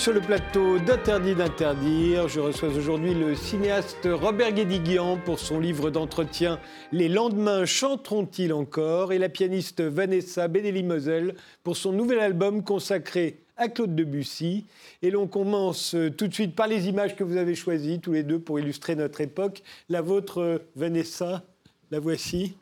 Sur 0.00 0.14
le 0.14 0.22
plateau 0.22 0.78
d'Interdit 0.78 1.34
d'interdire. 1.34 2.26
Je 2.26 2.40
reçois 2.40 2.70
aujourd'hui 2.70 3.12
le 3.12 3.34
cinéaste 3.34 4.08
Robert 4.10 4.52
Guédiguian 4.52 5.18
pour 5.18 5.38
son 5.38 5.60
livre 5.60 5.90
d'entretien 5.90 6.58
Les 6.90 7.10
lendemains 7.10 7.66
chanteront-ils 7.66 8.54
encore? 8.54 9.12
Et 9.12 9.18
la 9.18 9.28
pianiste 9.28 9.82
Vanessa 9.82 10.48
Benelli-Mosel 10.48 11.34
pour 11.62 11.76
son 11.76 11.92
nouvel 11.92 12.18
album 12.20 12.64
consacré 12.64 13.40
à 13.58 13.68
Claude 13.68 13.94
Debussy. 13.94 14.64
Et 15.02 15.10
l'on 15.10 15.26
commence 15.26 15.94
tout 16.16 16.28
de 16.28 16.32
suite 16.32 16.56
par 16.56 16.66
les 16.66 16.88
images 16.88 17.14
que 17.14 17.22
vous 17.22 17.36
avez 17.36 17.54
choisies 17.54 18.00
tous 18.00 18.12
les 18.12 18.22
deux 18.22 18.38
pour 18.38 18.58
illustrer 18.58 18.94
notre 18.94 19.20
époque. 19.20 19.62
La 19.90 20.00
vôtre, 20.00 20.62
Vanessa, 20.76 21.42
la 21.90 22.00
voici. 22.00 22.56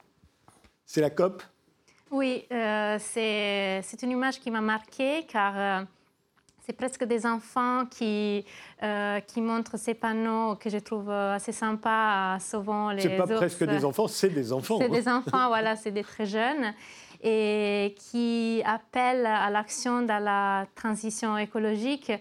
C'est 0.87 1.01
la 1.01 1.11
COP? 1.11 1.41
Oui, 2.11 2.47
euh, 2.51 2.97
c'est 2.99 4.03
une 4.03 4.11
image 4.11 4.41
qui 4.41 4.51
m'a 4.51 4.61
marquée 4.61 5.25
car... 5.29 5.53
Euh, 5.57 5.85
c'est 6.69 6.77
presque 6.77 7.05
des 7.05 7.25
enfants 7.25 7.87
qui, 7.91 8.45
euh, 8.83 9.21
qui 9.21 9.41
montrent 9.41 9.79
ces 9.79 9.95
panneaux 9.95 10.55
que 10.57 10.69
je 10.69 10.77
trouve 10.77 11.11
assez 11.11 11.53
sympas, 11.53 12.39
souvent 12.41 12.91
les 12.91 13.01
C'est 13.01 13.17
pas 13.17 13.27
presque 13.27 13.65
des 13.65 13.87
enfants, 13.87 14.07
c'est 14.07 14.29
des 14.29 14.53
enfants. 14.59 14.79
C'est 14.79 14.91
des 14.91 15.09
enfants, 15.09 15.47
voilà, 15.49 15.77
c'est 15.77 15.93
des 15.93 16.05
très 16.05 16.27
jeunes 16.27 16.75
et 17.23 17.97
qui 17.99 18.63
appellent 18.67 19.27
à 19.27 19.49
l'action 19.49 20.03
dans 20.03 20.23
la 20.23 20.67
transition 20.75 21.39
écologique 21.39 22.13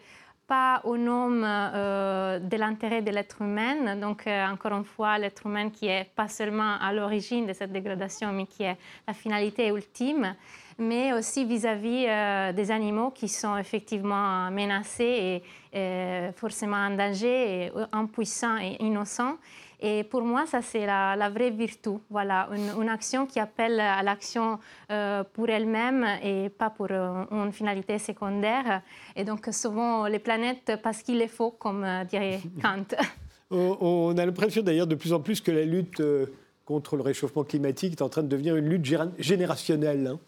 pas 0.48 0.82
au 0.86 0.98
nom 0.98 1.44
euh, 1.44 2.40
de 2.40 2.58
l'intérêt 2.58 3.02
de 3.02 3.12
l'être 3.12 3.42
humain. 3.42 3.98
Donc, 3.98 4.26
euh, 4.26 4.48
encore 4.48 4.72
une 4.72 4.86
fois, 4.86 5.18
l'être 5.18 5.46
humain 5.46 5.70
qui 5.70 5.88
est 5.88 6.10
pas 6.16 6.30
seulement 6.30 6.78
à 6.80 6.94
l'origine 6.94 7.46
de 7.46 7.54
cette 7.54 7.72
dégradation, 7.72 8.32
mais 8.32 8.46
qui 8.46 8.64
est 8.64 8.78
la 9.06 9.14
finalité 9.14 9.68
ultime, 9.68 10.36
mais 10.78 11.14
aussi 11.14 11.46
vis-à-vis 11.46 12.06
euh, 12.08 12.54
des 12.54 12.72
animaux 12.72 13.12
qui 13.12 13.28
sont 13.28 13.58
effectivement 13.58 14.52
menacés 14.52 15.42
et, 15.74 16.32
forcément 16.36 16.78
en 16.78 16.96
danger, 16.96 17.66
et 17.66 17.72
impuissants 17.92 18.58
et 18.58 18.78
innocents. 18.84 19.38
Et 19.80 20.04
pour 20.04 20.24
moi, 20.24 20.46
ça, 20.48 20.62
c'est 20.62 20.86
la, 20.86 21.30
vraie 21.30 21.52
vertu. 21.52 21.90
Voilà, 22.10 22.50
une, 22.52 22.90
action 22.90 23.28
qui 23.28 23.40
appelle 23.40 23.80
à 23.80 24.02
l'action 24.02 24.60
euh, 24.92 25.24
pour 25.34 25.50
elle-même 25.50 26.06
et 26.24 26.50
pas 26.50 26.72
pour 26.72 26.88
euh, 26.90 27.26
une 27.32 27.52
finalité 27.52 28.00
secondaire. 28.00 28.82
Et 29.16 29.24
donc, 29.24 29.48
souvent, 29.52 30.08
les 30.08 30.20
planètes, 30.20 30.72
parce 30.82 31.04
qu'il 31.04 31.22
est 31.22 31.28
faux, 31.28 31.52
comme 31.52 31.84
euh, 31.84 32.04
dirait 32.06 32.40
Kant. 32.62 32.98
On 33.52 34.18
a 34.18 34.26
l'impression 34.26 34.62
d'ailleurs 34.62 34.88
de 34.88 34.96
plus 34.96 35.14
en 35.14 35.20
plus 35.20 35.42
que 35.42 35.52
la 35.52 35.64
lutte 35.64 36.02
contre 36.66 36.98
le 36.98 37.02
réchauffement 37.02 37.46
climatique 37.46 37.94
est 37.94 38.02
en 38.02 38.10
train 38.10 38.24
de 38.24 38.28
devenir 38.28 38.58
une 38.58 38.68
lutte 38.68 38.86
générationnelle. 39.20 40.08
Hein. 40.08 40.20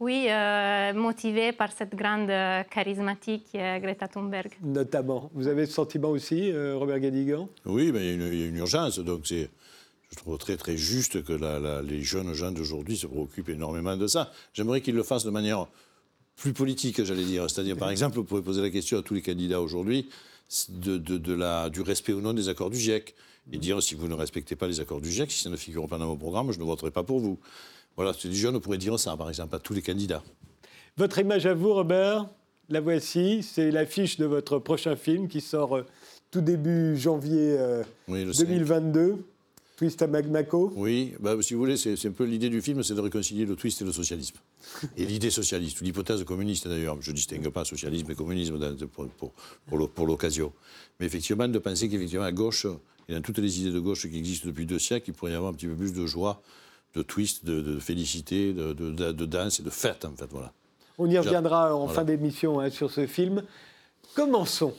Oui, 0.00 0.28
euh, 0.30 0.94
motivée 0.94 1.52
par 1.52 1.70
cette 1.72 1.94
grande 1.94 2.30
euh, 2.30 2.62
charismatique 2.70 3.48
euh, 3.54 3.78
Greta 3.80 4.08
Thunberg. 4.08 4.50
Notamment. 4.62 5.30
Vous 5.34 5.46
avez 5.46 5.66
ce 5.66 5.72
sentiment 5.72 6.08
aussi, 6.08 6.50
Robert 6.54 7.00
Gadigan 7.00 7.50
Oui, 7.66 7.92
mais 7.92 8.14
il, 8.14 8.22
y 8.22 8.42
a 8.42 8.46
une, 8.46 8.56
urgence. 8.56 8.98
Donc 8.98 9.26
c'est, 9.26 9.50
je 10.10 10.16
trouve 10.16 10.38
très 10.38 10.56
très 10.56 10.78
juste 10.78 11.22
que 11.22 11.34
les 11.82 12.02
jeunes 12.02 12.32
gens 12.32 12.50
d'aujourd'hui 12.50 12.96
se 12.96 13.06
préoccupent 13.06 13.50
énormément 13.50 13.94
de 13.94 14.06
ça. 14.06 14.32
J'aimerais 14.54 14.80
qu'ils 14.80 14.94
le 14.94 15.02
fassent 15.02 15.24
de 15.24 15.30
manière 15.30 15.66
plus 16.34 16.54
politique, 16.54 17.04
j'allais 17.04 17.24
dire. 17.24 17.50
C'est-à-dire, 17.50 17.76
par 17.76 17.90
exemple, 17.90 18.16
vous 18.16 18.24
pouvez 18.24 18.42
poser 18.42 18.62
la 18.62 18.70
question 18.70 18.98
à 18.98 19.02
tous 19.02 19.12
les 19.12 19.22
candidats 19.22 19.60
aujourd'hui 19.60 20.08
de, 20.70 20.96
de, 20.96 21.34
la, 21.34 21.68
du 21.68 21.82
respect 21.82 22.14
ou 22.14 22.22
non 22.22 22.32
des 22.32 22.48
accords 22.48 22.70
du 22.70 22.78
GIEC 22.78 23.14
et 23.52 23.58
dire 23.58 23.82
si 23.82 23.94
vous 23.94 24.08
ne 24.08 24.14
respectez 24.14 24.56
pas 24.56 24.66
les 24.66 24.80
accords 24.80 25.02
du 25.02 25.10
GIEC, 25.10 25.30
si 25.30 25.42
ça 25.42 25.50
ne 25.50 25.56
figure 25.56 25.86
pas 25.86 25.98
dans 25.98 26.06
vos 26.06 26.16
programmes, 26.16 26.52
je 26.52 26.58
ne 26.58 26.64
voterai 26.64 26.90
pas 26.90 27.02
pour 27.02 27.20
vous. 27.20 27.38
Voilà, 28.00 28.16
les 28.24 28.32
jeunes 28.32 28.58
pourraient 28.60 28.78
dire 28.78 28.98
ça, 28.98 29.14
par 29.14 29.28
exemple, 29.28 29.54
à 29.54 29.58
tous 29.58 29.74
les 29.74 29.82
candidats. 29.82 30.22
Votre 30.96 31.18
image 31.18 31.44
à 31.44 31.52
vous, 31.52 31.74
Robert, 31.74 32.30
la 32.70 32.80
voici, 32.80 33.42
c'est 33.42 33.70
l'affiche 33.70 34.16
de 34.16 34.24
votre 34.24 34.58
prochain 34.58 34.96
film 34.96 35.28
qui 35.28 35.42
sort 35.42 35.76
euh, 35.76 35.84
tout 36.30 36.40
début 36.40 36.96
janvier 36.96 37.58
2022. 38.08 39.00
Euh, 39.00 39.16
twist 39.76 40.00
à 40.00 40.06
Magmaco 40.06 40.72
Oui, 40.76 41.12
bah, 41.20 41.36
si 41.42 41.52
vous 41.52 41.60
voulez, 41.60 41.76
c'est 41.76 42.06
un 42.06 42.12
peu 42.12 42.24
l'idée 42.24 42.48
du 42.48 42.62
film, 42.62 42.82
c'est 42.82 42.94
de 42.94 43.02
réconcilier 43.02 43.44
le 43.44 43.54
twist 43.54 43.82
et 43.82 43.84
le 43.84 43.92
socialisme. 43.92 44.36
Et 44.96 45.04
l'idée 45.04 45.28
socialiste, 45.28 45.78
ou 45.82 45.84
l'hypothèse 45.84 46.24
communiste 46.24 46.68
d'ailleurs, 46.68 46.96
je 47.02 47.10
ne 47.10 47.16
distingue 47.16 47.50
pas 47.50 47.66
socialisme 47.66 48.10
et 48.10 48.14
communisme 48.14 48.58
pour, 49.68 49.90
pour 49.90 50.06
l'occasion. 50.06 50.54
Mais 50.98 51.04
effectivement, 51.04 51.48
de 51.48 51.58
penser 51.58 51.90
qu'effectivement, 51.90 52.24
à 52.24 52.32
gauche, 52.32 52.66
et 53.10 53.12
dans 53.12 53.20
toutes 53.20 53.40
les 53.40 53.60
idées 53.60 53.72
de 53.72 53.78
gauche 53.78 54.08
qui 54.08 54.16
existent 54.16 54.48
depuis 54.48 54.64
deux 54.64 54.78
siècles, 54.78 55.10
il 55.10 55.12
pourrait 55.12 55.32
y 55.32 55.34
avoir 55.34 55.52
un 55.52 55.54
petit 55.54 55.66
peu 55.66 55.74
plus 55.74 55.92
de 55.92 56.06
joie, 56.06 56.40
de 56.94 57.02
twist, 57.02 57.44
de, 57.44 57.78
félicité, 57.78 58.52
de, 58.52 58.72
de, 58.72 59.26
danse 59.26 59.60
et 59.60 59.62
de 59.62 59.70
fête, 59.70 60.04
en 60.04 60.14
fait. 60.16 60.28
Voilà. 60.30 60.52
On 60.98 61.08
y 61.08 61.18
reviendra 61.18 61.74
en 61.74 61.88
fin 61.88 62.04
d'émission 62.04 62.60
hein, 62.60 62.70
sur 62.70 62.90
ce 62.90 63.06
film. 63.06 63.42
Commençons. 64.14 64.74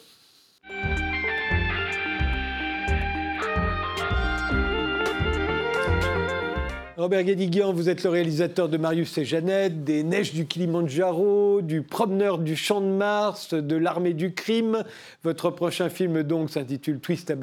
Robert 7.01 7.23
Guédiguian, 7.23 7.73
vous 7.73 7.89
êtes 7.89 8.03
le 8.03 8.11
réalisateur 8.11 8.69
de 8.69 8.77
Marius 8.77 9.17
et 9.17 9.25
Jeannette, 9.25 9.83
des 9.83 10.03
Neiges 10.03 10.35
du 10.35 10.45
Kilimandjaro, 10.45 11.61
du 11.63 11.81
Promeneur 11.81 12.37
du 12.37 12.55
Champ 12.55 12.79
de 12.79 12.85
Mars, 12.85 13.55
de 13.55 13.75
l'Armée 13.75 14.13
du 14.13 14.35
Crime. 14.35 14.83
Votre 15.23 15.49
prochain 15.49 15.89
film 15.89 16.21
donc 16.21 16.51
s'intitule 16.51 16.99
Twist 16.99 17.33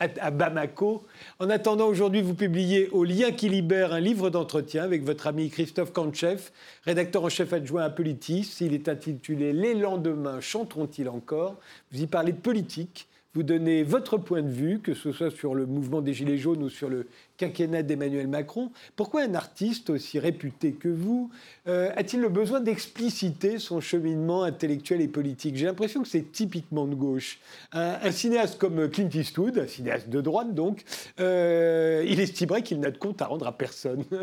à, 0.00 0.30
Bamako. 0.32 1.04
En 1.38 1.48
attendant, 1.48 1.86
aujourd'hui, 1.86 2.22
vous 2.22 2.34
publiez 2.34 2.88
au 2.88 3.04
Lien 3.04 3.30
qui 3.30 3.48
libère 3.48 3.92
un 3.92 4.00
livre 4.00 4.30
d'entretien 4.30 4.82
avec 4.82 5.04
votre 5.04 5.28
ami 5.28 5.48
Christophe 5.48 5.92
Kantchev, 5.92 6.50
rédacteur 6.84 7.22
en 7.22 7.28
chef 7.28 7.52
adjoint 7.52 7.84
à 7.84 7.90
Politis. 7.90 8.56
Il 8.60 8.74
est 8.74 8.88
intitulé 8.88 9.52
Les 9.52 9.74
lendemains 9.74 10.40
chanteront-ils 10.40 11.08
encore? 11.08 11.54
Vous 11.92 12.02
y 12.02 12.08
parlez 12.08 12.32
de 12.32 12.38
politique 12.38 13.06
vous 13.38 13.44
donnez 13.44 13.84
votre 13.84 14.18
point 14.18 14.42
de 14.42 14.50
vue, 14.50 14.80
que 14.80 14.94
ce 14.94 15.12
soit 15.12 15.30
sur 15.30 15.54
le 15.54 15.64
mouvement 15.64 16.00
des 16.00 16.12
Gilets 16.12 16.38
jaunes 16.38 16.60
ou 16.60 16.68
sur 16.68 16.88
le 16.88 17.06
quinquennat 17.36 17.84
d'Emmanuel 17.84 18.26
Macron. 18.26 18.72
Pourquoi 18.96 19.22
un 19.22 19.34
artiste 19.34 19.90
aussi 19.90 20.18
réputé 20.18 20.72
que 20.72 20.88
vous 20.88 21.30
euh, 21.68 21.88
a-t-il 21.94 22.20
le 22.20 22.30
besoin 22.30 22.58
d'expliciter 22.58 23.60
son 23.60 23.80
cheminement 23.80 24.42
intellectuel 24.42 25.00
et 25.02 25.06
politique? 25.06 25.56
J'ai 25.56 25.66
l'impression 25.66 26.02
que 26.02 26.08
c'est 26.08 26.32
typiquement 26.32 26.88
de 26.88 26.96
gauche. 26.96 27.38
Un, 27.70 28.10
cinéaste 28.10 28.58
comme 28.58 28.90
Clint 28.90 29.10
Eastwood, 29.14 29.56
un 29.56 29.68
cinéaste 29.68 30.08
de 30.08 30.20
droite 30.20 30.52
donc, 30.52 30.82
euh, 31.20 32.04
il 32.08 32.18
estimerait 32.18 32.62
qu'il 32.62 32.80
n'a 32.80 32.90
de 32.90 32.98
compte 32.98 33.22
à 33.22 33.26
rendre 33.26 33.46
à 33.46 33.56
personne. 33.56 34.02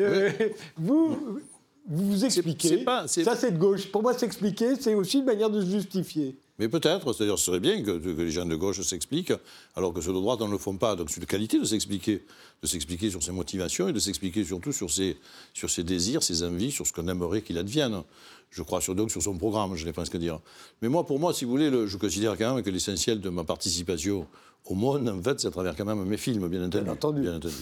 Euh, 0.00 0.30
vous, 0.76 1.40
vous 1.86 2.06
vous 2.10 2.24
expliquez. 2.24 2.84
ça, 3.06 3.36
c'est 3.36 3.50
de 3.50 3.58
gauche. 3.58 3.90
Pour 3.92 4.02
moi, 4.02 4.14
s'expliquer, 4.14 4.76
c'est 4.76 4.94
aussi 4.94 5.18
une 5.18 5.26
manière 5.26 5.50
de 5.50 5.60
se 5.60 5.70
justifier. 5.70 6.36
Mais 6.58 6.68
peut-être, 6.68 7.12
c'est-à-dire 7.12 7.38
ce 7.38 7.46
serait 7.46 7.60
bien 7.60 7.82
que, 7.82 7.90
les 7.90 8.30
gens 8.30 8.46
de 8.46 8.54
gauche 8.54 8.80
s'expliquent, 8.80 9.32
alors 9.74 9.92
que 9.92 10.00
ceux 10.00 10.12
de 10.12 10.20
droite 10.20 10.40
ne 10.40 10.50
le 10.50 10.58
font 10.58 10.76
pas. 10.76 10.94
Donc 10.94 11.10
c'est 11.10 11.20
une 11.20 11.26
qualité 11.26 11.58
de 11.58 11.64
s'expliquer, 11.64 12.22
de 12.62 12.66
s'expliquer 12.66 13.10
sur 13.10 13.22
ses 13.22 13.32
motivations 13.32 13.88
et 13.88 13.92
de 13.92 13.98
s'expliquer 13.98 14.44
surtout 14.44 14.72
sur 14.72 14.90
ses, 14.90 15.16
sur 15.52 15.68
ses 15.68 15.82
désirs, 15.82 16.22
ses 16.22 16.44
envies, 16.44 16.70
sur 16.70 16.86
ce 16.86 16.92
qu'on 16.92 17.08
aimerait 17.08 17.42
qu'il 17.42 17.58
advienne. 17.58 18.02
Je 18.50 18.62
crois 18.62 18.80
sur, 18.80 18.94
donc 18.94 19.10
sur 19.10 19.20
son 19.20 19.36
programme, 19.36 19.74
je 19.74 19.84
n'ai 19.84 19.92
pas 19.92 20.04
ce 20.04 20.10
que 20.10 20.18
dire. 20.18 20.38
Mais 20.80 20.88
moi, 20.88 21.04
pour 21.04 21.18
moi, 21.18 21.34
si 21.34 21.44
vous 21.44 21.50
voulez, 21.50 21.88
je 21.88 21.96
considère 21.96 22.38
quand 22.38 22.54
même 22.54 22.62
que 22.62 22.70
l'essentiel 22.70 23.20
de 23.20 23.28
ma 23.30 23.42
participation 23.42 24.28
au 24.66 24.74
monde, 24.74 25.08
en 25.08 25.20
fait, 25.20 25.40
c'est 25.40 25.48
à 25.48 25.50
travers 25.50 25.74
quand 25.74 25.84
même 25.84 26.04
mes 26.04 26.16
films, 26.16 26.46
bien 26.46 26.62
entendu. 26.88 27.22
Bien 27.22 27.34
entendu. 27.34 27.54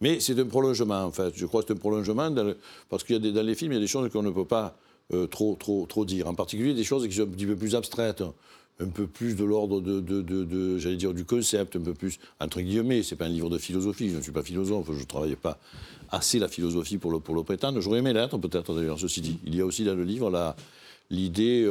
Mais 0.00 0.18
c'est 0.18 0.38
un 0.38 0.44
prolongement, 0.46 1.04
en 1.04 1.12
fait. 1.12 1.32
Je 1.36 1.46
crois 1.46 1.62
que 1.62 1.68
c'est 1.68 1.74
un 1.74 1.76
prolongement, 1.76 2.28
parce 2.90 3.04
qu'il 3.04 3.24
y 3.24 3.28
a 3.28 3.32
dans 3.32 3.42
les 3.42 3.54
films, 3.54 3.70
il 3.70 3.76
y 3.76 3.78
a 3.78 3.80
des 3.80 3.86
choses 3.86 4.10
qu'on 4.10 4.24
ne 4.24 4.30
peut 4.30 4.44
pas 4.44 4.76
euh, 5.12 5.26
trop, 5.26 5.56
trop, 5.58 5.86
trop 5.86 6.04
dire. 6.04 6.26
En 6.26 6.34
particulier 6.34 6.74
des 6.74 6.84
choses 6.84 7.06
qui 7.06 7.14
sont 7.14 7.22
un 7.22 7.26
petit 7.26 7.46
peu 7.46 7.56
plus 7.56 7.74
abstraites, 7.74 8.22
un 8.80 8.88
peu 8.88 9.06
plus 9.06 9.36
de 9.36 9.44
l'ordre 9.44 9.80
de, 9.80 10.78
j'allais 10.78 10.96
dire, 10.96 11.14
du 11.14 11.24
concept, 11.24 11.76
un 11.76 11.80
peu 11.80 11.94
plus, 11.94 12.18
entre 12.40 12.60
guillemets, 12.60 13.02
c'est 13.02 13.16
pas 13.16 13.26
un 13.26 13.28
livre 13.28 13.50
de 13.50 13.58
philosophie, 13.58 14.10
je 14.10 14.16
ne 14.16 14.22
suis 14.22 14.32
pas 14.32 14.42
philosophe, 14.42 14.86
je 14.92 15.00
ne 15.00 15.04
travaille 15.04 15.36
pas 15.36 15.58
assez 16.10 16.38
la 16.38 16.48
philosophie 16.48 16.98
pour 16.98 17.10
le, 17.10 17.20
pour 17.20 17.34
le 17.34 17.42
prétendre. 17.42 17.80
J'aurais 17.80 17.98
aimé 18.00 18.12
l'être, 18.12 18.38
peut-être 18.38 18.74
d'ailleurs, 18.74 18.98
ceci 18.98 19.20
dit. 19.20 19.38
Il 19.44 19.54
y 19.54 19.60
a 19.60 19.66
aussi 19.66 19.84
dans 19.84 19.94
le 19.94 20.04
livre 20.04 20.54
l'idée 21.10 21.68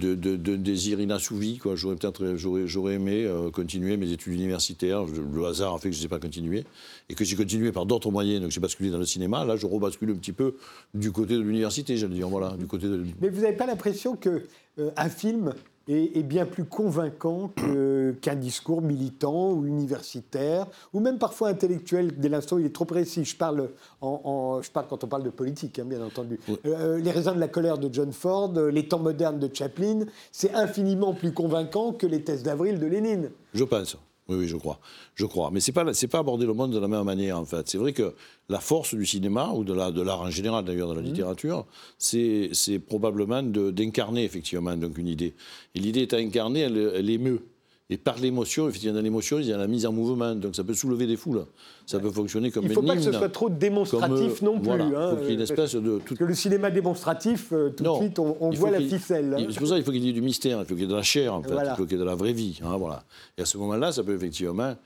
de, 0.00 0.56
désir 0.56 1.00
inassouvi. 1.00 1.58
Quoi. 1.58 1.76
J'aurais, 1.76 1.96
peut-être, 1.96 2.34
j'aurais, 2.36 2.94
aimé 2.94 3.24
euh, 3.24 3.50
continuer 3.50 3.96
mes 3.96 4.10
études 4.10 4.34
universitaires. 4.34 5.04
le 5.04 5.44
hasard 5.46 5.74
a 5.74 5.78
fait 5.78 5.90
que 5.90 5.96
je 5.96 6.02
n'ai 6.02 6.08
pas 6.08 6.18
continué. 6.18 6.64
Et 7.08 7.14
que 7.14 7.24
j'ai 7.24 7.36
continué 7.36 7.72
par 7.72 7.86
d'autres 7.86 8.10
moyens. 8.10 8.42
Donc 8.42 8.50
j'ai 8.50 8.60
basculé 8.60 8.90
dans 8.90 8.98
le 8.98 9.06
cinéma. 9.06 9.44
Là, 9.44 9.56
je 9.56 9.66
rebascule 9.66 10.10
un 10.10 10.16
petit 10.16 10.32
peu 10.32 10.56
du 10.94 11.12
côté 11.12 11.34
de 11.34 11.40
l'université, 11.40 11.96
j'allais 11.96 12.14
dire. 12.14 12.28
Voilà, 12.28 12.56
du 12.56 12.66
côté 12.66 12.86
de... 12.86 13.04
Mais 13.20 13.28
vous 13.28 13.42
n'avez 13.42 13.56
pas 13.56 13.66
l'impression 13.66 14.16
qu'un 14.16 14.40
euh, 14.78 14.90
un 14.96 15.08
film 15.08 15.54
est, 15.92 16.22
bien 16.22 16.46
plus 16.46 16.64
convaincant 16.64 17.50
qu'un 18.20 18.34
discours 18.36 18.82
militant 18.82 19.52
ou 19.52 19.66
universitaire, 19.66 20.66
ou 20.92 21.00
même 21.00 21.18
parfois 21.18 21.48
intellectuel. 21.48 22.18
Dès 22.18 22.28
l'instant, 22.28 22.58
il 22.58 22.66
est 22.66 22.74
trop 22.74 22.84
précis. 22.84 23.24
Je 23.24 23.36
parle, 23.36 23.70
en, 24.00 24.60
je 24.62 24.70
parle 24.70 24.86
quand 24.88 25.04
on 25.04 25.08
parle 25.08 25.22
de 25.22 25.30
politique, 25.30 25.78
hein, 25.78 25.84
bien 25.84 26.04
entendu. 26.04 26.38
Euh, 26.66 26.98
les 26.98 27.10
raisins 27.10 27.34
de 27.34 27.40
la 27.40 27.48
colère 27.48 27.78
de 27.78 27.92
John 27.92 28.12
Ford, 28.12 28.52
les 28.52 28.88
temps 28.88 28.98
modernes 28.98 29.38
de 29.38 29.50
Chaplin, 29.52 30.00
c'est 30.32 30.54
infiniment 30.54 31.14
plus 31.14 31.32
convaincant 31.32 31.92
que 31.92 32.06
les 32.06 32.22
thèses 32.22 32.42
d'avril 32.42 32.78
de 32.78 32.86
Lénine. 32.86 33.30
Je 33.54 33.64
pense. 33.64 33.96
Oui, 34.30 34.36
oui, 34.36 34.48
je 34.48 34.56
crois. 34.56 34.78
Je 35.16 35.26
crois. 35.26 35.50
Mais 35.52 35.58
ce 35.58 35.70
n'est 35.70 35.74
pas, 35.74 35.84
pas 35.84 36.18
aborder 36.20 36.46
le 36.46 36.54
monde 36.54 36.72
de 36.72 36.78
la 36.78 36.86
même 36.86 37.02
manière, 37.02 37.36
en 37.36 37.44
fait. 37.44 37.68
C'est 37.68 37.78
vrai 37.78 37.92
que 37.92 38.14
la 38.48 38.60
force 38.60 38.94
du 38.94 39.04
cinéma, 39.04 39.50
ou 39.52 39.64
de 39.64 39.72
l'art 39.72 39.92
de 39.92 40.06
en 40.08 40.30
général, 40.30 40.64
d'ailleurs, 40.64 40.88
de 40.88 40.94
la 40.94 41.00
mmh. 41.00 41.04
littérature, 41.04 41.66
c'est 41.98 42.78
probablement 42.86 43.42
d'incarner, 43.42 44.22
effectivement, 44.22 44.76
donc 44.76 44.98
une 44.98 45.08
idée. 45.08 45.34
Et 45.74 45.80
l'idée 45.80 46.02
est 46.02 46.14
à 46.14 46.18
incarner, 46.18 46.60
elle, 46.60 46.92
elle 46.94 47.10
émeut. 47.10 47.42
Et 47.92 47.98
par 47.98 48.18
l'émotion, 48.18 48.68
effectivement, 48.68 48.94
dans 48.94 49.02
l'émotion, 49.02 49.40
il 49.40 49.46
y 49.46 49.52
a 49.52 49.56
la 49.56 49.66
mise 49.66 49.84
en 49.84 49.92
mouvement. 49.92 50.36
Donc 50.36 50.54
ça 50.54 50.62
peut 50.62 50.74
soulever 50.74 51.08
des 51.08 51.16
foules. 51.16 51.44
Ça 51.86 51.98
peut 51.98 52.10
fonctionner 52.10 52.52
comme 52.52 52.62
Il 52.62 52.68
ne 52.68 52.74
faut 52.74 52.82
pas 52.82 52.94
que 52.94 53.02
ce 53.02 53.10
soit 53.10 53.28
trop 53.28 53.50
démonstratif 53.50 54.42
euh, 54.42 54.46
non 54.46 54.60
plus. 54.60 54.70
Hein, 54.70 55.16
faut 55.20 55.28
une 55.28 55.40
espèce 55.40 55.74
de. 55.74 55.98
Parce 55.98 56.16
que 56.18 56.24
le 56.24 56.34
cinéma 56.34 56.70
démonstratif, 56.70 57.48
euh, 57.52 57.70
tout 57.70 57.82
de 57.82 57.94
suite, 57.96 58.18
on, 58.20 58.50
voit 58.50 58.70
la 58.70 58.80
ficelle. 58.80 59.34
Hein. 59.36 59.46
C'est 59.50 59.58
pour 59.58 59.66
ça 59.66 59.74
qu'il 59.74 59.84
faut 59.84 59.90
qu'il 59.90 60.04
y 60.04 60.08
ait 60.08 60.12
du 60.12 60.22
mystère, 60.22 60.60
il 60.60 60.66
faut 60.66 60.74
qu'il 60.74 60.84
y 60.84 60.86
ait 60.86 60.90
de 60.90 60.94
la 60.94 61.02
chair, 61.02 61.34
en 61.34 61.42
fait. 61.42 61.50
Il 61.50 61.74
faut 61.76 61.82
qu'il 61.82 61.92
y 61.92 61.94
ait 61.96 61.98
de 61.98 62.04
la 62.04 62.14
vraie 62.14 62.32
vie. 62.32 62.60
Hein, 62.64 62.76
voilà. 62.78 63.02
Et 63.36 63.42
à 63.42 63.44
ce 63.44 63.58
moment-là, 63.58 63.90
ça 63.90 64.04
peut 64.04 64.14
effectivement 64.14 64.76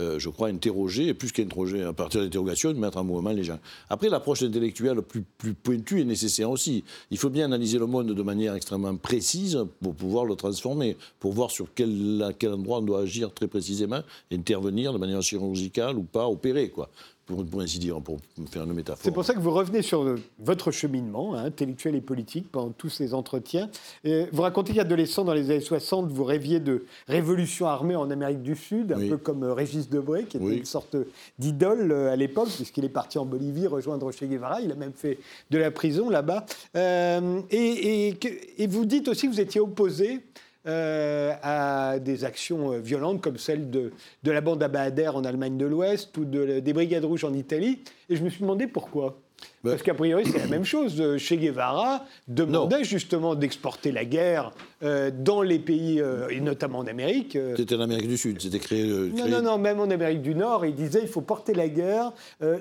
euh, 0.00 0.18
je 0.18 0.28
crois, 0.28 0.48
interroger, 0.48 1.08
et 1.08 1.14
plus 1.14 1.32
qu'interroger, 1.32 1.82
à 1.82 1.92
partir 1.92 2.20
de 2.20 2.24
l'interrogation, 2.24 2.72
de 2.72 2.78
mettre 2.78 2.98
en 2.98 3.04
mouvement 3.04 3.30
les 3.30 3.44
gens. 3.44 3.58
Après, 3.88 4.08
l'approche 4.08 4.42
intellectuelle 4.42 5.02
plus, 5.02 5.22
plus 5.38 5.54
pointue 5.54 6.00
est 6.00 6.04
nécessaire 6.04 6.50
aussi. 6.50 6.84
Il 7.10 7.18
faut 7.18 7.30
bien 7.30 7.44
analyser 7.44 7.78
le 7.78 7.86
monde 7.86 8.12
de 8.12 8.22
manière 8.22 8.54
extrêmement 8.54 8.96
précise 8.96 9.64
pour 9.80 9.94
pouvoir 9.94 10.24
le 10.24 10.34
transformer, 10.34 10.96
pour 11.20 11.32
voir 11.32 11.50
sur 11.50 11.68
quel, 11.74 12.34
quel 12.38 12.52
endroit 12.52 12.78
on 12.78 12.82
doit 12.82 13.00
agir 13.00 13.32
très 13.32 13.46
précisément, 13.46 14.00
intervenir 14.32 14.92
de 14.92 14.98
manière 14.98 15.22
chirurgicale 15.22 15.96
ou 15.96 16.02
pas, 16.02 16.28
opérer. 16.28 16.70
Quoi 16.70 16.90
pour, 17.26 17.60
ainsi 17.60 17.78
dire, 17.78 18.00
pour 18.00 18.18
faire 18.50 18.64
une 18.64 18.72
métaphore. 18.72 19.02
C'est 19.02 19.12
pour 19.12 19.24
ça 19.24 19.34
que 19.34 19.40
vous 19.40 19.50
revenez 19.50 19.82
sur 19.82 20.16
votre 20.38 20.70
cheminement 20.70 21.34
hein, 21.34 21.44
intellectuel 21.44 21.94
et 21.94 22.00
politique 22.00 22.50
pendant 22.50 22.70
tous 22.70 22.90
ces 22.90 23.14
entretiens. 23.14 23.68
vous 24.04 24.42
racontez 24.42 24.74
qu'adolescent, 24.74 25.24
dans 25.24 25.34
les 25.34 25.50
années 25.50 25.60
60, 25.60 26.10
vous 26.10 26.24
rêviez 26.24 26.60
de 26.60 26.84
révolution 27.08 27.66
armée 27.66 27.96
en 27.96 28.10
Amérique 28.10 28.42
du 28.42 28.54
Sud, 28.54 28.92
un 28.92 29.08
peu 29.08 29.16
comme 29.16 29.42
euh, 29.42 29.54
Régis 29.54 29.88
Debray, 29.88 30.24
qui 30.24 30.36
était 30.36 30.56
une 30.58 30.64
sorte 30.64 30.96
d'idole 31.38 31.92
euh, 31.92 32.12
à 32.12 32.16
l'époque, 32.16 32.48
puisqu'il 32.48 32.84
est 32.84 32.90
parti 32.90 33.18
en 33.18 33.24
Bolivie 33.24 33.66
rejoindre 33.66 34.10
Che 34.12 34.24
Guevara. 34.24 34.60
Il 34.60 34.72
a 34.72 34.74
même 34.74 34.92
fait 34.94 35.18
de 35.50 35.58
la 35.58 35.70
prison 35.70 36.10
là-bas. 36.10 36.46
Euh, 36.76 37.40
et, 37.50 38.14
et, 38.58 38.66
vous 38.66 38.84
dites 38.84 39.08
aussi 39.08 39.26
que 39.26 39.32
vous 39.32 39.40
étiez 39.40 39.60
opposé 39.60 40.20
euh, 40.66 41.34
à 41.42 41.98
des 41.98 42.24
actions 42.24 42.72
euh, 42.72 42.78
violentes 42.78 43.20
comme 43.20 43.36
celle 43.36 43.70
de, 43.70 43.92
de 44.22 44.30
la 44.30 44.40
bande 44.40 44.62
Abader 44.62 45.08
en 45.08 45.24
Allemagne 45.24 45.58
de 45.58 45.66
l'Ouest 45.66 46.16
ou 46.16 46.24
de, 46.24 46.60
des 46.60 46.72
Brigades 46.72 47.04
Rouges 47.04 47.24
en 47.24 47.34
Italie. 47.34 47.80
Et 48.08 48.16
je 48.16 48.24
me 48.24 48.30
suis 48.30 48.40
demandé 48.40 48.66
pourquoi. 48.66 49.20
Parce 49.62 49.82
qu'a 49.82 49.94
priori, 49.94 50.24
c'est 50.26 50.38
la 50.38 50.46
même 50.46 50.64
chose. 50.64 51.18
Che 51.18 51.34
Guevara 51.34 52.04
demandait 52.28 52.84
justement 52.84 53.34
d'exporter 53.34 53.92
la 53.92 54.04
guerre 54.04 54.52
euh, 54.84 55.10
dans 55.10 55.40
les 55.40 55.58
pays, 55.58 56.00
euh, 56.00 56.28
et 56.28 56.40
notamment 56.40 56.80
en 56.80 56.86
Amérique. 56.86 57.36
Euh. 57.36 57.54
C'était 57.56 57.74
en 57.74 57.80
Amérique 57.80 58.08
du 58.08 58.18
Sud, 58.18 58.40
c'était 58.42 58.58
créé, 58.58 58.86
Non, 58.86 59.28
non, 59.28 59.42
non, 59.42 59.58
même 59.58 59.80
en 59.80 59.88
Amérique 59.88 60.22
du 60.22 60.34
Nord, 60.34 60.66
il 60.66 60.74
disait 60.74 61.00
il 61.02 61.08
faut 61.08 61.22
porter 61.22 61.54
la 61.54 61.68
guerre, 61.68 62.12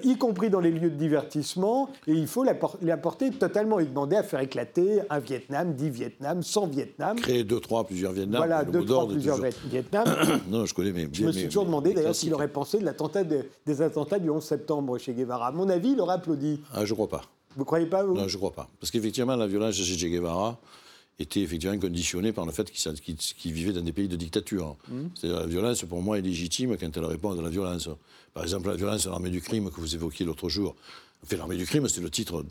y 0.03 0.17
compris 0.17 0.49
dans 0.49 0.59
les 0.59 0.71
lieux 0.71 0.89
de 0.89 0.95
divertissement, 0.95 1.89
et 2.07 2.13
il 2.13 2.27
faut 2.27 2.43
la, 2.43 2.97
porter 2.97 3.31
totalement. 3.31 3.79
Il 3.79 3.89
demandait 3.89 4.17
à 4.17 4.23
faire 4.23 4.39
éclater 4.39 5.01
un 5.09 5.19
Vietnam, 5.19 5.73
dix 5.73 5.89
Vietnam, 5.89 6.43
100 6.43 6.67
Vietnam. 6.67 7.19
Créer 7.19 7.43
deux, 7.43 7.59
trois, 7.59 7.83
plusieurs 7.85 8.13
Vietnam. 8.13 8.37
Voilà, 8.37 8.63
deux, 8.63 8.85
trois, 8.85 9.07
plusieurs 9.07 9.39
Vietnam. 9.69 10.05
non, 10.49 10.65
je 10.65 10.73
connais, 10.73 10.91
mais 10.91 11.07
Je 11.11 11.25
me 11.25 11.31
suis 11.31 11.47
toujours 11.47 11.65
demandé 11.65 11.93
d'ailleurs 11.93 12.15
s'il 12.15 12.33
aurait 12.33 12.47
pensé 12.47 12.79
de 12.79 12.85
l'attentat 12.85 13.23
des 13.23 13.81
attentats 13.81 14.19
du 14.19 14.29
11 14.29 14.43
septembre 14.43 14.97
chez 14.97 15.13
Guevara. 15.13 15.47
À 15.47 15.51
mon 15.51 15.69
avis, 15.69 15.91
il 15.91 15.99
aurait 15.99 16.15
applaudi. 16.15 16.61
Ah, 16.73 16.85
je 16.85 16.93
crois 16.93 17.09
pas. 17.09 17.23
Vous 17.55 17.65
croyez 17.65 17.85
pas, 17.85 18.03
vous? 18.03 18.15
Non, 18.15 18.27
je 18.27 18.33
ne 18.33 18.37
crois 18.37 18.51
pas. 18.51 18.67
Parce 18.79 18.91
qu'effectivement, 18.91 19.35
la 19.35 19.47
violence 19.47 19.77
de 19.77 19.83
Che 19.83 20.05
Guevara 20.05 20.57
était 21.19 21.41
effectivement 21.41 21.77
conditionnée 21.77 22.31
par 22.31 22.45
le 22.45 22.51
fait 22.51 22.71
qu'il 22.71 23.51
vivait 23.53 23.73
dans 23.73 23.81
des 23.81 23.91
pays 23.91 24.07
de 24.07 24.15
dictature. 24.15 24.75
Mmh. 24.87 25.01
C'est-à-dire 25.15 25.39
la 25.39 25.47
violence, 25.47 25.83
pour 25.83 26.01
moi, 26.01 26.17
est 26.17 26.21
légitime 26.21 26.75
quand 26.77 26.97
elle 26.97 27.05
répond 27.05 27.37
à 27.37 27.41
la 27.41 27.49
violence. 27.49 27.89
Par 28.33 28.43
exemple, 28.43 28.69
la 28.69 28.75
violence 28.75 29.05
l'armée 29.05 29.29
du 29.29 29.41
crime 29.41 29.69
que 29.69 29.79
vous 29.79 29.95
évoquiez 29.95 30.25
l'autre 30.25 30.49
jour. 30.49 30.75
Enfin, 31.23 31.37
l'armée 31.37 31.55
du 31.55 31.65
crime, 31.65 31.87
c'est 31.87 32.01
le 32.01 32.09
titre, 32.09 32.43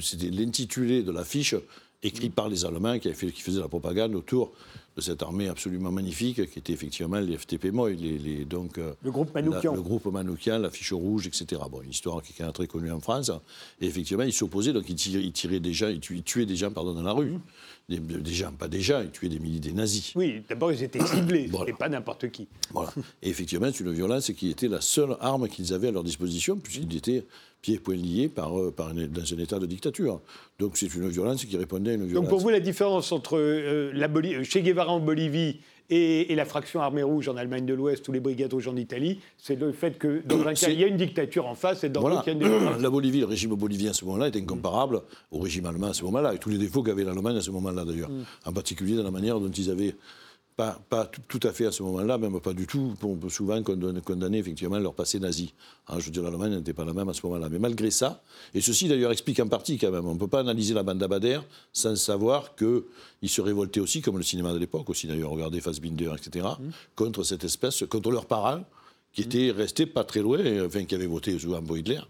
c'était 0.00 0.30
l'intitulé 0.30 1.02
de 1.02 1.12
l'affiche 1.12 1.54
écrit 2.02 2.30
par 2.30 2.48
les 2.48 2.64
Allemands 2.64 2.98
qui, 2.98 3.12
fait, 3.12 3.30
qui 3.32 3.42
faisaient 3.42 3.60
la 3.60 3.68
propagande 3.68 4.14
autour 4.14 4.52
de 4.96 5.02
cette 5.02 5.22
armée 5.22 5.48
absolument 5.48 5.92
magnifique 5.92 6.50
qui 6.50 6.58
était 6.58 6.72
effectivement 6.72 7.18
les 7.18 7.36
FTP 7.36 7.66
les, 7.98 8.44
donc, 8.46 8.78
euh, 8.78 8.94
le 9.02 9.10
groupe 9.10 9.34
Manoukian. 9.34 9.74
le 9.74 9.82
groupe 9.82 10.06
Manoukian, 10.06 10.58
la 10.58 10.70
fiche 10.70 10.92
rouge, 10.92 11.26
etc. 11.26 11.60
Bon, 11.70 11.82
une 11.82 11.90
histoire 11.90 12.22
qui 12.22 12.32
est 12.40 12.52
très 12.52 12.66
connue 12.66 12.90
en 12.90 13.00
France. 13.00 13.30
Et 13.80 13.86
effectivement, 13.86 14.22
ils 14.22 14.32
s'opposaient, 14.32 14.72
donc 14.72 14.88
ils 14.88 14.96
tiraient, 14.96 15.60
déjà, 15.60 15.90
ils 15.90 16.00
tuaient, 16.00 16.46
des 16.46 16.56
gens 16.56 16.70
pardon, 16.70 16.94
dans 16.94 17.02
la 17.02 17.12
rue. 17.12 17.34
Des, 17.88 18.32
gens, 18.32 18.50
pas 18.50 18.66
déjà, 18.66 19.04
ils 19.04 19.10
tuaient 19.10 19.28
des, 19.28 19.38
des 19.38 19.72
nazis. 19.72 20.12
Oui, 20.16 20.42
d'abord 20.48 20.72
ils 20.72 20.82
étaient 20.82 21.04
ciblés, 21.06 21.48
et 21.68 21.72
pas 21.72 21.88
n'importe 21.88 22.28
qui. 22.30 22.48
Voilà. 22.72 22.90
Et 23.22 23.28
effectivement, 23.28 23.68
c'est 23.72 23.84
une 23.84 23.92
violence 23.92 24.32
qui 24.32 24.50
était 24.50 24.66
la 24.66 24.80
seule 24.80 25.16
arme 25.20 25.48
qu'ils 25.48 25.72
avaient 25.72 25.88
à 25.88 25.92
leur 25.92 26.02
disposition, 26.02 26.56
puisqu'ils 26.56 26.96
étaient 26.96 27.24
pieds 27.62 27.76
et 27.76 27.78
poings 27.78 27.94
liés 27.94 28.28
par, 28.28 28.58
euh, 28.58 28.74
dans 28.76 29.34
un 29.34 29.38
état 29.38 29.60
de 29.60 29.66
dictature. 29.66 30.20
Donc 30.58 30.76
c'est 30.76 30.92
une 30.94 31.08
violence 31.08 31.44
qui 31.44 31.56
répondait 31.56 31.92
à 31.92 31.94
une 31.94 32.06
violence. 32.06 32.24
Donc 32.24 32.28
pour 32.28 32.40
vous, 32.40 32.48
la 32.48 32.58
différence 32.58 33.12
entre 33.12 33.38
euh, 33.38 33.92
la 33.94 34.08
Che 34.08 34.58
Guevara 34.58 34.90
en 34.90 35.00
Bolivie 35.00 35.60
et, 35.90 36.34
la 36.34 36.44
fraction 36.44 36.80
armée 36.80 37.02
rouge 37.02 37.28
en 37.28 37.36
Allemagne 37.36 37.64
de 37.64 37.74
l'Ouest 37.74 38.06
ou 38.08 38.12
les 38.12 38.20
brigades 38.20 38.52
rouges 38.52 38.68
en 38.68 38.76
Italie, 38.76 39.20
c'est 39.38 39.58
le 39.58 39.72
fait 39.72 39.98
que 39.98 40.22
dans 40.26 40.46
un 40.46 40.54
cas, 40.54 40.68
il 40.68 40.80
y 40.80 40.84
a 40.84 40.86
une 40.86 40.96
dictature 40.96 41.46
en 41.46 41.54
face 41.54 41.84
et 41.84 41.88
dans 41.88 42.06
l'autre, 42.06 42.24
il 42.26 42.38
y 42.38 42.44
a 42.44 42.48
une 42.48 42.82
La 42.82 42.90
Bolivie, 42.90 43.20
le 43.20 43.26
régime 43.26 43.54
bolivien 43.54 43.90
à 43.90 43.94
ce 43.94 44.04
moment-là 44.04 44.26
est 44.26 44.36
incomparable 44.36 45.02
au 45.30 45.38
régime 45.38 45.66
allemand 45.66 45.88
à 45.88 45.94
ce 45.94 46.04
moment-là, 46.04 46.34
et 46.34 46.38
tous 46.38 46.50
les 46.50 46.58
défauts 46.58 46.82
qu'avait 46.82 47.04
l'Allemagne 47.04 47.36
à 47.36 47.40
ce 47.40 47.50
moment-là 47.50 47.84
d'ailleurs, 47.84 48.10
mm. 48.10 48.24
en 48.46 48.52
particulier 48.52 48.96
dans 48.96 49.04
la 49.04 49.10
manière 49.10 49.40
dont 49.40 49.50
ils 49.50 49.70
avaient 49.70 49.94
pas, 50.56 50.80
pas 50.88 51.04
tout, 51.04 51.40
à 51.42 51.52
fait 51.52 51.66
à 51.66 51.72
ce 51.72 51.82
moment-là, 51.82 52.16
même 52.16 52.40
pas 52.40 52.54
du 52.54 52.66
tout. 52.66 52.94
On 53.02 53.16
peut 53.16 53.28
souvent 53.28 53.62
condamner 53.62 54.38
effectivement 54.38 54.78
leur 54.78 54.94
passé 54.94 55.20
nazi. 55.20 55.52
Hein, 55.88 55.96
je 55.98 56.06
veux 56.06 56.10
dire, 56.10 56.22
l'Allemagne 56.22 56.56
n'était 56.56 56.72
pas 56.72 56.86
la 56.86 56.94
même 56.94 57.08
à 57.08 57.12
ce 57.12 57.20
moment-là. 57.26 57.48
Mais 57.50 57.58
malgré 57.58 57.90
ça, 57.90 58.22
et 58.54 58.62
ceci 58.62 58.88
d'ailleurs 58.88 59.12
explique 59.12 59.38
en 59.40 59.48
partie 59.48 59.76
quand 59.76 59.90
même, 59.90 60.06
on 60.06 60.14
ne 60.14 60.18
peut 60.18 60.28
pas 60.28 60.40
analyser 60.40 60.72
la 60.72 60.82
bande 60.82 60.98
d'Abader 60.98 61.40
sans 61.72 61.94
savoir 61.96 62.56
qu'ils 62.56 63.28
se 63.28 63.42
révoltaient 63.42 63.80
aussi, 63.80 64.00
comme 64.00 64.16
le 64.16 64.22
cinéma 64.22 64.54
de 64.54 64.58
l'époque 64.58 64.88
aussi 64.88 65.06
d'ailleurs, 65.06 65.30
regardez 65.30 65.60
Fassbinder, 65.60 66.12
etc., 66.16 66.46
mmh. 66.58 66.70
contre 66.94 67.22
cette 67.22 67.44
espèce, 67.44 67.84
contre 67.90 68.10
leurs 68.10 68.26
parents, 68.26 68.64
qui 69.16 69.22
étaient 69.22 69.50
restés 69.50 69.86
pas 69.86 70.04
très 70.04 70.20
loin, 70.20 70.38
enfin 70.66 70.84
qui 70.84 70.94
avaient 70.94 71.06
voté 71.06 71.38
souvent 71.38 71.62
pour 71.62 71.78
Hitler, 71.78 72.00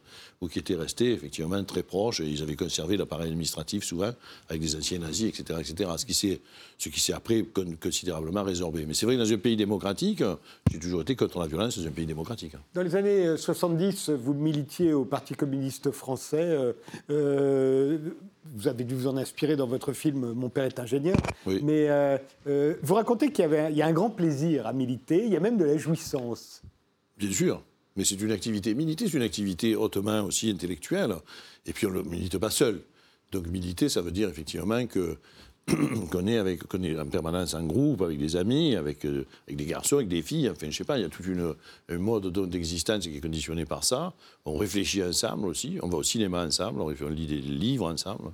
ou 0.40 0.48
qui 0.48 0.58
étaient 0.58 0.74
restés 0.74 1.12
effectivement 1.12 1.62
très 1.62 1.84
proches, 1.84 2.18
et 2.18 2.24
ils 2.24 2.42
avaient 2.42 2.56
conservé 2.56 2.96
l'appareil 2.96 3.28
administratif 3.28 3.84
souvent, 3.84 4.10
avec 4.48 4.60
des 4.60 4.74
anciens 4.74 4.98
nazis, 4.98 5.28
etc. 5.28 5.60
etc. 5.60 5.88
ce 5.98 6.04
qui 6.04 6.14
s'est, 6.14 6.40
ce 6.76 6.88
qui 6.88 6.98
s'est 6.98 7.12
après 7.12 7.44
considérablement 7.80 8.42
résorbé. 8.42 8.86
Mais 8.86 8.94
c'est 8.94 9.06
vrai 9.06 9.14
que 9.14 9.20
dans 9.20 9.32
un 9.32 9.38
pays 9.38 9.56
démocratique, 9.56 10.20
j'ai 10.68 10.80
toujours 10.80 11.02
été 11.02 11.14
contre 11.14 11.38
la 11.38 11.46
violence 11.46 11.78
dans 11.78 11.86
un 11.86 11.92
pays 11.92 12.06
démocratique. 12.06 12.54
Dans 12.74 12.82
les 12.82 12.96
années 12.96 13.36
70, 13.36 14.10
vous 14.10 14.34
militiez 14.34 14.92
au 14.92 15.04
Parti 15.04 15.34
communiste 15.34 15.92
français. 15.92 16.42
Euh, 16.42 16.72
euh, 17.10 17.98
vous 18.56 18.66
avez 18.66 18.82
dû 18.82 18.96
vous 18.96 19.06
en 19.06 19.16
inspirer 19.16 19.54
dans 19.54 19.68
votre 19.68 19.92
film 19.92 20.32
Mon 20.32 20.48
père 20.48 20.64
est 20.64 20.80
ingénieur. 20.80 21.18
Mais 21.46 21.86
euh, 21.88 22.74
vous 22.82 22.94
racontez 22.94 23.30
qu'il 23.30 23.42
y, 23.42 23.46
avait, 23.46 23.70
il 23.70 23.76
y 23.76 23.82
a 23.82 23.86
un 23.86 23.92
grand 23.92 24.10
plaisir 24.10 24.66
à 24.66 24.72
militer, 24.72 25.24
il 25.24 25.32
y 25.32 25.36
a 25.36 25.40
même 25.40 25.56
de 25.56 25.64
la 25.64 25.76
jouissance. 25.76 26.62
Bien 27.16 27.32
sûr. 27.32 27.62
Mais 27.96 28.04
c'est 28.04 28.20
une 28.20 28.32
activité, 28.32 28.74
militer, 28.74 29.06
c'est 29.08 29.16
une 29.16 29.22
activité 29.22 29.74
hautement 29.74 30.22
aussi 30.24 30.50
intellectuelle. 30.50 31.14
Et 31.64 31.72
puis 31.72 31.86
on 31.86 31.90
ne 31.90 32.02
milite 32.02 32.38
pas 32.38 32.50
seul. 32.50 32.82
Donc 33.32 33.46
militer, 33.46 33.88
ça 33.88 34.02
veut 34.02 34.10
dire 34.10 34.28
effectivement 34.28 34.86
que 34.86 35.16
qu'on 36.12 36.26
est, 36.28 36.38
avec, 36.38 36.62
en 36.72 37.06
permanence 37.06 37.54
en 37.54 37.64
groupe, 37.64 38.02
avec 38.02 38.18
des 38.18 38.36
amis, 38.36 38.76
avec, 38.76 39.04
euh, 39.04 39.26
avec 39.48 39.56
des 39.56 39.64
garçons, 39.64 39.96
avec 39.96 40.06
des 40.08 40.22
filles, 40.22 40.48
enfin, 40.48 40.68
je 40.70 40.76
sais 40.76 40.84
pas, 40.84 40.96
il 40.96 41.02
y 41.02 41.04
a 41.04 41.08
tout 41.08 41.24
un 41.88 41.98
mode 41.98 42.30
d'existence 42.48 43.02
qui 43.02 43.16
est 43.16 43.20
conditionné 43.20 43.64
par 43.64 43.82
ça. 43.82 44.14
On 44.44 44.56
réfléchit 44.56 45.02
ensemble 45.02 45.48
aussi, 45.48 45.78
on 45.82 45.88
va 45.88 45.98
au 45.98 46.04
cinéma 46.04 46.44
ensemble, 46.44 46.80
on 46.80 47.08
lit 47.08 47.26
des 47.26 47.38
livres 47.38 47.90
ensemble. 47.90 48.30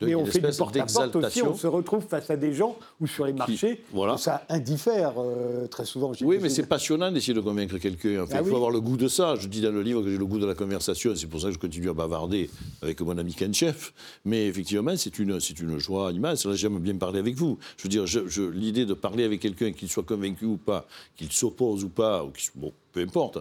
Mais 0.00 0.14
on 0.14 0.24
fait 0.24 0.40
du 0.40 0.56
porte-à-porte 0.56 1.16
aussi, 1.16 1.42
on 1.42 1.54
se 1.54 1.66
retrouve 1.66 2.06
face 2.06 2.30
à 2.30 2.36
des 2.36 2.52
gens 2.52 2.76
ou 3.00 3.06
sur 3.06 3.26
les 3.26 3.32
marchés, 3.32 3.82
ça 4.16 4.44
indiffère 4.48 5.14
euh, 5.18 5.66
très 5.66 5.84
souvent. 5.84 6.12
Oui, 6.20 6.38
mais 6.40 6.48
c'est 6.48 6.66
passionnant 6.66 7.10
d'essayer 7.10 7.34
de 7.34 7.40
convaincre 7.40 7.78
quelqu'un. 7.78 8.24
Ah 8.30 8.40
il 8.40 8.48
faut 8.48 8.56
avoir 8.56 8.70
le 8.70 8.80
goût 8.80 8.96
de 8.96 9.08
ça. 9.08 9.34
Je 9.34 9.48
dis 9.48 9.60
dans 9.60 9.72
le 9.72 9.82
livre 9.82 10.02
que 10.02 10.10
j'ai 10.10 10.18
le 10.18 10.26
goût 10.26 10.38
de 10.38 10.46
la 10.46 10.54
conversation, 10.54 11.14
c'est 11.16 11.26
pour 11.26 11.40
ça 11.40 11.48
que 11.48 11.54
je 11.54 11.58
continue 11.58 11.90
à 11.90 11.94
bavarder 11.94 12.48
avec 12.82 13.00
mon 13.00 13.18
ami 13.18 13.34
Ken 13.34 13.52
Chef. 13.52 13.92
Mais 14.24 14.46
effectivement, 14.46 14.96
c'est 14.96 15.18
une, 15.18 15.38
une 15.60 15.78
joie 15.78 16.12
immense. 16.12 16.46
J'aime 16.54 16.78
bien 16.78 16.96
parler 16.96 17.18
avec 17.18 17.34
vous. 17.34 17.58
Je 17.76 17.82
veux 17.84 17.88
dire, 17.88 18.06
je, 18.06 18.42
l'idée 18.42 18.86
de 18.86 18.94
parler 18.94 19.24
avec 19.24 19.40
quelqu'un, 19.40 19.72
qu'il 19.72 19.88
soit 19.88 20.04
convaincu 20.04 20.44
ou 20.44 20.56
pas, 20.58 20.86
qu'il 21.16 21.32
s'oppose 21.32 21.84
ou 21.84 21.88
pas, 21.88 22.24
ou 22.24 22.32
bon, 22.54 22.72
peu 22.92 23.00
importe. 23.00 23.38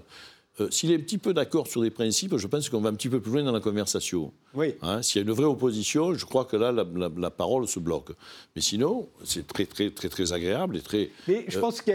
Euh, 0.60 0.70
s'il 0.72 0.92
est 0.92 0.96
un 0.96 1.00
petit 1.00 1.18
peu 1.18 1.34
d'accord 1.34 1.68
sur 1.68 1.82
des 1.82 1.92
principes, 1.92 2.36
je 2.36 2.48
pense 2.48 2.70
qu'on 2.70 2.82
va 2.82 2.90
un 2.90 2.96
petit 2.96 3.10
peu 3.10 3.20
plus 3.20 3.32
loin 3.32 3.44
dans 3.44 3.52
la 3.52 3.60
conversation. 3.60 4.32
Oui. 4.56 4.74
Hein, 4.82 5.02
s'il 5.02 5.22
y 5.22 5.24
a 5.24 5.28
une 5.28 5.34
vraie 5.34 5.46
opposition, 5.46 6.14
je 6.14 6.26
crois 6.26 6.46
que 6.46 6.58
là, 6.58 6.72
la, 6.72 7.30
parole 7.30 7.68
se 7.68 7.80
bloque. 7.80 8.12
Mais 8.56 8.62
sinon, 8.62 9.08
c'est 9.24 9.46
très, 9.46 9.66
très, 9.66 9.92
très, 9.92 10.10
très 10.10 10.34
agréable 10.34 10.78
et 10.78 10.82
très. 10.82 11.10
Mais 11.28 11.46
je 11.48 11.58
euh, 11.58 11.62
pense 11.62 11.82
que 11.82 11.92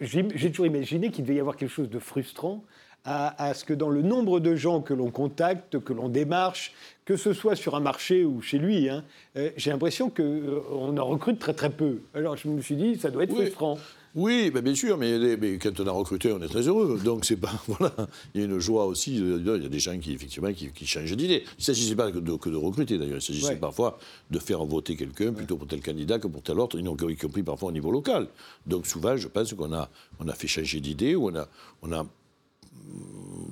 j'ai 0.00 0.50
toujours 0.50 0.66
imaginé 0.66 1.10
qu'il 1.10 1.24
devait 1.24 1.36
y 1.36 1.40
avoir 1.40 1.56
quelque 1.56 1.70
chose 1.72 1.90
de 1.90 1.98
frustrant 1.98 2.64
à, 3.04 3.54
ce 3.54 3.64
que 3.64 3.72
dans 3.72 3.88
le 3.88 4.02
nombre 4.02 4.38
de 4.38 4.54
gens 4.54 4.82
que 4.82 4.92
l'on 4.92 5.10
contacte, 5.10 5.78
que 5.78 5.92
l'on 5.92 6.08
démarche, 6.08 6.74
que 7.04 7.16
ce 7.16 7.32
soit 7.32 7.56
sur 7.56 7.74
un 7.74 7.80
marché 7.80 8.24
ou 8.24 8.42
chez 8.42 8.58
lui, 8.58 8.88
hein, 8.90 9.02
euh, 9.36 9.50
j'ai 9.56 9.70
l'impression 9.70 10.10
qu'on 10.10 10.98
en 10.98 11.06
recrute 11.06 11.38
très 11.38 11.54
très 11.54 11.70
peu. 11.70 12.00
Alors 12.14 12.36
je 12.36 12.48
me 12.48 12.60
suis 12.60 12.76
dit, 12.76 12.96
ça 12.96 13.10
doit 13.10 13.24
être 13.24 13.34
frustrant. 13.34 13.78
Oui, 14.18 14.50
ben 14.50 14.62
bien 14.62 14.74
sûr, 14.74 14.98
mais, 14.98 15.58
quand 15.62 15.78
on 15.78 15.86
a 15.86 15.92
recruté, 15.92 16.32
on 16.32 16.42
est 16.42 16.48
très 16.48 16.66
heureux. 16.66 16.98
Donc 17.04 17.24
c'est 17.24 17.36
pas 17.36 17.52
voilà, 17.68 17.94
il 18.34 18.40
y 18.40 18.44
a 18.44 18.48
une 18.48 18.58
joie 18.58 18.84
aussi. 18.84 19.16
Il 19.16 19.46
y 19.46 19.48
a 19.48 19.68
des 19.68 19.78
gens 19.78 19.96
qui 19.96 20.12
effectivement 20.12 20.52
qui, 20.52 20.86
changent 20.86 21.16
d'idée. 21.16 21.44
Il 21.46 21.60
ne 21.60 21.62
s'agissait 21.62 21.94
pas 21.94 22.10
que 22.10 22.18
de, 22.18 22.34
que 22.34 22.48
de 22.50 22.56
recruter 22.56 22.98
d'ailleurs. 22.98 23.18
Il 23.18 23.22
s'agissait 23.22 23.54
parfois 23.54 23.96
de 24.32 24.40
faire 24.40 24.64
voter 24.64 24.96
quelqu'un 24.96 25.32
plutôt 25.32 25.56
pour 25.56 25.68
tel 25.68 25.80
candidat 25.80 26.18
que 26.18 26.26
pour 26.26 26.42
tel 26.42 26.58
autre, 26.58 26.80
y 26.80 27.16
compris 27.16 27.44
parfois 27.44 27.68
au 27.68 27.72
niveau 27.72 27.92
local. 27.92 28.26
Donc 28.66 28.88
souvent, 28.88 29.16
je 29.16 29.28
pense 29.28 29.54
qu'on 29.54 29.72
a 29.72 29.88
on 30.18 30.26
a 30.26 30.34
fait 30.34 30.48
changer 30.48 30.80
d'idée 30.80 31.14
ou 31.14 31.28
on 31.28 31.36
a 31.36 31.48
on 31.82 31.92
a 31.92 32.04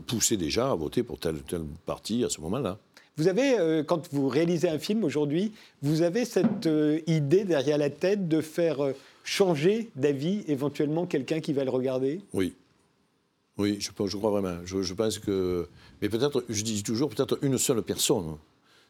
poussé 0.09 0.37
déjà 0.37 0.73
à 0.73 0.75
voter 0.75 1.05
pour 1.05 1.21
tel 1.21 1.37
tel 1.47 1.63
parti 1.87 2.25
à 2.25 2.29
ce 2.29 2.41
moment-là. 2.41 2.77
Vous 3.19 3.29
avez, 3.29 3.59
euh, 3.59 3.83
quand 3.83 4.13
vous 4.13 4.29
réalisez 4.29 4.69
un 4.69 4.79
film 4.79 5.03
aujourd'hui, 5.03 5.53
vous 5.81 6.03
avez 6.03 6.27
cette 6.27 6.67
euh, 6.67 7.01
idée 7.07 7.45
derrière 7.45 7.79
la 7.79 7.89
tête 7.89 8.29
de 8.29 8.43
faire 8.43 8.85
euh, 8.85 8.93
changer 9.27 9.91
d'avis 9.97 10.45
éventuellement 10.47 11.05
quelqu'un 11.05 11.41
qui 11.41 11.53
va 11.53 11.65
le 11.65 11.71
regarder? 11.71 12.21
Oui. 12.33 12.55
Oui, 13.59 13.79
je, 13.81 13.91
je 14.07 14.17
crois 14.17 14.31
vraiment. 14.31 14.59
Je, 14.65 14.95
pense 14.95 15.19
que. 15.19 15.67
Mais 16.01 16.09
peut-être, 16.09 16.45
je 16.49 16.63
dis 16.63 16.83
toujours, 16.83 17.11
peut-être 17.11 17.39
une 17.43 17.59
seule 17.59 17.83
personne. 17.83 18.37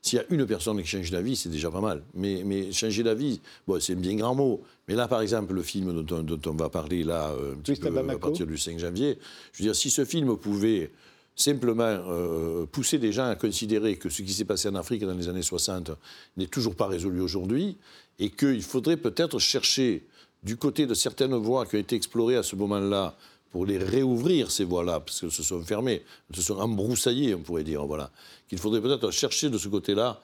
S'il 0.02 0.18
y 0.18 0.22
a 0.22 0.24
une 0.30 0.44
personne 0.46 0.80
qui 0.82 0.86
change 0.86 1.10
d'avis, 1.10 1.36
c'est 1.36 1.48
déjà 1.48 1.70
pas 1.70 1.80
mal. 1.80 2.02
Mais, 2.14 2.42
mais 2.44 2.70
changer 2.70 3.02
d'avis, 3.02 3.40
bon, 3.66 3.80
c'est 3.80 3.94
un 3.94 3.96
bien 3.96 4.14
grand 4.14 4.34
mot. 4.34 4.62
Mais 4.86 4.94
là, 4.94 5.08
par 5.08 5.20
exemple, 5.20 5.54
le 5.54 5.62
film 5.62 6.02
dont, 6.02 6.22
dont 6.22 6.50
on 6.50 6.54
va 6.54 6.68
parler 6.68 7.02
là, 7.02 7.30
un 7.30 7.56
petit 7.56 7.80
peu, 7.80 7.88
à 7.96 8.18
partir 8.18 8.46
du 8.46 8.58
5 8.58 8.78
janvier, 8.78 9.18
je 9.52 9.62
veux 9.62 9.68
dire, 9.68 9.76
si 9.76 9.90
ce 9.90 10.04
film 10.04 10.36
pouvait 10.36 10.90
simplement 11.34 11.82
euh, 11.84 12.66
pousser 12.66 12.98
des 12.98 13.12
gens 13.12 13.26
à 13.26 13.36
considérer 13.36 13.96
que 13.96 14.08
ce 14.08 14.22
qui 14.22 14.32
s'est 14.32 14.44
passé 14.44 14.68
en 14.68 14.74
Afrique 14.74 15.04
dans 15.04 15.14
les 15.14 15.28
années 15.28 15.42
60 15.42 15.90
n'est 16.36 16.46
toujours 16.46 16.74
pas 16.74 16.86
résolu 16.86 17.20
aujourd'hui 17.20 17.76
et 18.18 18.30
qu'il 18.30 18.62
faudrait 18.62 18.96
peut-être 18.96 19.38
chercher 19.38 20.06
du 20.42 20.56
côté 20.56 20.86
de 20.86 20.94
certaines 20.94 21.34
voies 21.34 21.66
qui 21.66 21.76
ont 21.76 21.80
été 21.80 21.96
explorées 21.96 22.36
à 22.36 22.42
ce 22.42 22.56
moment-là 22.56 23.16
pour 23.50 23.66
les 23.66 23.78
réouvrir, 23.78 24.50
ces 24.50 24.64
voies-là, 24.64 25.00
parce 25.00 25.20
qu'elles 25.20 25.30
se 25.30 25.42
sont 25.42 25.62
fermées, 25.62 26.02
se 26.32 26.42
sont 26.42 26.58
embroussaillées, 26.58 27.34
on 27.34 27.40
pourrait 27.40 27.64
dire, 27.64 27.86
voilà. 27.86 28.10
Qu'il 28.48 28.58
faudrait 28.58 28.80
peut-être 28.80 29.10
chercher 29.10 29.50
de 29.50 29.58
ce 29.58 29.68
côté-là 29.68 30.20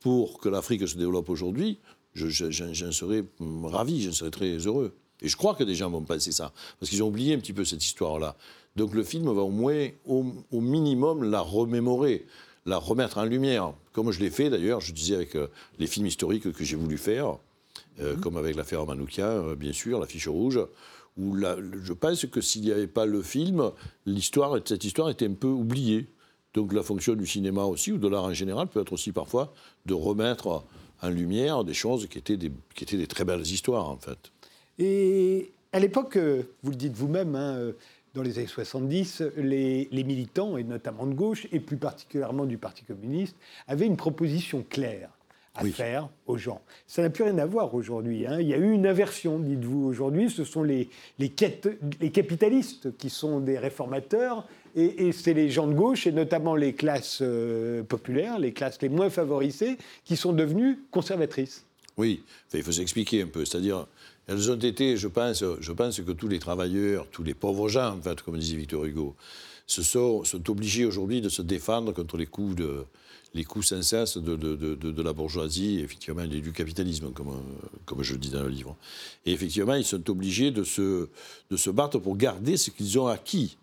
pour 0.00 0.38
que 0.38 0.48
l'Afrique 0.48 0.86
se 0.86 0.96
développe 0.96 1.28
aujourd'hui, 1.28 1.78
j'en 2.14 2.30
serais 2.92 3.24
ravi, 3.64 4.02
j'en 4.02 4.12
serais 4.12 4.30
très 4.30 4.56
heureux. 4.58 4.94
Et 5.20 5.28
je 5.28 5.36
crois 5.36 5.54
que 5.54 5.64
des 5.64 5.74
gens 5.74 5.90
vont 5.90 6.02
penser 6.02 6.32
ça, 6.32 6.52
parce 6.78 6.90
qu'ils 6.90 7.02
ont 7.02 7.08
oublié 7.08 7.34
un 7.34 7.38
petit 7.38 7.52
peu 7.52 7.64
cette 7.64 7.84
histoire-là. 7.84 8.36
Donc 8.76 8.94
le 8.94 9.02
film 9.02 9.24
va 9.24 9.42
au 9.42 9.50
moins, 9.50 9.88
au, 10.04 10.24
minimum, 10.52 11.28
la 11.30 11.40
remémorer, 11.40 12.26
la 12.66 12.76
remettre 12.76 13.18
en 13.18 13.24
lumière, 13.24 13.72
comme 13.92 14.10
je 14.10 14.20
l'ai 14.20 14.30
fait 14.30 14.50
d'ailleurs, 14.50 14.80
je 14.80 14.92
disais 14.92 15.14
avec 15.14 15.34
euh, 15.34 15.48
les 15.78 15.86
films 15.86 16.06
historiques 16.06 16.52
que 16.52 16.64
j'ai 16.64 16.76
voulu 16.76 16.98
faire, 16.98 17.38
euh, 18.00 18.14
mhm. 18.14 18.20
comme 18.20 18.36
avec 18.36 18.56
l'affaire 18.56 18.86
Manoukia, 18.86 19.26
euh, 19.26 19.56
bien 19.56 19.72
sûr, 19.72 20.00
La 20.00 20.06
Fiche 20.06 20.28
Rouge, 20.28 20.60
où 21.16 21.36
je 21.36 21.92
pense 21.92 22.26
que 22.26 22.40
s'il 22.40 22.62
n'y 22.62 22.72
avait 22.72 22.86
pas 22.86 23.06
le 23.06 23.22
film, 23.22 23.70
l'histoire, 24.04 24.58
cette 24.64 24.84
histoire 24.84 25.08
était 25.08 25.26
un 25.26 25.34
peu 25.34 25.48
oubliée. 25.48 26.08
Donc 26.52 26.72
la 26.72 26.82
fonction 26.82 27.14
du 27.14 27.26
cinéma 27.26 27.64
aussi, 27.64 27.92
ou 27.92 27.98
de 27.98 28.08
l'art 28.08 28.24
en 28.24 28.34
général, 28.34 28.68
peut 28.68 28.80
être 28.80 28.92
aussi 28.92 29.12
parfois 29.12 29.52
de 29.86 29.94
remettre 29.94 30.64
en 31.02 31.08
lumière 31.08 31.64
des 31.64 31.74
choses 31.74 32.06
qui 32.08 32.18
étaient 32.18 32.36
des, 32.36 32.52
qui 32.74 32.84
étaient 32.84 32.96
des 32.96 33.06
très 33.06 33.24
belles 33.24 33.42
histoires, 33.42 33.88
en 33.88 33.96
fait. 33.96 34.32
Et 34.78 35.52
à 35.72 35.78
l'époque, 35.78 36.18
vous 36.62 36.70
le 36.70 36.76
dites 36.76 36.94
vous-même, 36.94 37.34
hein, 37.34 37.72
dans 38.16 38.22
les 38.22 38.38
années 38.38 38.46
70, 38.46 39.22
les, 39.36 39.88
militants, 39.92 40.56
et 40.56 40.64
notamment 40.64 41.06
de 41.06 41.14
gauche, 41.14 41.46
et 41.52 41.60
plus 41.60 41.76
particulièrement 41.76 42.46
du 42.46 42.56
Parti 42.56 42.82
communiste, 42.84 43.36
avaient 43.68 43.86
une 43.86 43.98
proposition 43.98 44.64
claire 44.68 45.10
à 45.56 45.64
faire 45.64 46.08
aux 46.26 46.36
gens. 46.36 46.60
Ça 46.86 47.02
n'a 47.02 47.10
plus 47.10 47.24
rien 47.24 47.38
à 47.38 47.46
voir 47.46 47.74
aujourd'hui. 47.74 48.26
Hein. 48.26 48.40
Il 48.40 48.48
y 48.48 48.54
a 48.54 48.58
eu 48.58 48.72
une 48.72 48.86
aversion, 48.86 49.38
dites-vous, 49.38 49.84
aujourd'hui. 49.86 50.30
Ce 50.30 50.44
sont 50.44 50.62
les, 50.62 50.88
les, 51.18 51.32
les, 52.00 52.10
capitalistes 52.10 52.96
qui 52.96 53.10
sont 53.10 53.40
des 53.40 53.58
réformateurs, 53.58 54.46
et, 54.74 55.10
c'est 55.12 55.32
les 55.32 55.48
gens 55.48 55.66
de 55.66 55.72
gauche, 55.72 56.06
et 56.06 56.12
notamment 56.12 56.54
les 56.54 56.74
classes 56.74 57.20
euh, 57.22 57.82
populaires, 57.82 58.38
les 58.38 58.52
classes 58.52 58.80
les 58.82 58.90
moins 58.90 59.08
favorisées, 59.08 59.78
qui 60.04 60.16
sont 60.16 60.32
devenues 60.32 60.80
conservatrices. 60.90 61.64
Oui, 61.96 62.22
il 62.52 62.62
faut 62.62 62.72
s'expliquer 62.72 63.22
un 63.22 63.26
peu. 63.26 63.46
C'est-à-dire, 63.46 63.86
elles 64.28 64.50
ont 64.50 64.58
été, 64.58 64.98
je 64.98 65.08
pense, 65.08 65.42
je 65.60 65.72
pense 65.72 66.00
que 66.00 66.12
tous 66.12 66.28
les 66.28 66.38
travailleurs, 66.38 67.06
tous 67.10 67.22
les 67.22 67.32
pauvres 67.32 67.68
gens, 67.68 67.96
en 67.96 68.02
fait, 68.02 68.20
comme 68.20 68.38
disait 68.38 68.56
Victor 68.56 68.84
Hugo, 68.84 69.16
se 69.66 69.82
sont, 69.82 70.24
sont 70.24 70.50
obligés 70.50 70.84
aujourd'hui 70.84 71.20
de 71.22 71.30
se 71.30 71.42
défendre 71.42 71.92
contre 71.92 72.18
les 72.18 72.26
coups, 72.26 72.56
de, 72.56 72.84
les 73.36 73.44
coups 73.44 73.68
sans 73.68 73.82
cesse 73.82 74.16
de, 74.16 74.34
de, 74.34 74.74
de, 74.74 75.02
la 75.02 75.12
bourgeoisie, 75.12 75.80
effectivement, 75.80 76.22
et 76.22 76.40
du 76.40 76.52
capitalisme, 76.52 77.12
comme, 77.12 77.40
comme 77.84 78.02
je 78.02 78.14
le 78.14 78.18
dis 78.18 78.30
dans 78.30 78.42
le 78.42 78.48
livre. 78.48 78.76
Et 79.24 79.32
effectivement, 79.32 79.74
ils 79.74 79.84
sont 79.84 80.08
obligés 80.10 80.50
de 80.50 80.64
se, 80.64 81.08
de 81.50 81.56
se 81.56 81.70
battre 81.70 81.98
pour 81.98 82.16
garder 82.16 82.56
ce 82.56 82.70
qu'ils 82.70 82.98
ont 82.98 83.06
acquis. 83.06 83.56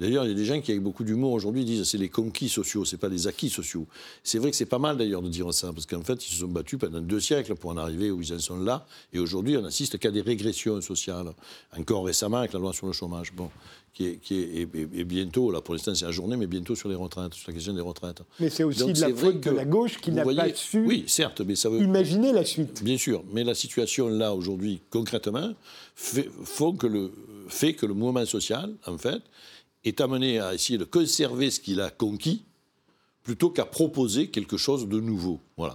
D'ailleurs, 0.00 0.24
il 0.24 0.28
y 0.28 0.32
a 0.32 0.34
des 0.34 0.44
gens 0.46 0.60
qui, 0.60 0.70
avec 0.70 0.82
beaucoup 0.82 1.04
d'humour 1.04 1.32
aujourd'hui, 1.32 1.64
disent 1.64 1.80
que 1.80 1.84
c'est 1.84 1.98
les 1.98 2.08
conquis 2.08 2.48
sociaux, 2.48 2.84
c'est 2.84 2.96
pas 2.96 3.08
les 3.08 3.26
acquis 3.26 3.50
sociaux. 3.50 3.86
C'est 4.24 4.38
vrai 4.38 4.50
que 4.50 4.56
c'est 4.56 4.64
pas 4.66 4.78
mal 4.78 4.96
d'ailleurs 4.96 5.22
de 5.22 5.28
dire 5.28 5.52
ça, 5.52 5.72
parce 5.72 5.86
qu'en 5.86 6.02
fait, 6.02 6.26
ils 6.26 6.32
se 6.32 6.40
sont 6.40 6.48
battus 6.48 6.78
pendant 6.78 7.00
deux 7.00 7.20
siècles 7.20 7.54
pour 7.54 7.70
en 7.70 7.76
arriver 7.76 8.10
où 8.10 8.22
ils 8.22 8.32
en 8.32 8.38
sont 8.38 8.58
là, 8.58 8.86
et 9.12 9.18
aujourd'hui, 9.18 9.56
on 9.58 9.64
assiste 9.64 9.98
qu'à 9.98 10.10
des 10.10 10.22
régressions 10.22 10.80
sociales. 10.80 11.32
Encore 11.78 12.06
récemment, 12.06 12.38
avec 12.38 12.54
la 12.54 12.58
loi 12.58 12.72
sur 12.72 12.86
le 12.86 12.92
chômage, 12.92 13.32
bon, 13.34 13.50
qui 13.92 14.06
est, 14.06 14.16
qui 14.16 14.40
est 14.40 14.68
et, 14.74 15.04
bientôt, 15.04 15.50
là 15.50 15.60
pour 15.60 15.74
l'instant 15.74 15.94
c'est 15.94 16.04
la 16.04 16.12
journée, 16.12 16.36
mais 16.36 16.46
bientôt 16.46 16.74
sur 16.74 16.88
les 16.88 16.94
retraites, 16.94 17.34
sur 17.34 17.48
la 17.48 17.54
question 17.54 17.72
des 17.72 17.80
retraites. 17.80 18.22
Mais 18.38 18.50
c'est 18.50 18.64
aussi 18.64 18.92
de 18.92 19.00
la 19.00 19.14
faute 19.14 19.40
de 19.40 19.50
la 19.50 19.64
gauche 19.64 20.00
qui 20.00 20.12
n'a 20.12 20.24
pas 20.24 20.54
su 20.54 20.84
oui, 20.86 21.04
certes, 21.06 21.40
mais 21.40 21.56
ça 21.56 21.68
veut, 21.68 21.80
imaginer 21.80 22.32
la 22.32 22.44
suite. 22.44 22.82
Bien 22.82 22.96
sûr, 22.96 23.24
mais 23.32 23.44
la 23.44 23.54
situation 23.54 24.08
là 24.08 24.34
aujourd'hui, 24.34 24.80
concrètement, 24.90 25.54
fait, 25.94 26.28
que 26.78 26.86
le, 26.86 27.10
fait 27.48 27.74
que 27.74 27.86
le 27.86 27.94
mouvement 27.94 28.24
social, 28.26 28.72
en 28.86 28.96
fait, 28.96 29.22
est 29.84 30.00
amené 30.00 30.38
à 30.38 30.54
essayer 30.54 30.78
de 30.78 30.84
conserver 30.84 31.50
ce 31.50 31.60
qu'il 31.60 31.80
a 31.80 31.90
conquis 31.90 32.42
plutôt 33.22 33.50
qu'à 33.50 33.64
proposer 33.64 34.28
quelque 34.28 34.56
chose 34.56 34.88
de 34.88 35.00
nouveau. 35.00 35.40
Voilà. 35.56 35.74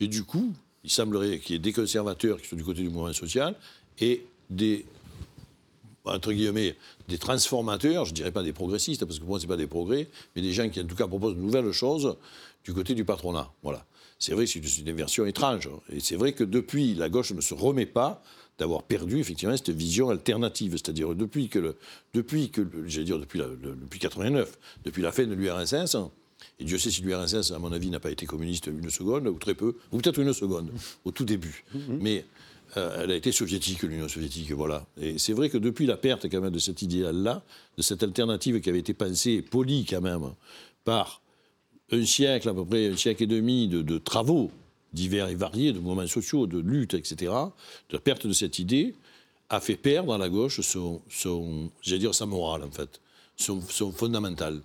Et 0.00 0.08
du 0.08 0.24
coup, 0.24 0.52
il 0.84 0.90
semblerait 0.90 1.38
qu'il 1.38 1.54
y 1.54 1.56
ait 1.56 1.60
des 1.60 1.72
conservateurs 1.72 2.40
qui 2.40 2.48
sont 2.48 2.56
du 2.56 2.64
côté 2.64 2.82
du 2.82 2.88
mouvement 2.88 3.12
social 3.12 3.54
et 4.00 4.24
des 4.50 4.86
entre 6.06 6.32
guillemets, 6.32 6.76
des 7.08 7.18
transformateurs, 7.18 8.04
je 8.04 8.10
ne 8.10 8.14
dirais 8.14 8.30
pas 8.30 8.42
des 8.42 8.52
progressistes, 8.52 9.04
parce 9.04 9.18
que 9.18 9.24
pour 9.24 9.30
moi, 9.30 9.40
ce 9.40 9.44
n'est 9.44 9.48
pas 9.48 9.56
des 9.56 9.66
progrès, 9.66 10.08
mais 10.34 10.42
des 10.42 10.52
gens 10.52 10.68
qui, 10.68 10.80
en 10.80 10.86
tout 10.86 10.94
cas, 10.94 11.06
proposent 11.06 11.34
de 11.34 11.40
nouvelles 11.40 11.72
choses 11.72 12.16
du 12.64 12.72
côté 12.72 12.94
du 12.94 13.04
patronat. 13.04 13.52
Voilà. 13.62 13.84
C'est 14.18 14.32
vrai 14.32 14.46
que 14.46 14.50
c'est 14.50 14.78
une 14.78 14.92
version 14.92 15.26
étrange. 15.26 15.68
Et 15.90 16.00
c'est 16.00 16.16
vrai 16.16 16.32
que 16.32 16.44
depuis, 16.44 16.94
la 16.94 17.08
gauche 17.08 17.32
ne 17.32 17.40
se 17.40 17.54
remet 17.54 17.86
pas 17.86 18.22
d'avoir 18.58 18.82
perdu 18.82 19.18
effectivement 19.18 19.56
cette 19.56 19.70
vision 19.70 20.10
alternative. 20.10 20.72
C'est-à-dire 20.72 21.14
depuis 21.14 21.48
que, 21.48 21.58
le, 21.58 21.76
depuis 22.14 22.50
que 22.50 22.66
j'allais 22.86 23.04
dire 23.04 23.18
depuis, 23.18 23.38
la, 23.38 23.46
depuis 23.46 23.98
89, 23.98 24.58
depuis 24.84 25.02
la 25.02 25.12
fin 25.12 25.26
de 25.26 25.34
l'URSS, 25.34 25.96
et 26.58 26.64
Dieu 26.64 26.78
sait 26.78 26.90
si 26.90 27.02
l'URSS, 27.02 27.52
à 27.52 27.58
mon 27.58 27.72
avis, 27.72 27.90
n'a 27.90 28.00
pas 28.00 28.10
été 28.10 28.26
communiste 28.26 28.66
une 28.66 28.90
seconde, 28.90 29.26
ou 29.28 29.38
très 29.38 29.54
peu, 29.54 29.76
ou 29.92 29.98
peut-être 29.98 30.18
une 30.18 30.32
seconde, 30.32 30.70
au 31.04 31.10
tout 31.10 31.24
début. 31.24 31.64
Mais 31.88 32.24
euh, 32.76 33.02
elle 33.02 33.10
a 33.10 33.14
été 33.14 33.30
soviétique, 33.30 33.82
l'Union 33.82 34.08
soviétique, 34.08 34.50
voilà. 34.52 34.86
Et 35.00 35.18
c'est 35.18 35.32
vrai 35.32 35.50
que 35.50 35.58
depuis 35.58 35.86
la 35.86 35.96
perte 35.96 36.30
quand 36.30 36.40
même 36.40 36.52
de 36.52 36.58
cet 36.58 36.82
idéal-là, 36.82 37.42
de 37.76 37.82
cette 37.82 38.02
alternative 38.02 38.60
qui 38.60 38.70
avait 38.70 38.78
été 38.78 38.94
pensée, 38.94 39.42
polie 39.42 39.84
quand 39.84 40.00
même, 40.00 40.32
par 40.84 41.20
un 41.92 42.04
siècle, 42.04 42.48
à 42.48 42.54
peu 42.54 42.64
près 42.64 42.88
un 42.88 42.96
siècle 42.96 43.24
et 43.24 43.26
demi 43.26 43.68
de 43.68 43.98
travaux 43.98 44.50
divers 44.96 45.28
et 45.28 45.36
variés, 45.36 45.72
de 45.72 45.78
mouvements 45.78 46.06
sociaux, 46.08 46.46
de 46.48 46.58
lutte, 46.58 46.94
etc., 46.94 47.32
de 47.90 47.94
la 47.94 48.00
perte 48.00 48.26
de 48.26 48.32
cette 48.32 48.58
idée, 48.58 48.94
a 49.48 49.60
fait 49.60 49.76
perdre 49.76 50.12
à 50.14 50.18
la 50.18 50.28
gauche 50.28 50.60
son, 50.60 51.00
son 51.08 51.70
dire, 51.84 52.14
sa 52.14 52.26
morale, 52.26 52.64
en 52.64 52.70
fait, 52.70 53.00
son, 53.36 53.60
son 53.60 53.92
fondamental. 53.92 54.60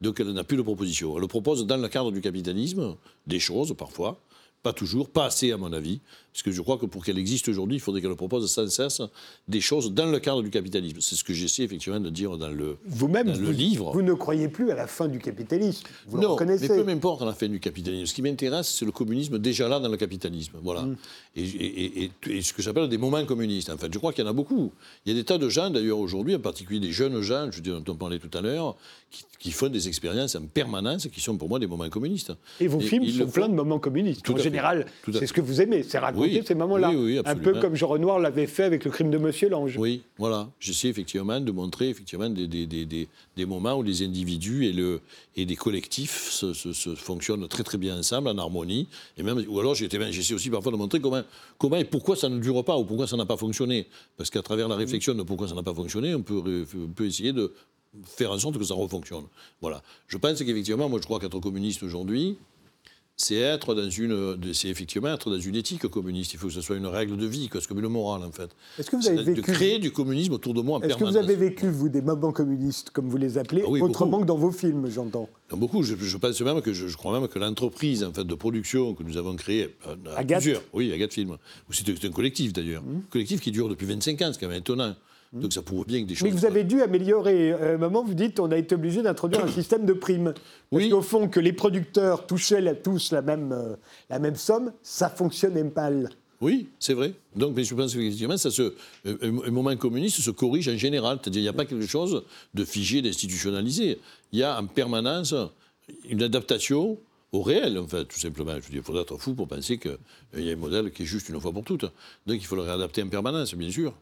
Donc 0.00 0.20
elle 0.20 0.32
n'a 0.32 0.44
plus 0.44 0.56
de 0.56 0.62
proposition. 0.62 1.16
Elle 1.18 1.28
propose 1.28 1.64
dans 1.66 1.76
le 1.76 1.88
cadre 1.88 2.10
du 2.10 2.20
capitalisme 2.20 2.96
des 3.26 3.38
choses, 3.38 3.74
parfois, 3.76 4.20
pas 4.62 4.72
toujours, 4.72 5.08
pas 5.08 5.26
assez 5.26 5.52
à 5.52 5.56
mon 5.56 5.72
avis, 5.72 6.00
parce 6.36 6.42
que 6.42 6.52
je 6.52 6.60
crois 6.60 6.76
que 6.76 6.84
pour 6.84 7.02
qu'elle 7.02 7.16
existe 7.16 7.48
aujourd'hui, 7.48 7.78
il 7.78 7.80
faudrait 7.80 8.02
qu'elle 8.02 8.14
propose 8.14 8.52
sans 8.52 8.68
cesse 8.68 9.00
des 9.48 9.62
choses 9.62 9.90
dans 9.92 10.04
le 10.04 10.18
cadre 10.18 10.42
du 10.42 10.50
capitalisme. 10.50 10.98
C'est 11.00 11.14
ce 11.14 11.24
que 11.24 11.32
j'essaie 11.32 11.62
effectivement 11.62 11.98
de 11.98 12.10
dire 12.10 12.36
dans 12.36 12.50
le, 12.50 12.76
Vous-même, 12.84 13.28
le 13.40 13.50
livre. 13.52 13.90
Vous 13.94 14.02
ne 14.02 14.12
croyez 14.12 14.48
plus 14.48 14.70
à 14.70 14.74
la 14.74 14.86
fin 14.86 15.08
du 15.08 15.18
capitalisme. 15.18 15.86
Vous 16.06 16.20
non, 16.20 16.36
mais 16.46 16.58
peu 16.58 16.84
m'importe 16.84 17.22
la 17.22 17.32
fin 17.32 17.48
du 17.48 17.58
capitalisme. 17.58 18.04
Ce 18.04 18.12
qui 18.12 18.20
m'intéresse, 18.20 18.68
c'est 18.68 18.84
le 18.84 18.92
communisme 18.92 19.38
déjà 19.38 19.66
là 19.66 19.80
dans 19.80 19.88
le 19.88 19.96
capitalisme. 19.96 20.58
Voilà. 20.62 20.82
Mm. 20.82 20.96
Et, 21.36 22.10
ce 22.42 22.52
que 22.52 22.60
j'appelle 22.60 22.90
des 22.90 22.98
moments 22.98 23.24
communistes. 23.24 23.70
En 23.70 23.78
fait, 23.78 23.90
je 23.90 23.98
crois 23.98 24.12
qu'il 24.12 24.22
y 24.22 24.26
en 24.26 24.30
a 24.30 24.34
beaucoup. 24.34 24.72
Il 25.06 25.14
y 25.14 25.16
a 25.16 25.18
des 25.18 25.24
tas 25.24 25.38
de 25.38 25.48
gens, 25.48 25.70
d'ailleurs, 25.70 25.98
aujourd'hui, 25.98 26.34
en 26.34 26.40
particulier 26.40 26.80
des 26.80 26.92
jeunes 26.92 27.18
gens, 27.22 27.50
je 27.50 27.62
dis, 27.62 27.70
dont 27.70 27.82
on 27.88 27.94
parlait 27.94 28.18
tout 28.18 28.36
à 28.36 28.42
l'heure, 28.42 28.76
qui, 29.38 29.52
font 29.52 29.68
des 29.68 29.88
expériences 29.88 30.34
en 30.34 30.42
permanence 30.46 31.08
qui 31.08 31.20
sont 31.20 31.36
pour 31.36 31.48
moi 31.48 31.58
des 31.58 31.66
moments 31.66 31.88
communistes. 31.88 32.32
Et 32.60 32.66
vos 32.66 32.80
films 32.80 33.08
sont 33.08 33.28
plein 33.28 33.48
de 33.48 33.54
moments 33.54 33.78
communistes. 33.78 34.22
Tout 34.22 34.36
fait. 34.36 34.42
général, 34.42 34.86
c'est 35.12 35.26
ce 35.26 35.32
que 35.32 35.40
vous 35.40 35.60
aimez, 35.60 35.82
c'est 35.82 35.98
raconter 35.98 36.25
ces 36.44 36.54
moments-là. 36.54 36.92
un 37.24 37.36
peu 37.36 37.54
comme 37.60 37.74
Jean 37.74 37.88
Renoir 37.88 38.18
l'avait 38.18 38.46
fait 38.46 38.64
avec 38.64 38.84
le 38.84 38.90
crime 38.90 39.10
de 39.10 39.18
Monsieur 39.18 39.48
Lange. 39.48 39.76
Oui, 39.76 40.02
voilà. 40.18 40.48
J'essaie 40.60 40.88
effectivement 40.88 41.40
de 41.40 41.52
montrer 41.52 41.88
effectivement 41.88 42.28
des, 42.28 42.46
des, 42.46 42.66
des, 42.66 43.08
des, 43.36 43.46
moments 43.46 43.74
où 43.74 43.82
les 43.82 44.02
individus 44.02 44.66
et, 44.66 44.72
le, 44.72 45.00
et 45.36 45.44
des 45.44 45.56
collectifs 45.56 46.30
se, 46.30 46.52
se, 46.52 46.94
fonctionnent 46.94 47.46
très 47.48 47.62
très 47.62 47.78
bien 47.78 47.98
ensemble, 47.98 48.28
en 48.28 48.38
harmonie. 48.38 48.88
Et 49.18 49.22
même, 49.22 49.44
ou 49.48 49.60
alors 49.60 49.74
j'essaie 49.74 50.34
aussi 50.34 50.50
parfois 50.50 50.72
de 50.72 50.76
montrer 50.76 51.00
comment, 51.00 51.22
comment 51.58 51.76
et 51.76 51.84
pourquoi 51.84 52.16
ça 52.16 52.28
ne 52.28 52.38
dure 52.38 52.64
pas 52.64 52.76
ou 52.76 52.84
pourquoi 52.84 53.06
ça 53.06 53.16
n'a 53.16 53.26
pas 53.26 53.36
fonctionné. 53.36 53.86
Parce 54.16 54.30
qu'à 54.30 54.42
travers 54.42 54.68
la 54.68 54.76
réflexion 54.76 55.14
de 55.14 55.22
pourquoi 55.22 55.48
ça 55.48 55.54
n'a 55.54 55.62
pas 55.62 55.74
fonctionné, 55.74 56.14
on 56.14 56.22
peut, 56.22 56.66
on 56.76 56.88
peut 56.88 57.06
essayer 57.06 57.32
de 57.32 57.52
faire 58.04 58.32
en 58.32 58.38
sorte 58.38 58.58
que 58.58 58.64
ça 58.64 58.74
refonctionne. 58.74 59.24
Voilà. 59.60 59.82
Je 60.08 60.18
pense 60.18 60.38
qu'effectivement, 60.38 60.88
moi 60.88 60.98
je 61.00 61.06
crois 61.06 61.18
qu'être 61.18 61.40
communiste 61.40 61.82
aujourd'hui, 61.82 62.36
c'est 63.16 63.36
être 63.36 63.74
dans 63.74 63.88
une, 63.88 64.38
c'est 64.52 64.68
effectivement 64.68 65.08
être 65.08 65.30
dans 65.30 65.40
une 65.40 65.56
éthique 65.56 65.86
communiste. 65.88 66.34
Il 66.34 66.38
faut 66.38 66.48
que 66.48 66.52
ce 66.52 66.60
soit 66.60 66.76
une 66.76 66.86
règle 66.86 67.16
de 67.16 67.26
vie, 67.26 67.48
comme 67.48 67.78
une 67.78 67.88
morale 67.88 68.22
en 68.22 68.30
fait. 68.30 68.50
Est-ce 68.78 68.90
que 68.90 68.96
vous 68.96 69.08
avez 69.08 69.22
vécu... 69.22 69.40
de 69.40 69.46
créer 69.46 69.78
du 69.78 69.90
communisme 69.90 70.34
autour 70.34 70.52
de 70.52 70.60
moi 70.60 70.78
en 70.78 70.82
Est-ce 70.82 70.96
que 70.96 71.04
vous 71.04 71.16
avez 71.16 71.34
vécu 71.34 71.68
vous 71.68 71.88
des 71.88 72.02
moments 72.02 72.32
communistes 72.32 72.90
comme 72.90 73.08
vous 73.08 73.16
les 73.16 73.38
appelez, 73.38 73.62
ah 73.66 73.70
autrement 73.70 74.20
que 74.20 74.26
dans 74.26 74.36
vos 74.36 74.50
films, 74.50 74.88
j'entends? 74.90 75.30
Beaucoup. 75.50 75.82
Je, 75.82 76.16
pense 76.16 76.40
même 76.42 76.60
que 76.60 76.72
je, 76.74 76.94
crois 76.96 77.18
même 77.18 77.28
que 77.28 77.38
l'entreprise 77.38 78.04
en 78.04 78.12
fait 78.12 78.24
de 78.24 78.34
production 78.34 78.94
que 78.94 79.02
nous 79.02 79.16
avons 79.16 79.34
créée, 79.36 79.74
euh, 79.86 79.94
Agathe. 80.16 80.42
plusieurs, 80.42 80.62
oui, 80.74 80.92
Agathe 80.92 81.14
Film, 81.14 81.36
c'est 81.70 82.04
un 82.04 82.10
collectif 82.10 82.52
d'ailleurs, 82.52 82.82
mmh. 82.82 83.02
collectif 83.10 83.40
qui 83.40 83.50
dure 83.50 83.68
depuis 83.68 83.86
25 83.86 84.20
ans, 84.22 84.30
c'est 84.32 84.40
quand 84.40 84.48
même 84.48 84.58
étonnant. 84.58 84.94
Mmh. 85.32 85.40
Donc 85.40 85.52
ça 85.52 85.62
prouve 85.62 85.86
bien 85.86 86.02
que 86.02 86.08
des 86.08 86.14
choses. 86.14 86.28
Mais 86.28 86.34
vous 86.34 86.44
avez 86.44 86.64
dû 86.64 86.82
améliorer. 86.82 87.52
À 87.52 87.74
un 87.74 87.78
moment, 87.78 88.04
vous 88.04 88.14
dites 88.14 88.40
on 88.40 88.50
a 88.50 88.56
été 88.56 88.74
obligé 88.74 89.02
d'introduire 89.02 89.44
un 89.44 89.48
système 89.52 89.84
de 89.84 89.92
primes. 89.92 90.32
Parce 90.70 90.84
oui. 90.84 90.90
qu'au 90.90 91.02
fond, 91.02 91.28
que 91.28 91.40
les 91.40 91.52
producteurs 91.52 92.26
touchaient 92.26 92.74
tous 92.82 93.12
la 93.12 93.22
même, 93.22 93.52
euh, 93.52 93.76
la 94.10 94.18
même 94.18 94.36
somme, 94.36 94.72
ça 94.82 95.08
fonctionnait 95.08 95.64
mal. 95.64 96.10
Oui, 96.40 96.68
c'est 96.78 96.94
vrai. 96.94 97.14
Donc, 97.34 97.54
mais 97.56 97.64
je 97.64 97.74
pense 97.74 97.94
qu'effectivement, 97.94 98.36
ça 98.36 98.50
se, 98.50 98.74
un, 99.04 99.50
moment 99.50 99.74
communiste 99.76 100.20
se 100.20 100.30
corrige 100.30 100.68
en 100.68 100.76
général. 100.76 101.18
C'est-à-dire, 101.22 101.40
il 101.40 101.44
n'y 101.44 101.48
a 101.48 101.54
pas 101.54 101.64
quelque 101.64 101.86
chose 101.86 102.24
de 102.54 102.64
figé, 102.64 103.00
d'institutionnalisé. 103.00 103.98
Il 104.32 104.38
y 104.38 104.42
a 104.42 104.60
en 104.60 104.66
permanence 104.66 105.34
une 106.08 106.22
adaptation 106.22 106.98
au 107.32 107.42
réel, 107.42 107.78
en 107.78 107.86
fait, 107.86 108.04
tout 108.04 108.18
simplement. 108.18 108.52
Je 108.52 108.66
veux 108.66 108.70
dire, 108.70 108.80
il 108.80 108.82
faudrait 108.82 109.02
être 109.02 109.16
fou 109.16 109.34
pour 109.34 109.48
penser 109.48 109.78
qu'il 109.78 109.98
y 110.44 110.50
a 110.50 110.52
un 110.52 110.56
modèle 110.56 110.92
qui 110.92 111.04
est 111.04 111.06
juste 111.06 111.28
une 111.30 111.40
fois 111.40 111.52
pour 111.52 111.64
toutes. 111.64 111.86
Donc, 112.26 112.36
il 112.36 112.44
faut 112.44 112.56
le 112.56 112.62
réadapter 112.62 113.02
en 113.02 113.08
permanence, 113.08 113.54
bien 113.54 113.70
sûr. 113.70 113.94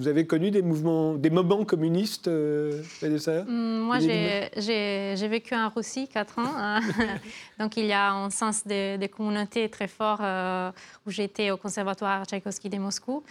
Vous 0.00 0.08
avez 0.08 0.26
connu 0.26 0.50
des 0.50 0.62
mouvements, 0.62 1.12
des 1.12 1.28
moments 1.28 1.62
communistes, 1.66 2.26
euh, 2.26 2.82
mm, 3.02 3.80
Moi, 3.80 3.98
j'ai 3.98 5.28
vécu 5.28 5.54
en 5.54 5.68
Russie 5.68 6.08
quatre 6.08 6.38
ans. 6.38 6.54
Hein. 6.56 6.80
Donc, 7.58 7.76
il 7.76 7.84
y 7.84 7.92
a 7.92 8.10
un 8.10 8.30
sens 8.30 8.66
de, 8.66 9.06
communauté 9.08 9.68
très 9.68 9.88
fort 9.88 10.20
euh, 10.22 10.70
où 11.06 11.10
j'étais 11.10 11.50
au 11.50 11.58
conservatoire 11.58 12.24
Tchaïkovski 12.24 12.70
de 12.70 12.78
Moscou. 12.78 13.22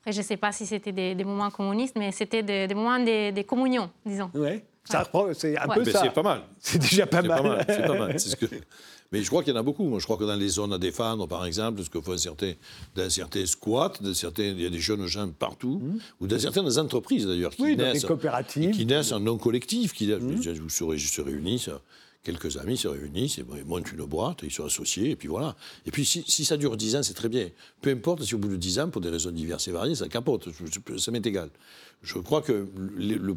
Après, 0.00 0.12
je 0.12 0.18
ne 0.18 0.22
sais 0.22 0.36
pas 0.36 0.52
si 0.52 0.66
c'était 0.66 0.92
des, 0.92 1.24
moments 1.24 1.50
communistes, 1.50 1.96
mais 1.98 2.12
c'était 2.12 2.42
des, 2.42 2.74
moments 2.74 2.98
de, 2.98 3.30
de, 3.30 3.40
communion, 3.40 3.88
disons. 4.04 4.30
Oui, 4.34 4.60
c'est 4.84 4.98
un 5.56 5.68
peu 5.68 5.84
ça. 5.86 6.02
C'est 6.02 6.12
pas 6.12 6.22
mal. 6.22 6.42
C'est 6.58 6.78
déjà 6.78 7.06
pas 7.06 7.22
mal. 7.22 7.64
C'est 7.66 7.86
pas 7.86 7.98
mal. 7.98 8.20
Ce 8.20 8.36
que... 8.36 8.46
Mais 9.10 9.22
je 9.22 9.28
crois 9.28 9.42
qu'il 9.42 9.54
y 9.54 9.56
en 9.56 9.60
a 9.60 9.62
beaucoup. 9.62 9.84
Moi, 9.84 10.00
je 10.00 10.04
crois 10.04 10.18
que 10.18 10.24
dans 10.24 10.36
les 10.36 10.48
zones 10.48 10.72
à 10.72 10.78
défendre, 10.78 11.26
par 11.26 11.46
exemple, 11.46 11.82
ce 11.82 11.88
que 11.88 12.00
font 12.00 12.18
certains, 12.18 12.52
dans 12.94 13.08
certains 13.08 13.46
squats, 13.46 13.94
certains, 14.12 14.44
il 14.44 14.60
y 14.60 14.66
a 14.66 14.70
des 14.70 14.80
jeunes 14.80 15.06
gens 15.06 15.30
partout, 15.30 15.80
mmh. 15.82 15.98
ou 16.20 16.26
dans 16.26 16.38
certaines 16.38 16.78
entreprises 16.78 17.26
d'ailleurs, 17.26 17.52
qui, 17.52 17.76
naissent, 17.76 18.04
coopératives. 18.04 18.72
qui 18.72 18.84
naissent 18.84 19.12
en 19.12 19.20
non 19.20 19.38
collectif. 19.38 19.94
Qui, 19.94 20.08
mmh. 20.08 20.18
Vous 20.60 20.68
serez, 20.68 20.98
se 20.98 21.20
réunissent, 21.22 21.70
quelques 22.22 22.58
amis 22.58 22.76
se 22.76 22.88
réunissent, 22.88 23.38
et 23.38 23.44
ils 23.56 23.64
montent 23.64 23.90
une 23.90 24.04
boîte, 24.04 24.40
ils 24.42 24.50
sont 24.50 24.66
associés, 24.66 25.10
et 25.10 25.16
puis 25.16 25.28
voilà. 25.28 25.56
Et 25.86 25.90
puis 25.90 26.04
si, 26.04 26.44
ça 26.44 26.58
dure 26.58 26.76
10 26.76 26.96
ans, 26.96 27.02
c'est 27.02 27.14
très 27.14 27.30
bien. 27.30 27.48
Peu 27.80 27.90
importe 27.90 28.24
si 28.24 28.34
au 28.34 28.38
bout 28.38 28.48
de 28.48 28.56
10 28.56 28.80
ans, 28.80 28.90
pour 28.90 29.00
des 29.00 29.08
raisons 29.08 29.30
diverses 29.30 29.68
et 29.68 29.72
variées, 29.72 29.94
ça 29.94 30.08
capote, 30.08 30.48
ça 30.98 31.10
m'est 31.10 31.24
égal. 31.24 31.48
Je 32.02 32.18
crois 32.18 32.42
que 32.42 32.68
le, 32.96 33.36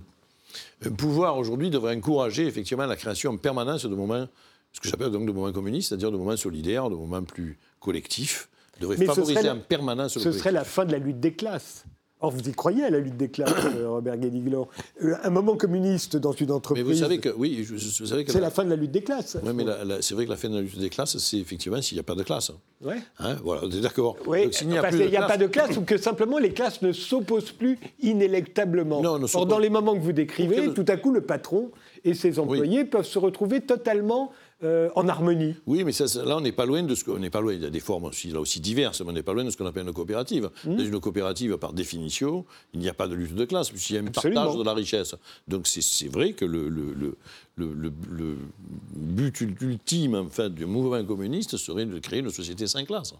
pouvoir 0.98 1.38
aujourd'hui 1.38 1.70
devrait 1.70 1.96
encourager 1.96 2.46
effectivement 2.46 2.86
la 2.86 2.98
création 2.98 3.32
en 3.32 3.38
permanence 3.38 3.86
de 3.86 3.96
moments 3.96 4.28
ce 4.72 4.80
que 4.80 4.90
j'appelle 4.90 5.12
donc 5.12 5.26
de 5.26 5.32
moments 5.32 5.52
communistes, 5.52 5.90
c'est-à-dire 5.90 6.12
de 6.12 6.18
moments 6.18 6.38
solidaires, 6.38 6.90
de 6.90 6.96
moments 6.96 7.24
plus 7.24 7.58
collectifs, 7.80 8.50
devrait 8.80 9.06
favoriser 9.06 9.50
en 9.50 9.60
permanence 9.60 10.16
le 10.16 10.22
Ce 10.22 10.32
serait 10.32 10.52
la 10.52 10.64
fin 10.64 10.86
de 10.86 10.92
la 10.92 11.00
lutte 11.00 11.20
des 11.20 11.34
classes. 11.34 11.86
Or, 12.24 12.30
vous 12.30 12.48
y 12.48 12.52
croyez 12.52 12.84
à 12.84 12.92
la 12.92 13.00
lutte 13.00 13.18
des 13.18 13.30
classes, 13.30 13.52
euh, 13.76 13.90
Robert 13.90 14.16
Guédiglor. 14.18 14.70
Euh, 15.04 15.16
un 15.24 15.32
moment 15.32 15.58
communiste 15.58 16.18
dans 16.18 16.34
une 16.34 16.52
entreprise. 16.52 16.86
Mais 16.86 16.94
vous 16.94 17.00
savez 17.00 17.18
que, 17.18 17.30
oui, 17.30 17.64
vous 17.64 18.06
savez 18.06 18.24
que. 18.24 18.32
C'est 18.32 18.40
la 18.40 18.52
fin 18.52 18.64
de 18.64 18.70
la 18.70 18.76
lutte 18.76 18.92
des 18.92 19.02
classes. 19.02 19.38
Oui, 19.44 19.54
mais 19.56 19.66
c'est 20.02 20.14
vrai 20.14 20.26
que 20.26 20.30
la 20.30 20.38
fin 20.38 20.50
de 20.50 20.56
la 20.56 20.62
lutte 20.62 20.78
des 20.78 20.92
classes, 20.92 21.18
c'est 21.18 21.38
effectivement 21.38 21.82
s'il 21.82 21.96
n'y 21.96 22.00
a 22.00 22.04
pas 22.04 22.14
de 22.14 22.22
classe. 22.22 22.52
Oui. 22.82 22.94
Hein, 23.18 23.38
voilà, 23.44 23.68
d'accord. 23.68 24.18
Oui, 24.28 24.44
parce 24.44 24.58
qu'il 24.58 24.68
n'y 24.68 24.78
a, 24.78 25.28
pas 25.28 25.38
de 25.38 25.48
classe 25.48 25.78
ou 25.78 25.82
que 25.82 25.98
simplement 25.98 26.38
les 26.38 26.52
classes 26.52 26.84
ne 26.84 26.92
s'opposent 26.92 27.52
plus 27.52 27.80
inélectablement. 28.02 29.02
Non, 29.02 29.20
Or, 29.34 29.46
dans 29.48 29.60
les 29.60 29.70
moments 29.70 29.96
que 29.96 30.02
vous 30.02 30.14
décrivez, 30.14 30.74
tout 30.74 30.86
à 30.88 30.98
coup, 30.98 31.12
le 31.12 31.22
patron 31.22 31.72
et 32.04 32.14
ses 32.14 32.38
employés 32.38 32.86
peuvent 32.86 33.06
se 33.06 33.18
retrouver 33.18 33.62
totalement 33.62 34.32
euh, 34.64 34.90
en 34.96 35.08
harmonie. 35.08 35.56
Oui, 35.66 35.84
mais 35.84 35.92
ça, 35.92 36.06
là, 36.24 36.38
on 36.38 36.42
n'est 36.42 36.52
pas 36.52 36.66
loin 36.66 36.84
de 36.84 36.96
ce 36.96 37.04
qu'on 37.04 37.20
n'est 37.20 37.30
pas 37.30 37.42
loin. 37.42 37.54
Il 37.54 37.62
y 37.62 37.66
a 37.66 37.70
des 37.70 37.80
formes 37.80 38.06
aussi, 38.06 38.30
là 38.30 38.40
aussi 38.40 38.60
diverses, 38.60 39.02
mais 39.02 39.10
on 39.10 39.14
n'est 39.14 39.24
pas 39.24 39.34
loin 39.34 39.44
de 39.44 39.50
ce 39.50 39.58
qu'on 39.58 39.66
appelle 39.66 39.88
une 39.88 39.94
coopérative. 39.94 40.50
Mmh. 40.66 40.76
Dans 40.76 40.86
une 40.86 41.00
coopérative, 41.00 41.58
par 41.58 41.74
définition, 41.74 42.46
il 42.74 42.80
n'y 42.80 42.90
a 42.90 42.94
pas 42.94 43.08
de 43.08 43.16
lutte 43.16 43.36
de 43.36 43.46
classe, 43.46 43.70
puisqu'il 43.70 43.96
y 43.96 43.98
a 43.98 44.02
un 44.02 44.06
partage 44.06 44.56
de 44.56 44.64
la 44.64 44.74
richesse. 44.74 45.16
Donc 45.48 45.68
c'est 45.68 46.08
vrai 46.08 46.34
que 46.34 46.46
le, 46.46 46.70
le, 46.70 46.94
le, 46.94 47.14
le, 47.56 48.38
but 48.96 49.42
ultime 49.42 50.16
en 50.16 50.30
fait, 50.30 50.50
du 50.54 50.66
mouvement 50.66 51.04
communiste 51.06 51.58
serait 51.58 51.86
de 51.86 52.00
créer 52.00 52.20
une 52.20 52.30
société 52.30 52.68
sans 52.68 52.84
classe. 52.86 53.14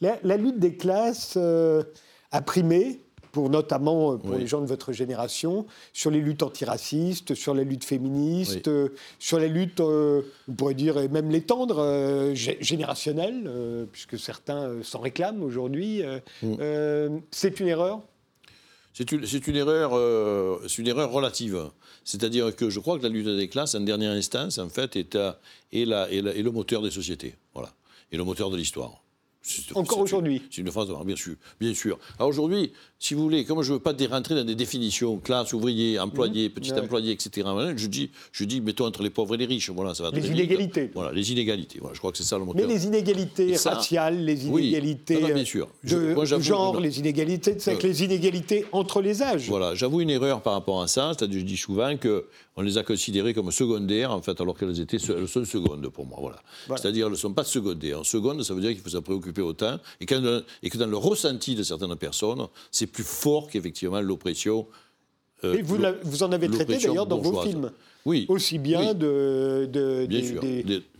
La, 0.00 0.36
lutte 0.36 0.58
des 0.58 0.76
classes 0.76 1.34
euh, 1.36 1.82
a 2.30 2.40
primé 2.40 3.00
pour 3.34 3.50
notamment 3.50 4.12
euh, 4.12 4.16
pour 4.16 4.36
les 4.36 4.46
gens 4.46 4.60
de 4.60 4.66
votre 4.66 4.92
génération, 4.92 5.66
sur 5.92 6.10
les 6.10 6.20
luttes 6.20 6.42
antiracistes, 6.42 7.34
sur 7.34 7.52
la 7.52 7.64
lutte 7.64 7.84
féministe, 7.84 8.68
euh, 8.68 8.90
sur 9.18 9.40
la 9.40 9.48
lutte, 9.48 9.80
euh, 9.80 10.22
on 10.48 10.52
pourrait 10.52 10.74
dire, 10.74 10.96
et 10.98 11.08
même 11.08 11.30
l'étendre, 11.30 12.32
générationnelle, 12.34 13.50
puisque 13.90 14.18
certains 14.18 14.82
s'en 14.82 15.00
réclament 15.00 15.42
aujourd'hui. 15.42 16.02
Mm. 16.42 17.18
c'est 17.32 17.58
une 17.58 17.66
erreur? 17.66 18.00
C'est 18.92 19.10
une, 19.10 19.24
une, 19.24 19.56
erreur, 19.56 19.92
une 20.78 20.86
erreur 20.86 21.10
relative. 21.10 21.70
C'est-à-dire 22.04 22.54
que 22.54 22.70
je 22.70 22.78
crois 22.78 22.96
que 22.98 23.02
la 23.02 23.08
lutte 23.08 23.26
des 23.26 23.48
classes, 23.48 23.74
en 23.74 23.80
dernière 23.80 24.12
instance, 24.12 24.58
en 24.58 24.68
fait, 24.68 24.94
est, 24.94 25.18
est, 25.72 25.84
la, 25.84 26.08
est, 26.12 26.18
est 26.18 26.42
le 26.42 26.50
moteur 26.52 26.82
des 26.82 26.92
sociétés. 26.92 27.34
Voilà. 27.52 27.72
Et 28.12 28.16
le 28.16 28.22
moteur 28.22 28.50
de 28.50 28.56
l'histoire. 28.56 29.03
Encore 29.74 29.98
aujourd'hui 29.98 30.42
C'est 30.50 30.62
une 30.62 30.70
phrase, 30.70 30.88
bien 31.04 31.16
sûr. 31.16 31.34
Bien 31.60 31.74
sûr. 31.74 31.98
Alors 32.18 32.30
aujourd'hui, 32.30 32.72
si 32.98 33.12
vous 33.12 33.22
voulez, 33.22 33.44
comme 33.44 33.62
je 33.62 33.72
ne 33.72 33.74
veux 33.74 33.82
pas 33.82 33.92
rentrer 34.10 34.34
dans 34.34 34.44
des 34.44 34.54
définitions, 34.54 35.18
classe, 35.18 35.52
ouvrier, 35.52 35.98
employé, 35.98 36.48
mmh. 36.48 36.52
petit 36.52 36.72
employé, 36.72 37.12
etc., 37.12 37.46
je 37.76 37.86
dis, 37.86 38.10
je 38.32 38.44
dis, 38.44 38.62
mettons 38.62 38.86
entre 38.86 39.02
les 39.02 39.10
pauvres 39.10 39.34
et 39.34 39.38
les 39.38 39.44
riches. 39.44 39.70
Voilà, 39.70 39.94
ça 39.94 40.04
va 40.04 40.10
les 40.10 40.26
inégalités. 40.26 40.90
Voilà, 40.94 41.12
les 41.12 41.30
inégalités. 41.30 41.78
Voilà, 41.80 41.94
je 41.94 41.98
crois 41.98 42.12
que 42.12 42.18
c'est 42.18 42.24
ça 42.24 42.38
le 42.38 42.44
moteur. 42.44 42.66
Mais 42.66 42.72
les 42.72 42.86
inégalités 42.86 43.56
raciales, 43.56 44.24
les 44.24 44.46
inégalités 44.46 45.16
bien 45.16 45.44
sûr. 45.44 45.68
de 45.82 46.14
genre, 46.40 46.80
les 46.80 46.98
inégalités, 46.98 47.56
c'est 47.58 47.76
que 47.76 47.86
les 47.86 48.02
inégalités 48.04 48.66
entre 48.72 49.02
les 49.02 49.22
âges. 49.22 49.48
Voilà, 49.48 49.74
j'avoue 49.74 50.00
une 50.00 50.10
erreur 50.10 50.42
par 50.42 50.54
rapport 50.54 50.80
à 50.80 50.88
ça. 50.88 51.12
C'est-à-dire, 51.16 51.40
je 51.40 51.44
dis 51.44 51.56
souvent 51.56 51.96
que 51.96 52.26
on 52.56 52.62
les 52.62 52.78
a 52.78 52.84
considérées 52.84 53.34
comme 53.34 53.50
secondaires, 53.50 54.12
en 54.12 54.22
fait, 54.22 54.40
alors 54.40 54.56
qu'elles 54.56 54.78
étaient, 54.80 54.98
elles 55.08 55.26
sont 55.26 55.44
secondes 55.44 55.88
pour 55.88 56.06
moi. 56.06 56.18
Voilà. 56.20 56.40
C'est-à-dire, 56.78 57.06
elles 57.06 57.12
ne 57.12 57.16
sont 57.16 57.32
pas 57.32 57.42
secondaires. 57.42 58.00
En 58.00 58.04
seconde, 58.04 58.42
ça 58.44 58.54
veut 58.54 58.60
dire 58.60 58.70
qu'il 58.70 58.80
faut 58.80 58.90
s'en 58.90 59.02
préoccuper 59.02 59.33
autant, 59.42 59.78
et, 60.00 60.06
et 60.62 60.70
que 60.70 60.78
dans 60.78 60.86
le 60.86 60.96
ressenti 60.96 61.54
de 61.54 61.62
certaines 61.62 61.96
personnes, 61.96 62.46
c'est 62.70 62.86
plus 62.86 63.04
fort 63.04 63.48
qu'effectivement 63.48 64.00
l'oppression. 64.00 64.66
Euh, 65.44 65.54
et 65.54 65.62
vous, 65.62 65.78
vous, 66.02 66.22
en 66.22 66.32
avez 66.32 66.48
traité 66.48 66.78
d'ailleurs 66.78 67.06
dans 67.06 67.18
vos 67.18 67.42
films. 67.42 67.70
Oui. 68.04 68.26
Aussi 68.28 68.58
bien, 68.58 68.92
De, 68.94 69.66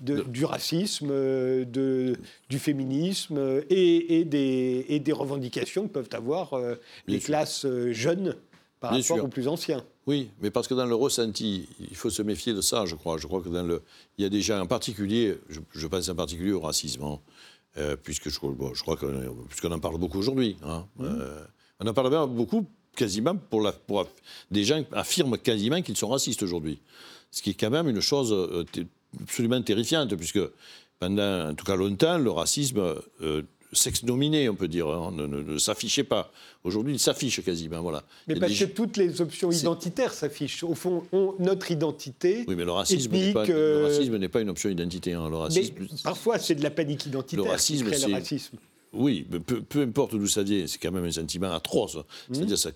du 0.01 0.45
racisme, 0.45 1.09
de, 1.09 2.17
du 2.49 2.59
féminisme 2.59 3.63
et, 3.69 4.21
et, 4.21 4.25
des, 4.25 4.87
et 4.89 5.01
des 5.01 5.13
revendications 5.13 5.87
que 5.87 5.93
peuvent 5.93 6.09
avoir 6.13 6.55
euh, 6.55 6.77
les 7.07 7.19
classes 7.19 7.67
euh, 7.67 7.93
jeunes 7.93 8.37
par 8.81 8.93
rapport 8.93 9.25
aux 9.25 9.29
plus 9.29 9.49
anciens. 9.49 9.85
Oui, 10.07 10.29
mais 10.43 10.51
parce 10.51 10.69
que 10.69 10.75
dans 10.75 10.85
le 10.85 10.95
ressenti, 10.95 11.67
il 11.81 11.97
faut 11.97 12.11
se 12.11 12.21
méfier 12.21 12.53
de 12.53 12.61
ça, 12.61 12.85
je 12.85 12.95
crois. 12.95 13.17
Je 13.17 13.27
crois 13.27 13.41
que 13.41 13.49
dans 13.49 13.63
le, 13.63 13.83
il 14.19 14.23
y 14.23 14.27
a 14.27 14.29
déjà 14.29 14.63
en 14.63 14.67
particulier, 14.67 15.39
je, 15.49 15.87
pense 15.87 16.09
en 16.11 16.15
particulier 16.15 16.53
au 16.53 16.61
racisme, 16.61 17.05
hein, 17.05 17.19
euh, 17.77 17.97
puisque 17.97 18.29
je, 18.29 18.35
je 18.35 18.83
crois 18.83 18.97
qu'on 18.97 19.73
en 19.73 19.81
parle 19.81 19.99
beaucoup 19.99 20.19
aujourd'hui. 20.19 20.57
Hein, 20.63 20.87
euh, 21.01 21.45
on 21.81 21.87
en 21.87 21.95
parle 21.95 22.29
beaucoup, 22.29 22.67
quasiment, 22.95 23.37
pour, 23.37 23.61
la, 23.61 23.73
pour 23.73 24.09
des 24.51 24.65
gens 24.65 24.85
affirment 24.93 25.39
quasiment 25.39 25.83
qu'ils 25.83 25.97
sont 25.97 26.09
racistes 26.09 26.43
aujourd'hui. 26.43 26.81
Ce 27.31 27.43
qui 27.43 27.51
est 27.51 27.55
quand 27.55 27.71
même 27.71 27.89
une 27.89 28.01
chose 28.01 28.33
euh, 28.33 28.65
absolument 29.21 29.61
terrifiante, 29.63 30.15
puisque 30.15 30.41
pendant, 31.01 31.51
en 31.51 31.55
tout 31.55 31.65
cas 31.65 31.75
longtemps, 31.77 32.19
le 32.19 32.31
racisme 32.31 32.95
sexe 33.21 33.45
nominé, 34.05 34.49
on 34.49 34.55
peut 34.55 34.69
dire, 34.69 34.89
hein, 34.89 35.13
ne, 35.13 35.59
s'affichait 35.59 36.05
pas. 36.05 36.31
Aujourd'hui, 36.65 36.95
il 36.95 36.99
s'affiche 36.99 37.43
quasiment, 37.43 37.83
voilà. 37.83 38.03
Mais 38.27 38.37
parce 38.37 38.59
que 38.59 38.65
toutes 38.65 38.97
les 38.97 39.21
options 39.21 39.51
identitaires 39.51 40.15
s'affichent. 40.15 40.65
Au 40.65 40.75
fond, 40.75 41.05
notre 41.39 41.71
identité. 41.71 42.45
Oui, 42.49 42.55
mais 42.57 42.65
le 42.65 42.73
racisme 42.73 43.13
n'est 43.13 43.33
pas, 43.33 43.45
euh, 43.49 44.29
pas, 44.29 44.41
une 44.41 44.51
option 44.51 44.71
identité. 44.71 45.13
Hein. 45.13 45.29
Le 45.29 45.37
racisme, 45.37 45.75
parfois, 46.03 46.39
c'est 46.39 46.55
de 46.55 46.63
la 46.63 46.71
panique 46.71 47.07
identitaire. 47.07 47.45
Le 47.45 47.51
racisme, 47.51 47.93
c'est 47.93 48.09
le 48.09 48.15
racisme. 48.15 48.57
Oui, 48.95 49.27
mais 49.31 49.41
peu, 49.41 49.83
importe 49.83 50.15
d'où 50.15 50.27
ça 50.27 50.43
vient, 50.43 50.67
c'est 50.67 50.79
quand 50.79 50.93
même 50.93 51.05
un 51.05 51.11
sentiment 51.11 51.53
atroce. 51.53 51.99
C'est-à-dire, 52.31 52.59
ça, 52.59 52.71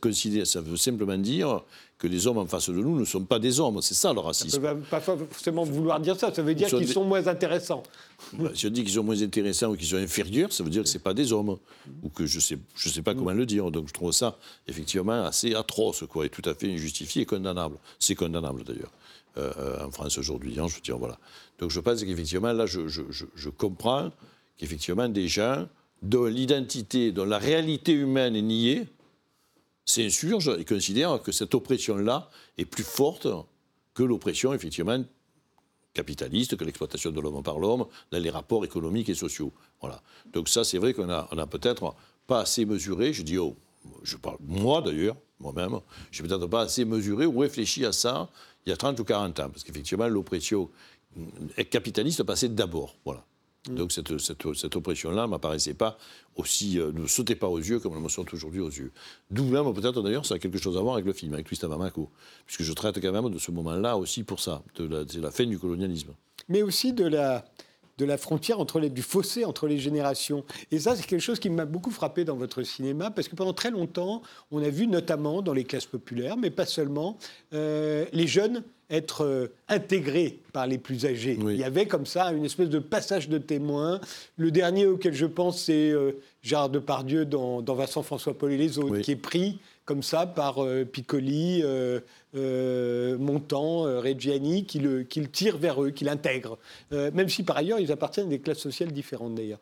ça 0.45 0.61
veut 0.61 0.77
simplement 0.77 1.17
dire 1.17 1.63
que 1.99 2.07
les 2.07 2.27
hommes 2.27 2.39
en 2.39 2.47
face 2.47 2.71
de 2.71 2.75
nous 2.75 2.99
ne 2.99 3.05
sont 3.05 3.25
pas 3.25 3.39
des 3.39 3.59
hommes. 3.61 3.81
C'est 3.83 3.95
ça 3.95 4.13
le 4.13 4.21
racisme. 4.21 4.51
Ça 4.51 4.59
ne 4.59 4.79
veut 4.79 4.83
pas 4.83 5.01
forcément 5.01 5.65
vouloir 5.65 6.01
dire 6.01 6.19
ça. 6.19 6.33
Ça 6.33 6.43
veut 6.43 6.55
dire 6.55 6.69
qu'ils 6.69 6.89
sont 6.89 7.05
moins 7.05 7.27
intéressants. 7.27 7.83
si 8.55 8.67
on 8.67 8.71
dit 8.71 8.85
qu'ils 8.85 8.95
sont 8.95 9.03
moins 9.03 9.21
intéressants 9.21 9.71
ou 9.71 9.77
qu'ils 9.77 9.89
sont 9.89 9.97
inférieurs, 9.97 10.53
ça 10.53 10.63
veut 10.63 10.71
dire 10.71 10.83
que 10.83 10.89
ce 10.89 10.99
pas 10.99 11.15
des 11.15 11.33
hommes. 11.33 11.57
Ou 12.03 12.09
que 12.09 12.27
je 12.27 12.37
ne 12.37 12.41
sais, 12.41 12.59
je 12.75 12.89
sais 12.89 13.03
pas 13.03 13.15
comment 13.15 13.33
le 13.33 13.47
dire. 13.47 13.71
Donc 13.71 13.89
je 13.89 13.93
trouve 13.93 14.13
ça 14.13 14.39
effectivement 14.67 15.25
assez 15.25 15.55
atroce 15.55 16.05
quoi, 16.09 16.27
et 16.27 16.29
tout 16.29 16.43
à 16.45 16.55
fait 16.55 16.73
injustifié 16.73 17.23
et 17.23 17.27
condamnable. 17.27 17.77
C'est 17.99 18.15
condamnable 18.15 18.65
d'ailleurs. 18.65 18.93
Euh, 19.37 19.53
euh, 19.59 19.87
en 19.87 19.91
France 19.91 20.19
aujourd'hui. 20.19 20.59
Hein, 20.59 20.67
je 20.69 20.77
veux 20.77 20.81
dire, 20.81 20.99
voilà. 20.99 21.19
Donc 21.59 21.71
je 21.71 21.79
pense 21.79 22.03
qu'effectivement, 22.03 22.53
là, 22.53 22.67
je, 22.67 22.89
je, 22.89 23.03
je 23.09 23.51
comprends 23.51 24.11
qu'effectivement, 24.57 25.09
des 25.09 25.29
gens 25.29 25.69
dont 26.03 26.27
l'identité, 26.27 27.13
dont 27.13 27.25
la 27.25 27.39
réalité 27.39 27.93
humaine 27.93 28.37
est 28.37 28.43
niée, 28.43 28.87
s'insurgent 29.85 30.57
et 30.59 30.65
considèrent 30.65 31.23
que 31.23 31.33
cette 31.33 31.55
oppression-là 31.55 32.31
est 32.59 32.65
plus 32.65 32.85
forte 32.85 33.27
que 33.95 34.03
l'oppression, 34.03 34.53
effectivement, 34.53 35.03
capitaliste, 35.95 36.57
que 36.57 36.65
l'exploitation 36.65 37.11
de 37.11 37.21
l'homme 37.21 37.43
par 37.43 37.59
l'homme 37.59 37.87
dans 38.11 38.19
les 38.19 38.31
rapports 38.31 38.65
économiques 38.65 39.09
et 39.09 39.15
sociaux. 39.15 39.53
Voilà. 39.81 40.03
Donc 40.33 40.49
ça, 40.49 40.63
c'est 40.63 40.79
vrai 40.79 40.95
qu'on 40.95 41.11
a, 41.11 41.29
on 41.33 41.39
a 41.39 41.47
peut-être 41.47 41.95
pas 42.27 42.41
assez 42.41 42.65
mesuré, 42.65 43.13
je 43.13 43.23
dis, 43.23 43.39
oh, 43.39 43.57
je 44.03 44.17
parle, 44.17 44.37
moi 44.41 44.83
d'ailleurs, 44.83 45.17
moi-même, 45.41 45.81
je 46.11 46.23
n'ai 46.23 46.29
peut-être 46.29 46.47
pas 46.47 46.63
assez 46.63 46.85
mesuré 46.85 47.27
ou 47.27 47.39
réfléchi 47.39 47.85
à 47.85 47.93
ça 47.93 48.29
il 48.67 48.71
y 48.71 48.73
a 48.73 48.77
30 48.77 49.01
ou 49.01 49.05
40 49.05 49.41
ans, 49.41 49.51
parce 49.51 49.65
qu'effectivement, 49.65 50.09
l'oppression 50.09 50.69
capitaliste 51.71 52.23
passait 52.23 52.51
d'abord. 52.51 52.97
Voilà. 53.05 53.25
Mm. 53.69 53.75
Donc 53.75 53.93
cette, 53.93 54.19
cette, 54.19 54.77
oppression-là 54.77 55.23
ne 55.23 55.31
m'apparaissait 55.31 55.75
pas 55.75 55.99
aussi, 56.37 56.79
euh, 56.79 56.93
ne 56.93 57.07
sautait 57.07 57.35
pas 57.35 57.49
aux 57.49 57.59
yeux 57.59 57.79
comme 57.81 57.95
elle 57.95 58.03
me 58.03 58.09
saute 58.09 58.33
aujourd'hui 58.33 58.61
aux 58.61 58.71
yeux. 58.71 58.93
D'où 59.31 59.45
même, 59.45 59.73
peut-être 59.73 60.03
d'ailleurs, 60.03 60.27
ça 60.27 60.35
a 60.35 60.39
quelque 60.39 60.59
chose 60.59 60.77
à 60.77 60.81
voir 60.81 60.95
avec 60.95 61.07
le 61.07 61.13
film, 61.13 61.35
avec 61.35 61.47
Christophe 61.47 61.77
Mako, 61.77 62.11
puisque 62.47 62.63
je 62.63 62.73
traite 62.73 63.01
quand 63.01 63.13
même 63.13 63.31
de 63.31 63.39
ce 63.39 63.51
moment-là 63.51 63.97
aussi 63.97 64.23
pour 64.23 64.41
ça, 64.41 64.63
de 64.77 64.85
la, 64.85 65.05
la 65.21 65.31
fin 65.31 65.45
du 65.45 65.59
colonialisme. 65.59 66.15
Mais 66.49 66.63
aussi 66.63 66.93
de 66.93 67.07
la, 67.07 67.45
de 67.99 68.05
la 68.05 68.17
frontière 68.17 68.61
entre 68.61 68.81
les, 68.81 68.89
du 68.89 69.03
fossé 69.03 69.45
entre 69.45 69.67
les 69.67 69.79
générations. 69.79 70.45
Et 70.71 70.79
ça, 70.79 70.97
c'est 70.97 71.05
quelque 71.05 71.21
chose 71.21 71.41
qui 71.41 71.51
m'a 71.51 71.65
beaucoup 71.65 71.91
frappé 71.91 72.25
dans 72.25 72.37
votre 72.37 72.63
cinéma, 72.63 73.11
parce 73.11 73.29
que 73.29 73.37
pendant 73.37 73.53
très 73.53 73.71
longtemps, 73.71 74.23
on 74.51 74.63
a 74.63 74.71
vu 74.71 74.87
notamment 74.87 75.43
dans 75.43 75.53
les 75.53 75.65
classes 75.65 75.87
populaires, 75.87 76.37
mais 76.37 76.51
pas 76.51 76.67
seulement, 76.67 77.19
euh, 77.53 78.07
les 78.13 78.27
jeunes 78.27 78.63
être 78.91 79.25
euh, 79.25 79.53
intégrés 79.69 80.39
par 80.53 80.67
les 80.67 80.79
plus 80.79 81.05
âgés. 81.05 81.39
Il 81.41 81.57
y 81.57 81.65
avait 81.65 81.87
comme 81.87 82.07
ça 82.07 82.33
une 82.33 82.45
espèce 82.45 82.71
de 82.71 82.79
passage 82.79 83.29
de 83.29 83.39
témoins. 83.39 84.01
Le 84.37 84.51
dernier 84.51 84.87
auquel 84.87 85.15
je 85.15 85.27
pense, 85.27 85.63
c'est 85.63 85.91
euh, 85.91 86.13
Gérard 86.43 86.71
Depardieu 86.71 87.25
dans, 87.25 87.61
dans 87.61 87.75
Vincent 87.75 88.03
François-Paul 88.03 88.53
et 88.53 88.57
les 88.57 88.79
autres, 88.79 88.99
qui 88.99 89.13
est 89.13 89.17
pris 89.17 89.59
comme 89.89 90.03
ça 90.03 90.27
par 90.27 90.63
euh, 90.63 90.85
Piccoli, 90.85 91.63
euh, 91.65 92.01
euh, 92.37 93.17
Montand, 93.17 93.85
Reggiani, 93.85 94.67
qui 94.67 94.81
le, 94.81 95.03
qui 95.03 95.19
le 95.19 95.29
tire 95.29 95.57
vers 95.57 95.83
eux, 95.83 95.89
qui 95.89 96.05
l'intègrent. 96.05 96.59
même 96.91 97.31
si 97.31 97.43
par 97.43 97.57
ailleurs 97.57 97.81
ils 97.81 97.91
appartiennent 97.91 98.27
à 98.27 98.29
des 98.29 98.39
classes 98.39 98.59
sociales 98.59 98.93
différentes 98.93 99.35
d'ailleurs. 99.35 99.61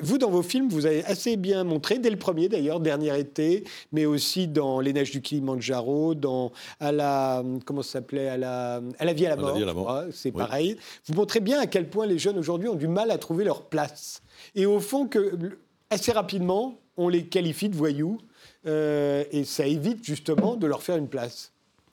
vous, 0.00 0.18
dans 0.18 0.30
vos 0.30 0.42
films, 0.42 0.68
vous 0.68 0.86
avez 0.86 1.04
assez 1.04 1.36
bien 1.36 1.64
montré, 1.64 1.98
dès 1.98 2.10
le 2.10 2.16
premier 2.16 2.48
d'ailleurs, 2.48 2.78
Dernier 2.78 3.18
été, 3.18 3.64
mais 3.90 4.06
aussi 4.06 4.46
dans 4.46 4.78
Les 4.78 4.92
Neiges 4.92 5.10
du 5.10 5.20
Kilimanjaro, 5.20 6.14
dans 6.14 6.52
à 6.78 6.92
la, 6.92 7.42
comment 7.64 7.82
ça 7.82 7.94
s'appelait, 7.94 8.28
à 8.28 8.36
la, 8.36 8.80
à 9.00 9.04
la 9.04 9.12
vie 9.12 9.26
à 9.26 9.30
la 9.30 9.36
mort. 9.74 10.02
C'est 10.12 10.30
pareil. 10.30 10.76
Vous 11.06 11.14
montrez 11.14 11.40
bien 11.40 11.58
à 11.58 11.66
quel 11.66 11.90
point 11.90 12.06
les 12.06 12.18
jeunes 12.18 12.38
aujourd'hui 12.38 12.68
ont 12.68 12.76
du 12.76 12.88
mal 12.88 13.10
à 13.10 13.18
trouver 13.18 13.42
leur 13.42 13.62
place. 13.62 14.22
Et 14.54 14.64
au 14.64 14.78
fond, 14.78 15.08
que 15.08 15.56
assez 15.90 16.12
rapidement, 16.12 16.78
on 16.96 17.08
les 17.08 17.26
qualifie 17.26 17.68
de 17.68 17.76
voyous. 17.76 18.18
Euh, 18.66 19.24
et 19.30 19.44
ça 19.44 19.66
évite 19.66 20.04
justement 20.04 20.56
de 20.56 20.66
leur 20.66 20.82
faire 20.82 20.96
une 20.96 21.08
place. 21.08 21.52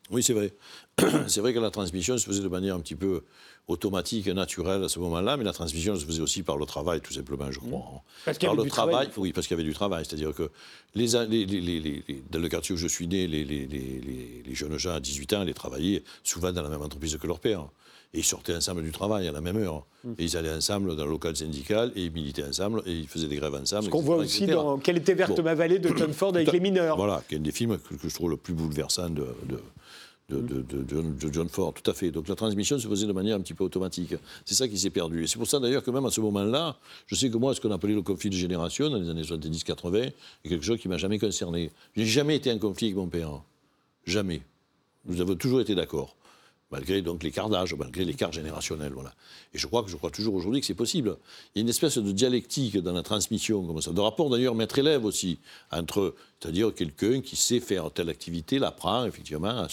Oui, 0.09 0.23
c'est 0.23 0.33
vrai. 0.33 0.53
c'est 1.27 1.39
vrai 1.41 1.53
que 1.53 1.59
la 1.59 1.71
transmission 1.71 2.17
se 2.17 2.25
faisait 2.25 2.43
de 2.43 2.47
manière 2.47 2.75
un 2.75 2.81
petit 2.81 2.95
peu 2.95 3.23
automatique 3.67 4.27
et 4.27 4.33
naturelle 4.33 4.83
à 4.83 4.89
ce 4.89 4.99
moment-là, 4.99 5.37
mais 5.37 5.43
la 5.43 5.53
transmission 5.53 5.95
se 5.95 6.05
faisait 6.05 6.21
aussi 6.21 6.43
par 6.43 6.57
le 6.57 6.65
travail, 6.65 6.99
tout 6.99 7.13
simplement, 7.13 7.49
je 7.51 7.59
crois. 7.59 7.79
Mmh. 7.79 8.01
Parce 8.25 8.37
qu'il 8.37 8.49
y 8.49 8.51
avait 8.51 8.63
du 8.63 8.69
travail, 8.69 9.09
Oui, 9.17 9.31
parce 9.31 9.47
qu'il 9.47 9.55
y 9.55 9.59
avait 9.59 9.67
du 9.67 9.73
travail. 9.73 10.05
C'est-à-dire 10.05 10.33
que 10.33 10.49
les, 10.95 11.11
dans 12.29 12.39
le 12.39 12.49
quartier 12.49 12.75
où 12.75 12.77
je 12.77 12.87
suis 12.87 13.07
né, 13.07 13.27
les, 13.27 14.55
jeunes 14.55 14.77
gens 14.77 14.95
à 14.95 14.99
18 14.99 15.33
ans 15.33 15.41
allaient 15.41 15.53
travailler 15.53 16.03
souvent 16.23 16.51
dans 16.51 16.61
la 16.61 16.69
même 16.69 16.81
entreprise 16.81 17.17
que 17.17 17.27
leur 17.27 17.39
père. 17.39 17.67
Et 18.13 18.19
ils 18.19 18.25
sortaient 18.25 18.55
ensemble 18.55 18.83
du 18.83 18.91
travail 18.91 19.27
à 19.27 19.31
la 19.31 19.39
même 19.39 19.57
heure. 19.57 19.85
Mmh. 20.03 20.11
Et 20.19 20.23
ils 20.25 20.37
allaient 20.37 20.53
ensemble 20.53 20.95
dans 20.95 21.05
le 21.05 21.11
local 21.11 21.35
syndical 21.35 21.91
et 21.95 22.05
ils 22.05 22.11
militaient 22.11 22.43
ensemble 22.43 22.83
et 22.85 22.91
ils 22.91 23.07
faisaient 23.07 23.27
des 23.27 23.37
grèves 23.37 23.55
ensemble. 23.55 23.85
Ce 23.85 23.89
qu'on 23.89 24.01
voit 24.01 24.17
aussi 24.17 24.47
dans 24.47 24.77
Quelle 24.79 24.97
était 24.97 25.13
verte 25.13 25.39
ma 25.39 25.55
vallée 25.55 25.79
de 25.79 25.89
Tom 25.89 26.11
Ford 26.13 26.35
avec 26.35 26.51
les 26.51 26.59
mineurs. 26.59 26.97
Voilà, 26.97 27.23
qui 27.27 27.35
est 27.35 27.37
un 27.37 27.41
des 27.41 27.51
films 27.51 27.77
que, 27.77 27.95
je 28.07 28.13
trouve 28.13 28.31
le 28.31 28.37
plus 28.37 28.53
bouleversant 28.53 29.09
de, 29.09 29.25
de, 29.47 29.61
de, 30.29 31.31
John 31.31 31.47
Ford, 31.49 31.73
tout 31.73 31.89
à 31.89 31.93
fait. 31.93 32.11
Donc 32.11 32.27
la 32.27 32.35
transmission 32.35 32.77
se 32.77 32.87
faisait 32.87 33.07
de 33.07 33.13
manière 33.13 33.37
un 33.37 33.41
petit 33.41 33.53
peu 33.53 33.63
automatique. 33.63 34.15
C'est 34.45 34.55
ça 34.55 34.67
qui 34.67 34.77
s'est 34.77 34.89
perdu. 34.89 35.23
Et 35.23 35.27
c'est 35.27 35.37
pour 35.37 35.47
ça 35.47 35.59
d'ailleurs 35.59 35.83
que 35.83 35.91
même 35.91 36.05
à 36.05 36.11
ce 36.11 36.21
moment-là, 36.21 36.77
je 37.07 37.15
sais 37.15 37.29
que 37.29 37.37
moi, 37.37 37.53
ce 37.53 37.61
qu'on 37.61 37.71
appelait 37.71 37.93
le 37.93 38.01
conflit 38.01 38.29
de 38.29 38.35
génération 38.35 38.89
dans 38.89 38.97
les 38.97 39.09
années 39.09 39.23
70-80 39.23 39.97
est 40.03 40.13
quelque 40.49 40.65
chose 40.65 40.79
qui 40.79 40.87
m'a 40.87 40.97
jamais 40.97 41.19
concerné. 41.19 41.71
J'ai 41.95 42.05
jamais 42.05 42.35
été 42.35 42.51
en 42.51 42.57
conflit 42.57 42.87
avec 42.87 42.97
mon 42.97 43.07
père. 43.07 43.41
Jamais. 44.05 44.41
Nous 45.05 45.21
avons 45.21 45.35
toujours 45.35 45.61
été 45.61 45.75
d'accord 45.75 46.15
malgré 46.71 47.01
donc 47.01 47.23
l'écart 47.23 47.49
d'âge, 47.49 47.73
malgré 47.75 48.05
l'écart 48.05 48.31
générationnel. 48.31 48.93
Voilà. 48.93 49.13
Et 49.53 49.57
je 49.57 49.67
crois 49.67 49.83
que 49.83 49.89
je 49.89 49.97
crois 49.97 50.09
toujours 50.09 50.35
aujourd'hui 50.35 50.61
que 50.61 50.65
c'est 50.65 50.73
possible. 50.73 51.17
Il 51.53 51.59
y 51.59 51.61
a 51.61 51.63
une 51.63 51.69
espèce 51.69 51.97
de 51.97 52.11
dialectique 52.11 52.77
dans 52.77 52.93
la 52.93 53.03
transmission, 53.03 53.65
comme 53.65 53.81
ça, 53.81 53.91
de 53.91 53.99
rapport 53.99 54.29
d'ailleurs 54.29 54.55
maître-élève 54.55 55.05
aussi, 55.05 55.39
entre, 55.71 56.15
c'est-à-dire 56.39 56.73
quelqu'un 56.73 57.21
qui 57.21 57.35
sait 57.35 57.59
faire 57.59 57.91
telle 57.91 58.09
activité, 58.09 58.59
l'apprend 58.59 59.05
effectivement 59.05 59.67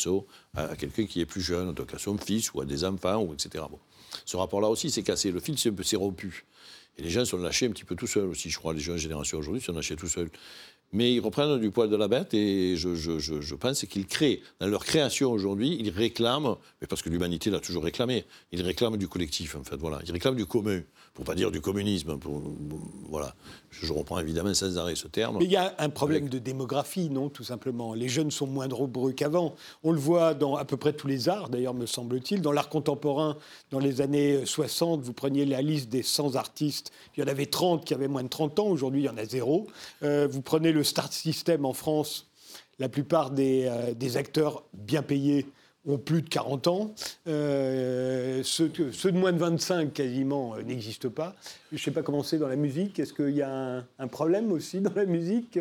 à, 0.54 0.76
quelqu'un 0.76 1.06
qui 1.06 1.20
est 1.20 1.26
plus 1.26 1.42
jeune, 1.42 1.72
donc 1.72 1.94
à 1.94 1.98
son 1.98 2.18
fils 2.18 2.52
ou 2.52 2.61
à 2.61 2.64
des 2.64 2.84
enfants, 2.84 3.22
ou 3.22 3.32
etc. 3.32 3.64
Bon. 3.70 3.78
Ce 4.24 4.37
rapport-là 4.37 4.68
aussi 4.68 4.90
s'est 4.90 5.02
cassé, 5.02 5.30
le 5.30 5.40
fil 5.40 5.58
s'est 5.58 5.96
rompu. 5.96 6.44
Et 6.96 7.02
les 7.02 7.11
gens 7.11 7.24
sont 7.24 7.38
lâchés 7.38 7.66
un 7.66 7.70
petit 7.70 7.84
peu 7.84 7.94
tout 7.94 8.08
seuls 8.08 8.28
aussi, 8.28 8.50
je 8.50 8.58
crois. 8.58 8.74
Les 8.74 8.80
jeunes 8.80 8.96
générations 8.96 9.38
aujourd'hui 9.38 9.62
sont 9.62 9.72
lâchés 9.72 9.94
tout 9.94 10.08
seuls 10.08 10.30
mais 10.92 11.12
ils 11.12 11.20
reprennent 11.20 11.59
du 11.59 11.70
poil 11.70 11.88
de 11.88 11.96
la 11.96 12.09
bête 12.09 12.35
et 12.35 12.77
je, 12.77 12.94
je, 12.94 13.18
je, 13.18 13.55
pense 13.55 13.85
qu'ils 13.85 14.07
créent, 14.07 14.40
dans 14.61 14.66
leur 14.66 14.85
création 14.85 15.31
aujourd'hui, 15.33 15.77
ils 15.81 15.90
réclament, 15.90 16.57
mais 16.81 16.87
parce 16.87 17.03
que 17.03 17.11
l'humanité 17.11 17.51
l'a 17.51 17.61
toujours 17.61 17.85
réclamé, 17.85 18.24
ils 18.53 18.62
réclament 18.62 18.96
du 18.96 19.09
collectif 19.09 19.57
en 19.57 19.64
fait, 19.64 19.77
voilà, 19.77 20.01
ils 20.07 20.12
réclament 20.12 20.37
du 20.37 20.46
commun, 20.46 20.81
pour 21.14 21.24
pas 21.24 21.35
dire 21.35 21.51
du 21.51 21.61
communisme, 21.61 22.16
pour, 22.18 22.40
voilà. 23.09 23.35
Je, 23.70 23.92
reprends 23.92 24.18
évidemment 24.18 24.55
sans 24.55 24.79
arrêt 24.79 24.94
ce 24.94 25.09
terme. 25.09 25.38
Mais 25.38 25.44
il 25.44 25.51
y 25.51 25.57
a 25.57 25.74
un 25.79 25.90
problème 25.90 26.29
de 26.29 26.38
démographie, 26.38 27.11
non, 27.11 27.29
tout 27.29 27.44
simplement. 27.44 27.92
Les 27.92 28.09
jeunes 28.09 28.31
sont 28.31 28.46
moins 28.46 28.68
nombreux 28.68 29.12
qu'avant. 29.12 29.55
On 29.83 29.92
le 29.92 29.98
voit 29.98 30.35
dans 30.35 30.57
à 30.57 30.64
peu 30.64 30.77
près 30.77 30.92
tous 30.92 31.07
les 31.07 31.29
arts, 31.29 31.48
d'ailleurs, 31.48 31.74
me 31.74 31.87
semble-t-il. 31.87 32.40
Dans 32.40 32.53
l'art 32.53 32.68
contemporain, 32.68 33.37
dans 33.70 33.79
les 33.79 34.01
années 34.01 34.46
60, 34.46 35.03
vous 35.03 35.12
preniez 35.12 35.44
la 35.44 35.61
liste 35.61 35.88
des 35.88 36.03
100 36.03 36.37
artistes, 36.37 36.92
il 37.16 37.20
y 37.20 37.22
en 37.24 37.27
avait 37.27 37.46
30 37.46 37.85
qui 37.85 37.94
avaient 37.94 38.09
moins 38.09 38.22
de 38.22 38.29
30 38.29 38.59
ans, 38.61 38.66
aujourd'hui 38.66 39.03
il 39.03 39.07
y 39.07 39.09
en 39.09 39.16
a 39.16 39.24
zéro. 39.24 39.66
Euh, 40.03 40.29
vous 40.31 40.40
prenez 40.40 40.72
le 40.72 40.77
Start 40.82 41.12
System 41.12 41.64
en 41.64 41.72
France, 41.72 42.28
la 42.78 42.88
plupart 42.88 43.30
des, 43.30 43.66
euh, 43.66 43.94
des 43.94 44.16
acteurs 44.16 44.64
bien 44.72 45.02
payés 45.02 45.46
ont 45.86 45.98
plus 45.98 46.22
de 46.22 46.28
40 46.28 46.66
ans. 46.66 46.94
Euh, 47.26 48.42
ceux, 48.44 48.68
de 48.68 49.10
moins 49.18 49.32
de 49.32 49.38
25 49.38 49.92
quasiment 49.92 50.54
euh, 50.54 50.62
n'existent 50.62 51.10
pas. 51.10 51.34
Je 51.72 51.76
ne 51.76 51.80
sais 51.80 51.90
pas 51.90 52.02
comment 52.02 52.22
c'est 52.22 52.38
dans 52.38 52.48
la 52.48 52.56
musique. 52.56 52.98
Est-ce 52.98 53.12
qu'il 53.12 53.34
y 53.34 53.42
a 53.42 53.82
un, 53.98 54.08
problème 54.08 54.52
aussi 54.52 54.80
dans 54.80 54.94
la 54.94 55.06
musique 55.06 55.58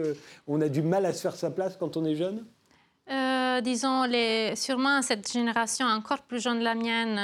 On 0.48 0.62
a 0.62 0.70
du 0.70 0.82
mal 0.82 1.06
à 1.06 1.14
se 1.14 1.22
faire 1.22 1.36
sa 1.36 1.50
place 1.50 1.78
quand 1.78 1.98
on 1.98 2.06
est 2.06 2.16
jeune? 2.16 2.44
Disons, 3.64 4.04
les, 4.04 4.56
sûrement 4.56 5.02
cette 5.02 5.32
génération 5.32 5.88
encore 5.88 6.22
plus 6.22 6.40
jeune 6.40 6.60
de 6.60 6.64
la 6.64 6.76
mienne 6.76 7.16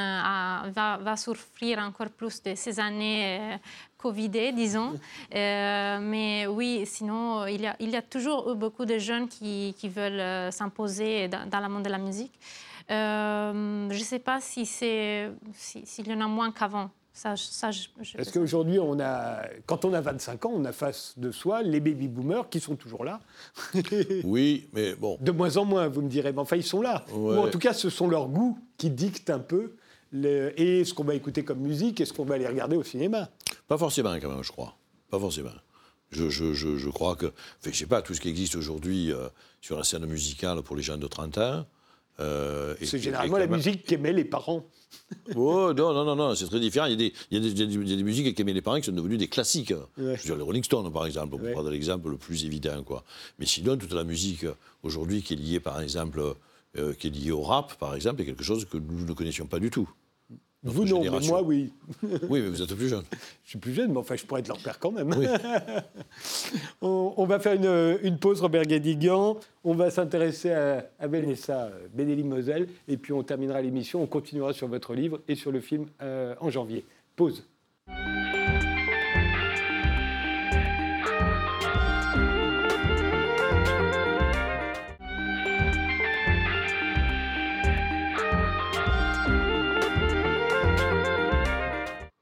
va, 0.74 1.16
souffrir 1.16 1.78
encore 1.78 2.10
plus 2.10 2.42
de 2.42 2.56
ces 2.56 2.80
années 2.80 3.60
Covidées, 4.04 4.52
disons. 4.52 4.94
mais 5.32 6.46
oui, 6.48 6.84
sinon, 6.86 7.48
il 7.48 7.62
y, 7.62 7.68
a, 7.68 7.76
il 7.80 7.90
y 7.90 7.96
a 7.96 8.02
toujours 8.02 8.54
beaucoup 8.56 8.86
de 8.86 8.98
jeunes 8.98 9.28
qui, 9.28 9.74
qui 9.78 9.88
veulent 9.90 10.52
s'imposer 10.52 11.30
dans, 11.30 11.50
dans, 11.50 11.60
le 11.62 11.70
monde 11.70 11.84
de 11.84 11.90
la 11.90 11.98
musique. 11.98 12.34
Euh, 12.92 13.88
je 13.90 13.98
ne 13.98 14.04
sais 14.04 14.20
pas 14.20 14.42
si 14.42 14.66
c'est 14.66 15.32
s'il 15.54 16.08
y 16.08 16.14
en 16.14 16.22
a 16.22 16.28
moins 16.28 16.52
qu'avant. 16.52 16.90
Ça, 17.16 17.36
ça, 17.38 17.70
Parce 18.16 18.32
qu'aujourd'hui, 18.32 18.80
on 18.80 19.00
a, 19.00 19.44
quand 19.68 19.86
on 19.86 19.94
a 19.94 20.02
25 20.02 20.46
ans, 20.48 20.52
on 20.56 20.66
a 20.66 20.72
face 20.72 21.14
de 21.16 21.32
soi 21.32 21.62
les 21.62 21.80
baby 21.80 22.08
boomers 22.08 22.50
qui 22.50 22.60
sont 22.60 22.76
toujours 22.76 23.06
là. 23.06 23.20
oui, 24.24 24.68
mais 24.74 24.96
bon. 24.96 25.20
De 25.22 25.32
moins 25.32 25.56
en 25.58 25.66
moins, 25.66 25.88
vous 25.90 26.02
me 26.02 26.10
direz, 26.10 26.34
mais 26.34 26.40
enfin, 26.40 26.56
ils 26.56 26.64
sont 26.64 26.82
là. 26.82 27.06
Ou 27.14 27.38
en 27.38 27.50
tout 27.50 27.60
cas, 27.60 27.74
ce 27.74 27.92
sont 27.92 28.08
leurs 28.08 28.30
goûts 28.30 28.58
qui 28.78 28.90
dictent 28.90 29.30
un 29.30 29.38
peu 29.38 29.76
le, 30.12 30.60
et 30.60 30.84
ce 30.86 30.96
qu'on 30.96 31.04
va 31.04 31.14
écouter 31.14 31.44
comme 31.44 31.60
musique 31.60 32.02
et 32.02 32.06
ce 32.06 32.14
qu'on 32.14 32.26
va 32.26 32.34
aller 32.34 32.48
regarder 32.48 32.76
au 32.76 32.84
cinéma. 32.84 33.30
Pas 33.74 33.80
forcément, 33.80 34.14
quand 34.22 34.30
même, 34.30 34.44
je 34.44 34.52
crois. 34.52 34.78
Pas 35.10 35.20
forcément. 35.20 35.50
Je, 36.12 36.30
je, 36.30 36.54
je, 36.54 36.90
crois 36.90 37.16
que, 37.16 37.34
je 37.66 37.72
sais 37.72 37.88
pas, 37.88 38.04
tout 38.04 38.14
ce 38.14 38.22
qui 38.22 38.30
existe 38.30 38.56
aujourd'hui 38.56 39.12
sur 39.62 39.76
la 39.76 39.84
scène 39.84 40.06
musicale 40.06 40.62
pour 40.62 40.76
les 40.76 40.84
jeunes 40.84 41.00
de 41.00 41.08
30 41.08 41.40
ans. 41.40 41.66
c'est 42.20 43.00
généralement 43.00 43.40
la 43.40 43.48
musique 43.48 43.84
qu'aimaient 43.84 44.14
les 44.14 44.26
parents. 44.26 44.64
oh, 45.36 45.74
non, 45.76 45.92
non, 45.92 46.06
non, 46.06 46.16
non 46.16 46.36
c'est 46.36 46.46
très 46.46 46.60
différent. 46.60 46.86
Il 46.86 46.92
y, 46.92 46.94
a 46.94 46.98
des, 46.98 47.14
il, 47.32 47.34
y 47.34 47.38
a 47.38 47.52
des, 47.52 47.64
il 47.64 47.90
y 47.90 47.94
a 47.94 47.96
des 47.96 48.04
musiques 48.04 48.38
qu'aimaient 48.38 48.54
les 48.54 48.62
parents 48.62 48.80
qui 48.80 48.86
sont 48.86 48.92
devenues 48.92 49.18
des 49.18 49.28
classiques. 49.28 49.74
Je 49.98 50.04
veux 50.04 50.18
dire, 50.18 50.36
les 50.36 50.44
Rolling 50.44 50.64
Stones, 50.64 50.94
par 50.94 51.08
exemple, 51.08 51.30
pour 51.36 51.52
prendre 51.52 51.72
l'exemple 51.72 52.12
le 52.12 52.18
plus 52.18 52.46
évident. 52.46 52.84
Quoi. 52.84 53.04
Mais 53.40 53.48
sinon, 53.48 53.76
toute 53.76 53.94
la 53.94 54.04
musique 54.04 54.46
aujourd'hui 54.84 55.24
qui 55.24 55.34
est 55.34 55.38
liée, 55.38 55.60
par 55.60 55.82
exemple, 55.82 56.36
qui 56.76 57.08
est 57.08 57.10
liée 57.10 57.32
au 57.32 57.42
rap, 57.42 57.74
par 57.80 57.96
exemple, 57.96 58.22
est 58.22 58.26
quelque 58.26 58.44
chose 58.44 58.66
que 58.66 58.78
nous 58.78 59.04
ne 59.04 59.14
connaissions 59.14 59.48
pas 59.48 59.58
du 59.58 59.72
tout. 59.72 59.90
Vous 60.64 60.86
non, 60.86 61.02
mais 61.04 61.28
moi 61.28 61.42
oui. 61.42 61.74
oui, 62.04 62.42
mais 62.42 62.48
vous 62.48 62.62
êtes 62.62 62.74
plus 62.74 62.88
jeune. 62.88 63.04
Je 63.44 63.50
suis 63.50 63.60
plus 63.60 63.74
jeune, 63.74 63.92
mais 63.92 63.98
enfin 63.98 64.16
je 64.16 64.26
pourrais 64.26 64.40
être 64.40 64.48
leur 64.48 64.60
père 64.60 64.80
quand 64.80 64.92
même. 64.92 65.14
on, 66.82 67.26
va 67.26 67.40
faire 67.40 67.54
une, 67.54 68.00
une 68.02 68.18
pause, 68.18 68.40
Robert 68.40 68.64
Guédiguian. 68.64 69.38
On 69.66 69.74
va 69.74 69.92
s'intéresser 69.92 70.52
à, 70.52 70.88
à, 71.00 71.08
Vanessa 71.08 71.70
Benelli-Moselle. 71.94 72.68
Et 72.88 72.96
puis 72.96 73.12
on 73.12 73.24
terminera 73.24 73.62
l'émission. 73.62 74.02
On 74.02 74.08
continuera 74.08 74.54
sur 74.54 74.70
votre 74.70 74.94
livre 74.94 75.20
et 75.28 75.36
sur 75.36 75.52
le 75.52 75.60
film 75.60 75.88
euh, 76.02 76.34
en 76.40 76.50
janvier. 76.50 76.86
Pause. 77.18 77.44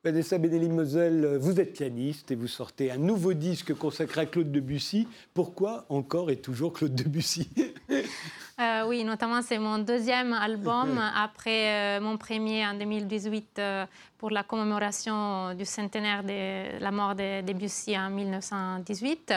Vanessa 0.03 0.39
Benelli-Moselle, 0.39 1.37
vous 1.39 1.59
êtes 1.59 1.73
pianiste 1.73 2.31
et 2.31 2.35
vous 2.35 2.47
sortez 2.47 2.89
un 2.89 2.97
nouveau 2.97 3.33
disque 3.33 3.75
consacré 3.75 4.21
à 4.21 4.25
Claude 4.25 4.51
Debussy. 4.51 5.07
Pourquoi 5.31 5.85
encore 5.89 6.31
et 6.31 6.37
toujours 6.37 6.73
Claude 6.73 6.95
Debussy 6.95 7.47
euh, 8.59 8.87
Oui, 8.87 9.03
notamment 9.03 9.43
c'est 9.43 9.59
mon 9.59 9.77
deuxième 9.77 10.33
album 10.33 10.99
après 11.15 11.99
euh, 11.99 12.01
mon 12.01 12.17
premier 12.17 12.65
en 12.65 12.73
2018 12.73 13.59
euh, 13.59 13.85
pour 14.17 14.31
la 14.31 14.41
commémoration 14.41 15.53
du 15.53 15.65
centenaire 15.65 16.23
de 16.23 16.79
la 16.79 16.89
mort 16.89 17.13
de 17.13 17.41
Debussy 17.41 17.95
en 17.95 18.09
1918. 18.09 19.35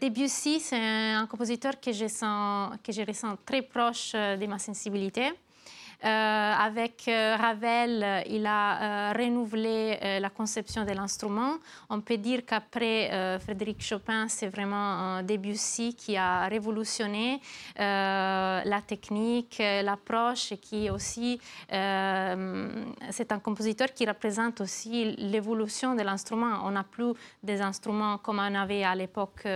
Debussy, 0.00 0.60
c'est 0.60 0.80
un 0.80 1.26
compositeur 1.26 1.78
que 1.78 1.92
je, 1.92 2.06
sens, 2.08 2.72
que 2.82 2.90
je 2.90 3.02
ressens 3.02 3.36
très 3.44 3.60
proche 3.60 4.12
de 4.14 4.46
ma 4.46 4.58
sensibilité. 4.58 5.30
Euh, 6.04 6.08
avec 6.08 7.04
euh, 7.06 7.36
Ravel, 7.36 8.02
euh, 8.02 8.20
il 8.28 8.44
a 8.44 9.12
renouvelé 9.12 9.98
la 10.20 10.30
conception 10.30 10.84
de 10.84 10.90
l'instrument. 10.90 11.54
On 11.90 12.00
peut 12.00 12.16
dire 12.16 12.44
qu'après 12.44 13.38
Frédéric 13.40 13.80
Chopin, 13.82 14.26
c'est 14.28 14.48
vraiment 14.48 15.22
Debussy 15.22 15.94
qui 15.94 16.16
a 16.16 16.46
révolutionné 16.48 17.40
la 17.76 18.80
technique, 18.86 19.60
l'approche 19.60 20.52
et 20.52 20.58
qui 20.58 20.90
aussi, 20.90 21.38
c'est 21.68 23.32
un 23.32 23.38
compositeur 23.42 23.92
qui 23.94 24.06
représente 24.06 24.60
aussi 24.60 25.14
l'évolution 25.18 25.94
de 25.94 26.02
l'instrument. 26.02 26.62
On 26.64 26.70
n'a 26.70 26.84
plus 26.84 27.12
des 27.42 27.60
instruments 27.60 28.18
comme 28.18 28.38
on 28.38 28.54
avait 28.54 28.84
à 28.84 28.94
l'époque 28.94 29.46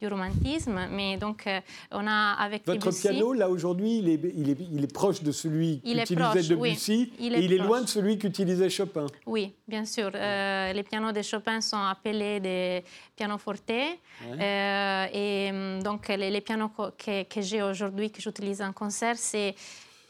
du 0.00 0.08
romantisme, 0.08 0.78
mais 0.90 1.16
donc 1.16 1.48
on 1.90 2.06
a 2.06 2.34
avec 2.38 2.66
Votre 2.66 2.90
piano, 2.90 3.32
là 3.32 3.48
aujourd'hui, 3.48 3.98
il 3.98 4.08
est, 4.08 4.20
il, 4.36 4.50
est, 4.50 4.58
il 4.72 4.84
est, 4.84 4.92
proche 4.92 5.22
de 5.22 5.32
celui 5.32 5.80
Debussy 6.04 7.12
il 7.18 7.34
est, 7.34 7.44
il 7.44 7.52
est 7.52 7.58
loin 7.58 7.82
de 7.82 7.86
celui 7.86 8.18
qu'utilisait 8.18 8.70
Chopin. 8.70 9.06
Oui, 9.26 9.52
bien 9.66 9.84
sûr. 9.84 10.10
Euh, 10.14 10.72
les 10.72 10.82
pianos 10.82 11.12
de 11.12 11.22
Chopin 11.22 11.60
sont 11.60 11.76
appelés 11.78 12.40
des 12.40 12.84
pianos 13.14 13.38
forte. 13.38 13.70
Euh, 13.70 15.06
et 15.12 15.52
mm, 15.52 15.82
donc, 15.82 16.08
les, 16.08 16.40
pianos 16.40 16.70
que, 16.98 17.22
que 17.24 17.40
j'ai 17.40 17.62
aujourd'hui, 17.62 18.10
que 18.10 18.20
j'utilise 18.20 18.62
en 18.62 18.72
concert, 18.72 19.16
c'est 19.16 19.54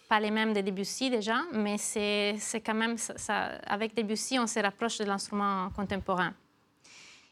pas 0.09 0.21
les 0.21 0.31
mêmes 0.31 0.53
de 0.53 0.61
Debussy 0.61 1.11
déjà, 1.11 1.39
mais 1.53 1.79
c'est 1.79 2.63
quand 2.65 2.75
même, 2.75 2.97
ça, 2.97 3.59
avec 3.67 3.95
Debussy, 3.95 4.39
on 4.39 4.47
se 4.47 4.61
rapproche 4.61 4.99
de 4.99 5.05
l'instrument 5.05 5.71
contemporain. 5.75 6.33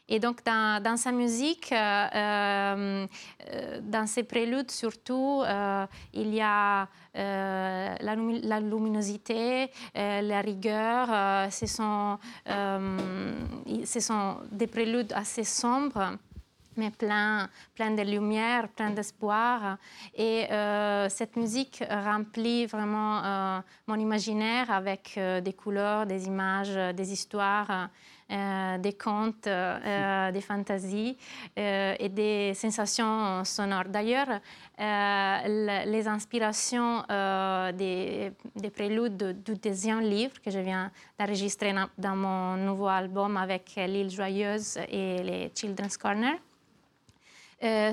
Et 0.07 0.19
donc, 0.19 0.43
dans, 0.43 0.97
sa 0.97 1.11
musique, 1.11 1.71
euh, 1.71 3.07
euh, 3.49 3.79
dans 3.81 4.05
ses 4.05 4.23
préludes 4.23 4.69
surtout, 4.69 5.41
euh, 5.43 5.87
il 6.13 6.33
y 6.33 6.41
a 6.41 6.87
la, 7.15 8.59
luminosité, 8.59 9.71
la 9.95 10.41
rigueur. 10.41 11.49
ce, 11.51 11.65
sont, 11.65 12.19
des 14.51 14.67
préludes 14.67 15.13
assez 15.13 15.43
sombres 15.43 16.17
mais 16.77 16.91
plein, 16.91 17.47
plein 17.73 17.91
de 17.91 18.01
lumière, 18.01 18.67
plein 18.67 18.89
d'espoir. 18.89 19.77
Et 20.13 20.45
cette 21.07 21.37
musique 21.37 21.81
remplit 21.89 22.65
vraiment 22.65 23.61
mon 23.87 23.95
imaginaire 23.95 24.69
avec 24.69 25.17
des 25.17 25.53
couleurs, 25.53 26.05
des 26.05 26.27
images, 26.27 26.75
des 26.93 27.13
histoires. 27.13 27.89
Euh, 28.31 28.79
des 28.79 28.93
contes, 28.93 29.45
euh, 29.45 30.31
des 30.31 30.41
fantasies 30.41 31.15
euh, 31.59 31.93
et 31.99 32.09
des 32.09 32.55
sensations 32.55 33.43
sonores. 33.43 33.85
D'ailleurs, 33.87 34.41
les 34.79 36.07
inspirations 36.07 37.03
des, 37.77 38.31
des, 38.55 38.69
préludes 38.71 39.43
du 39.43 39.53
deuxième 39.53 39.99
livre 39.99 40.41
que 40.41 40.49
je 40.49 40.57
viens 40.57 40.91
d'enregistrer 41.19 41.71
dans 41.99 42.15
mon 42.15 42.57
nouveau 42.57 42.87
album 42.87 43.37
avec 43.37 43.75
L'île 43.75 44.09
joyeuse 44.09 44.79
et 44.89 45.21
les 45.21 45.51
Children's 45.53 45.95
Corner 45.95 46.33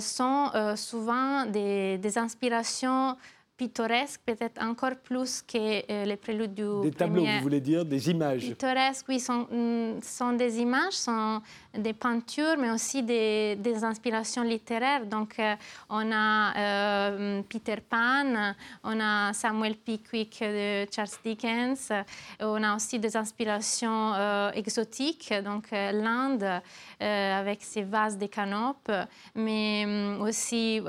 sont 0.00 0.50
souvent 0.76 1.44
des, 1.44 1.98
des 1.98 2.16
inspirations 2.16 3.18
pittoresques, 3.62 4.20
peut-être 4.26 4.60
encore 4.60 4.96
plus 5.02 5.42
que 5.42 5.58
euh, 5.58 6.04
les 6.04 6.16
préludes 6.16 6.54
du 6.54 6.64
Des 6.82 6.90
tableaux, 6.90 7.24
vous 7.24 7.42
voulez 7.42 7.60
dire, 7.60 7.84
des 7.84 8.10
images. 8.10 8.42
Pittoresques, 8.42 9.06
oui, 9.08 9.20
sont, 9.20 9.46
mm, 9.50 10.00
sont 10.02 10.32
des 10.32 10.58
images, 10.58 10.94
sont 10.94 11.40
des 11.76 11.92
peintures, 11.92 12.56
mais 12.58 12.70
aussi 12.70 13.02
des, 13.02 13.56
des 13.56 13.84
inspirations 13.84 14.42
littéraires. 14.42 15.06
Donc, 15.06 15.38
euh, 15.38 15.54
on 15.88 16.10
a 16.12 16.56
euh, 16.56 17.42
Peter 17.48 17.76
Pan, 17.88 18.54
on 18.84 19.00
a 19.00 19.32
Samuel 19.32 19.76
Pickwick 19.76 20.40
de 20.40 20.86
Charles 20.90 21.08
Dickens, 21.24 21.92
on 22.40 22.62
a 22.62 22.74
aussi 22.74 22.98
des 22.98 23.16
inspirations 23.16 24.14
exotiques, 24.54 25.32
donc 25.44 25.70
l'Inde 25.70 26.60
avec 27.00 27.62
ses 27.62 27.82
vases 27.82 28.18
de 28.18 28.26
canopes, 28.26 28.90
mais 29.34 29.86
aussi 30.20 30.80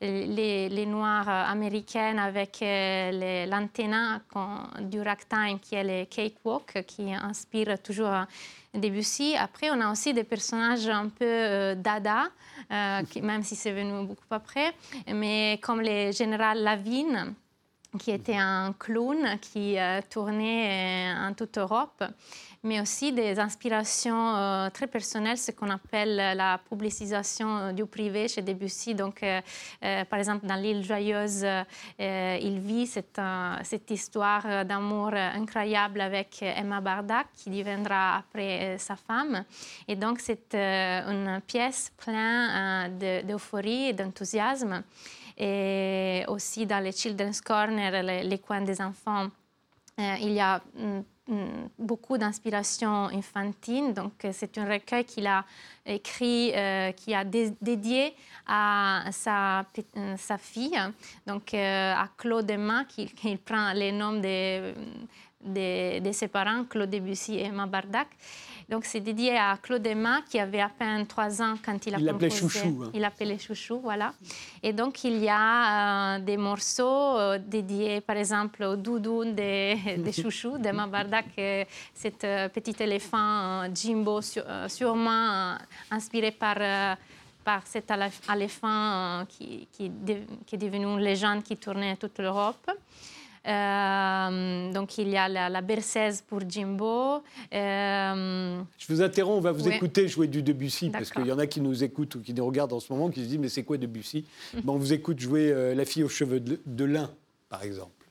les, 0.00 0.68
les 0.68 0.86
Noirs 0.86 1.28
américains 1.28 2.18
avec 2.18 2.62
euh, 2.62 3.46
l'antenna 3.46 4.20
du 4.80 5.00
ragtime 5.00 5.58
qui 5.60 5.74
est 5.74 5.84
le 5.84 6.04
cakewalk 6.04 6.84
qui 6.86 7.12
inspire 7.12 7.80
toujours 7.82 8.26
Debussy. 8.74 9.36
Après, 9.36 9.70
on 9.70 9.80
a 9.80 9.90
aussi 9.90 10.14
des 10.14 10.24
personnages 10.24 10.88
un 10.88 11.08
peu 11.08 11.24
euh, 11.24 11.74
dada, 11.74 12.24
euh, 12.70 13.02
même 13.22 13.42
si 13.42 13.54
c'est 13.54 13.72
venu 13.72 14.06
beaucoup 14.06 14.22
après, 14.30 14.72
mais 15.12 15.58
comme 15.62 15.80
le 15.80 16.10
général 16.12 16.62
Lavigne 16.62 17.34
qui 17.98 18.10
était 18.10 18.36
un 18.36 18.74
clown 18.78 19.38
qui 19.40 19.76
tournait 20.08 21.12
en 21.14 21.34
toute 21.34 21.58
Europe 21.58 22.02
mais 22.64 22.80
aussi 22.80 23.12
des 23.12 23.38
inspirations 23.40 24.36
euh, 24.36 24.70
très 24.70 24.86
personnelles, 24.86 25.38
ce 25.38 25.50
qu'on 25.50 25.70
appelle 25.70 26.16
la 26.16 26.58
publicisation 26.58 27.56
euh, 27.58 27.72
du 27.72 27.86
privé 27.86 28.28
chez 28.28 28.42
Debussy. 28.42 28.94
Donc, 28.94 29.22
euh, 29.22 29.40
par 30.04 30.18
exemple, 30.18 30.46
dans 30.46 30.54
L'île 30.54 30.84
joyeuse, 30.84 31.44
il 31.98 32.60
vit 32.60 32.86
cette, 32.86 33.20
cette 33.64 33.90
histoire 33.90 34.64
d'amour 34.64 35.12
incroyable 35.14 36.00
avec 36.00 36.42
Emma 36.42 36.80
Bardac, 36.80 37.26
qui 37.34 37.50
deviendra 37.50 38.18
après 38.18 38.76
sa 38.78 38.96
femme. 38.96 39.44
Et 39.88 39.96
donc, 39.96 40.20
c'est 40.20 40.54
une 40.54 41.40
pièce 41.46 41.92
pleine 41.96 42.96
d'euphorie 43.26 43.88
et 43.88 43.92
d'enthousiasme. 43.92 44.82
Et 45.36 46.24
aussi 46.28 46.66
dans 46.66 46.82
les 46.82 46.92
Children's 46.92 47.40
Corner, 47.40 48.02
les, 48.02 48.38
coins 48.38 48.62
des 48.62 48.80
enfants, 48.80 49.28
il 49.98 50.32
y 50.32 50.40
a 50.40 50.60
mm, 50.74 51.02
Mm, 51.28 51.68
beaucoup 51.78 52.18
d'inspiration 52.18 53.04
infantile. 53.06 53.94
Donc, 53.94 54.24
euh, 54.24 54.30
c'est 54.32 54.58
un 54.58 54.68
recueil 54.68 55.04
qu'il 55.04 55.28
a 55.28 55.44
écrit, 55.86 56.52
euh, 56.52 56.90
qui 56.90 57.14
a 57.14 57.22
dédié 57.24 58.14
à 58.44 59.04
sa, 59.12 59.60
euh, 59.60 60.16
fille, 60.38 60.80
donc 61.24 61.54
à 61.54 62.08
Claude 62.18 62.50
Emma, 62.50 62.84
qui, 62.86 63.06
prend 63.36 63.72
les 63.72 63.92
noms 63.92 64.20
de 64.20 64.74
de, 65.44 66.12
ses 66.12 66.28
parents, 66.28 66.64
Claude 66.64 66.90
Debussy 66.90 67.34
et 67.34 67.46
Emma 67.46 67.66
Bardac. 67.66 68.08
Donc 68.72 68.86
c'est 68.86 69.00
dédié 69.00 69.36
à 69.36 69.58
Claude 69.60 69.86
Emma 69.86 70.22
qui 70.26 70.38
avait 70.38 70.62
à 70.62 70.70
peine 70.70 71.06
trois 71.06 71.42
ans 71.42 71.56
quand 71.62 71.78
il 71.86 71.94
a 71.94 71.98
il 71.98 72.06
l'appelait 72.06 72.30
Chouchou. 72.30 72.84
Hein. 72.84 72.90
Il 72.94 73.02
l'appelait 73.02 73.38
Chouchou, 73.38 73.80
voilà. 73.80 74.14
Et 74.62 74.72
donc 74.72 75.04
il 75.04 75.18
y 75.22 75.28
a 75.28 76.16
euh, 76.16 76.18
des 76.20 76.38
morceaux 76.38 77.18
euh, 77.18 77.38
dédiés 77.38 78.00
par 78.00 78.16
exemple 78.16 78.64
au 78.64 78.76
doudou 78.76 79.26
des 79.26 79.76
de 79.98 80.10
Chouchou, 80.10 80.56
d'Emma 80.56 80.86
Bardac, 80.86 81.26
cet 81.92 82.20
petit 82.54 82.82
éléphant 82.82 83.66
Jimbo 83.74 84.20
sûrement 84.68 85.58
inspiré 85.90 86.30
par 86.30 86.96
par 87.44 87.66
cet 87.66 87.92
éléphant 88.34 89.26
qui, 89.28 89.68
qui, 89.70 89.90
qui, 90.46 90.54
est 90.54 90.58
devenu 90.58 90.86
une 90.86 91.00
légende 91.00 91.42
qui 91.42 91.56
tournait 91.58 91.96
toute 91.96 92.18
l'Europe. 92.20 92.70
Euh, 93.46 94.72
donc 94.72 94.98
il 94.98 95.08
y 95.08 95.16
a 95.16 95.28
la, 95.28 95.60
berceuse 95.60 96.20
pour 96.20 96.40
Jimbo. 96.48 97.22
Euh, 97.52 98.62
Je 98.78 98.92
vous 98.92 99.02
interromps, 99.02 99.38
on 99.38 99.40
va 99.40 99.52
vous 99.52 99.68
écouter 99.68 100.08
jouer 100.08 100.28
du 100.28 100.42
Debussy, 100.42 100.90
parce 100.90 101.10
qu'il 101.10 101.26
y 101.26 101.32
en 101.32 101.38
a 101.38 101.46
qui 101.46 101.60
nous 101.60 101.82
écoutent 101.82 102.14
ou 102.16 102.20
qui 102.20 102.34
nous 102.34 102.46
regardent 102.46 102.72
en 102.72 102.80
ce 102.80 102.92
moment, 102.92 103.10
qui 103.10 103.22
se 103.22 103.28
disent 103.28 103.38
mais 103.38 103.48
c'est 103.48 103.64
quoi 103.64 103.78
Debussy? 103.78 104.24
Bon, 104.64 104.74
On 104.74 104.78
vous 104.78 104.92
écoute 104.92 105.18
jouer 105.18 105.50
euh, 105.50 105.74
La 105.74 105.84
fille 105.84 106.04
aux 106.04 106.08
cheveux 106.08 106.40
de 106.40 106.84
lin, 106.84 107.10
par 107.48 107.62
exemple. 107.62 108.01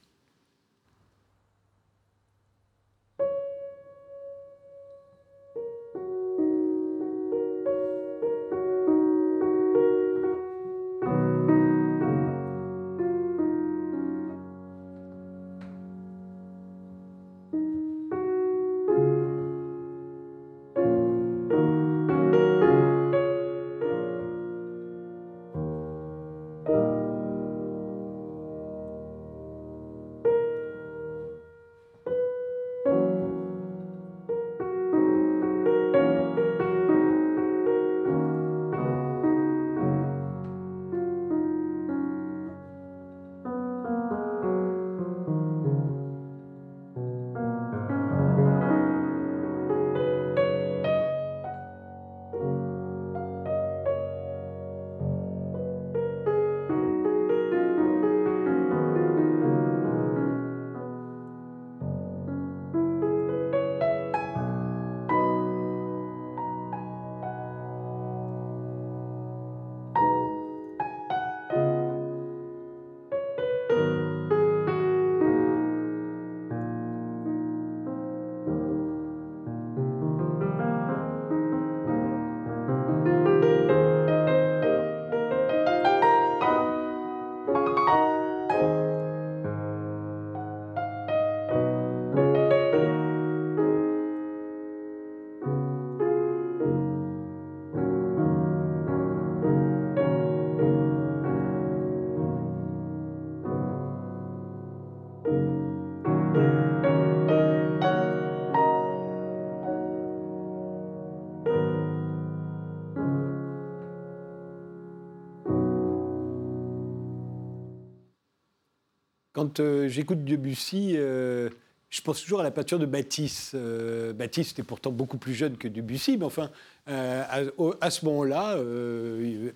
Quand 119.41 119.59
euh, 119.59 119.87
j'écoute 119.87 120.23
Debussy, 120.23 120.93
euh, 120.97 121.49
je 121.89 121.99
pense 122.01 122.21
toujours 122.21 122.41
à 122.41 122.43
la 122.43 122.51
peinture 122.51 122.77
de 122.77 122.85
Matisse. 122.85 123.53
Euh, 123.55 124.13
Matisse 124.13 124.51
était 124.51 124.61
pourtant 124.61 124.91
beaucoup 124.91 125.17
plus 125.17 125.33
jeune 125.33 125.57
que 125.57 125.67
Debussy, 125.67 126.15
mais 126.15 126.25
enfin, 126.25 126.51
à, 126.85 127.89
ce 127.89 128.05
moment-là, 128.05 128.55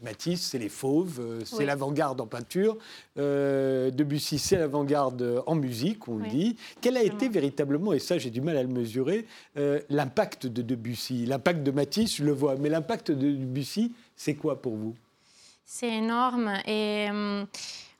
Matisse, 0.02 0.42
c'est 0.42 0.58
les 0.58 0.70
fauves, 0.70 1.22
c'est 1.46 1.68
l'avant-garde 1.68 2.20
en 2.20 2.26
peinture. 2.26 2.80
Debussy, 3.16 4.40
c'est 4.40 4.58
l'avant-garde 4.58 5.44
en 5.46 5.54
musique, 5.54 6.08
on 6.08 6.18
le 6.18 6.30
dit. 6.30 6.56
Quel 6.82 6.98
a 6.98 7.04
été 7.04 7.30
véritablement, 7.30 7.94
et 7.94 8.00
ça 8.00 8.18
j'ai 8.18 8.32
du 8.32 8.42
mal 8.42 8.58
à 8.58 8.64
le 8.64 8.70
mesurer, 8.70 9.28
l'impact 9.90 10.48
de 10.48 10.64
Debussy? 10.64 11.28
L'impact 11.28 11.62
de 11.62 11.70
Matisse, 11.70 12.16
je 12.16 12.24
le 12.24 12.32
vois, 12.32 12.56
mais 12.56 12.70
l'impact 12.70 13.12
de 13.12 13.32
Debussy, 13.34 13.94
c'est 14.16 14.34
quoi 14.34 14.60
pour 14.60 14.76
vous? 14.78 14.96
C'est 15.64 15.94
énorme. 15.94 16.54
Et. 16.66 17.08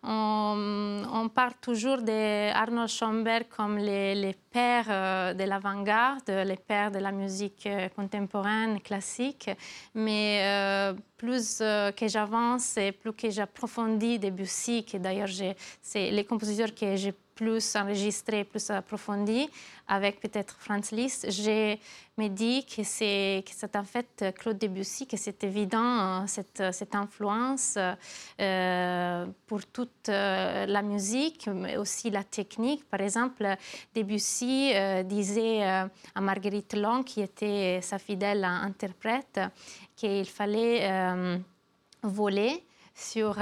On, 0.08 1.30
parle 1.34 1.54
toujours 1.60 2.02
d'Arnold 2.02 2.88
Schoenberg 2.88 3.48
comme 3.50 3.78
les, 3.78 4.36
pères 4.52 4.86
euh, 4.90 5.34
de 5.34 5.44
l'avant-garde, 5.44 6.30
les 6.30 6.56
pères 6.56 6.92
de 6.92 7.00
la 7.00 7.12
musique 7.12 7.66
euh, 7.66 7.90
contemporaine, 7.90 8.80
classique. 8.80 9.50
Mais 9.96 10.42
euh, 10.44 10.94
plus 11.18 11.60
que 11.60 12.08
j'avance 12.08 12.78
et 12.78 12.92
plus 12.92 13.14
que 13.14 13.30
j'approfondis 13.30 14.20
Debussy, 14.20 14.86
que 14.86 14.98
d'ailleurs 14.98 15.30
c'est 15.82 16.12
les 16.12 16.24
compositeurs 16.24 16.74
que 16.76 16.96
j'ai 16.96 17.14
plus 17.36 17.76
enregistré, 17.76 18.44
plus 18.46 18.70
approfondi, 18.70 19.50
avec 19.88 20.20
peut-être 20.20 20.56
Franz 20.58 20.96
Liszt, 20.96 21.30
je 21.30 21.78
me 22.18 22.28
dis 22.30 22.66
que 22.66 22.84
c'est 22.84 23.44
en 23.76 23.84
fait 23.84 24.26
Claude 24.40 24.58
Debussy, 24.58 25.06
que 25.06 25.18
c'est 25.18 25.44
évident 25.44 26.26
cette, 26.28 26.64
cette 26.72 26.96
influence 26.96 27.78
euh, 28.40 29.26
pour 29.46 29.66
toute 29.68 30.10
euh, 30.10 30.66
la 30.66 30.82
musique, 30.82 31.48
mais 31.54 31.78
aussi 31.78 32.10
la 32.10 32.24
technique. 32.24 32.84
Par 32.90 33.02
exemple, 33.02 33.46
Debussy 33.94 34.72
euh, 34.74 35.04
disait 35.04 35.64
à 35.64 36.22
Marguerite 36.22 36.74
Long, 36.74 37.04
qui 37.04 37.22
était 37.22 37.80
sa 37.82 38.00
fidèle 38.00 38.44
interprète, 38.44 39.40
qu'il 39.96 40.26
fallait 40.26 40.90
voler 42.02 42.64
sur 42.96 43.36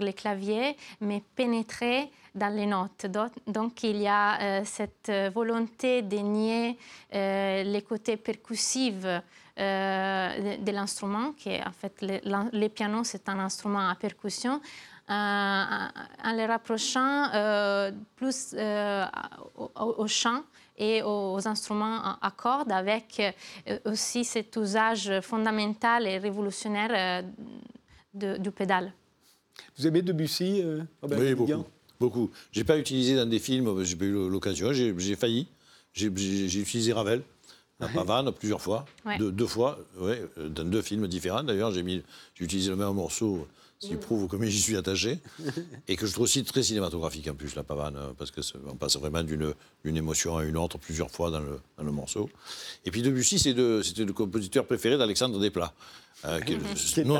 les 0.00 0.12
claviers, 0.14 0.76
mais 1.00 1.22
pénétrer 1.36 2.10
dans 2.34 2.54
les 2.54 2.66
notes. 2.66 3.06
Donc 3.46 3.82
il 3.82 3.98
y 3.98 4.06
a 4.06 4.40
euh, 4.40 4.62
cette 4.64 5.08
euh, 5.08 5.30
volonté 5.34 6.02
de 6.02 6.16
nier 6.16 6.78
euh, 7.14 7.62
les 7.62 7.82
côtés 7.82 8.16
percussifs 8.16 9.06
de, 9.56 10.72
l'instrument, 10.72 11.32
qui 11.32 11.50
est 11.50 11.66
en 11.66 11.72
fait 11.72 11.92
le, 12.00 12.68
piano, 12.68 13.04
c'est 13.04 13.28
un 13.28 13.38
instrument 13.40 13.90
à 13.90 13.94
percussion, 13.94 14.58
en 15.06 16.32
les 16.34 16.46
rapprochant 16.46 17.28
plus 18.16 18.56
au, 19.74 20.06
chant 20.06 20.44
et 20.78 21.02
aux 21.02 21.46
instruments 21.46 22.16
à 22.22 22.30
cordes, 22.30 22.72
avec 22.72 23.20
aussi 23.84 24.24
cet 24.24 24.56
usage 24.56 25.20
fondamental 25.20 26.06
et 26.06 26.16
révolutionnaire 26.16 27.22
du 28.14 28.50
pédale. 28.50 28.94
Vous 29.76 29.86
aimez 29.86 30.00
Debussy, 30.00 30.64
Robert 31.02 31.18
Oui, 31.18 31.34
beaucoup. 31.34 31.66
Beaucoup. 32.00 32.30
Je 32.50 32.60
n'ai 32.60 32.64
pas 32.64 32.78
utilisé 32.78 33.14
dans 33.14 33.26
des 33.26 33.38
films, 33.38 33.84
j'ai 33.84 33.94
pas 33.94 34.06
eu 34.06 34.28
l'occasion, 34.28 34.72
j'ai 34.72 35.16
failli. 35.16 35.46
J'ai 35.92 36.06
utilisé 36.06 36.92
Ravel, 36.92 37.22
la 37.78 37.88
pavane, 37.88 38.32
plusieurs 38.32 38.62
fois, 38.62 38.86
deux, 39.18 39.46
fois, 39.46 39.78
ouais, 39.98 40.22
dans 40.36 40.64
deux 40.64 40.82
films 40.82 41.06
différents. 41.08 41.42
D'ailleurs, 41.42 41.72
j'ai 41.72 41.84
utilisé 42.40 42.70
le 42.70 42.76
même 42.76 42.94
morceau 42.94 43.46
ce 43.80 43.88
qui 43.88 43.96
prouve 43.96 44.28
combien 44.28 44.48
j'y 44.48 44.60
suis 44.60 44.76
attaché, 44.76 45.18
et 45.88 45.96
que 45.96 46.06
je 46.06 46.12
trouve 46.12 46.24
aussi 46.24 46.44
très 46.44 46.62
cinématographique 46.62 47.26
en 47.28 47.34
plus, 47.34 47.54
la 47.54 47.62
pavane, 47.62 47.96
parce 48.18 48.30
qu'on 48.30 48.76
passe 48.76 48.96
vraiment 48.96 49.22
d'une 49.22 49.96
émotion 49.96 50.36
à 50.36 50.44
une 50.44 50.58
autre 50.58 50.76
plusieurs 50.76 51.10
fois 51.10 51.30
dans 51.30 51.40
le, 51.40 51.60
dans 51.78 51.84
le 51.84 51.90
morceau. 51.90 52.28
Et 52.84 52.90
puis 52.90 53.00
Debussy, 53.00 53.38
c'était 53.38 54.04
le 54.04 54.12
compositeur 54.12 54.66
préféré 54.66 54.98
d'Alexandre 54.98 55.40
Desplat, 55.40 55.72
euh, 56.26 56.40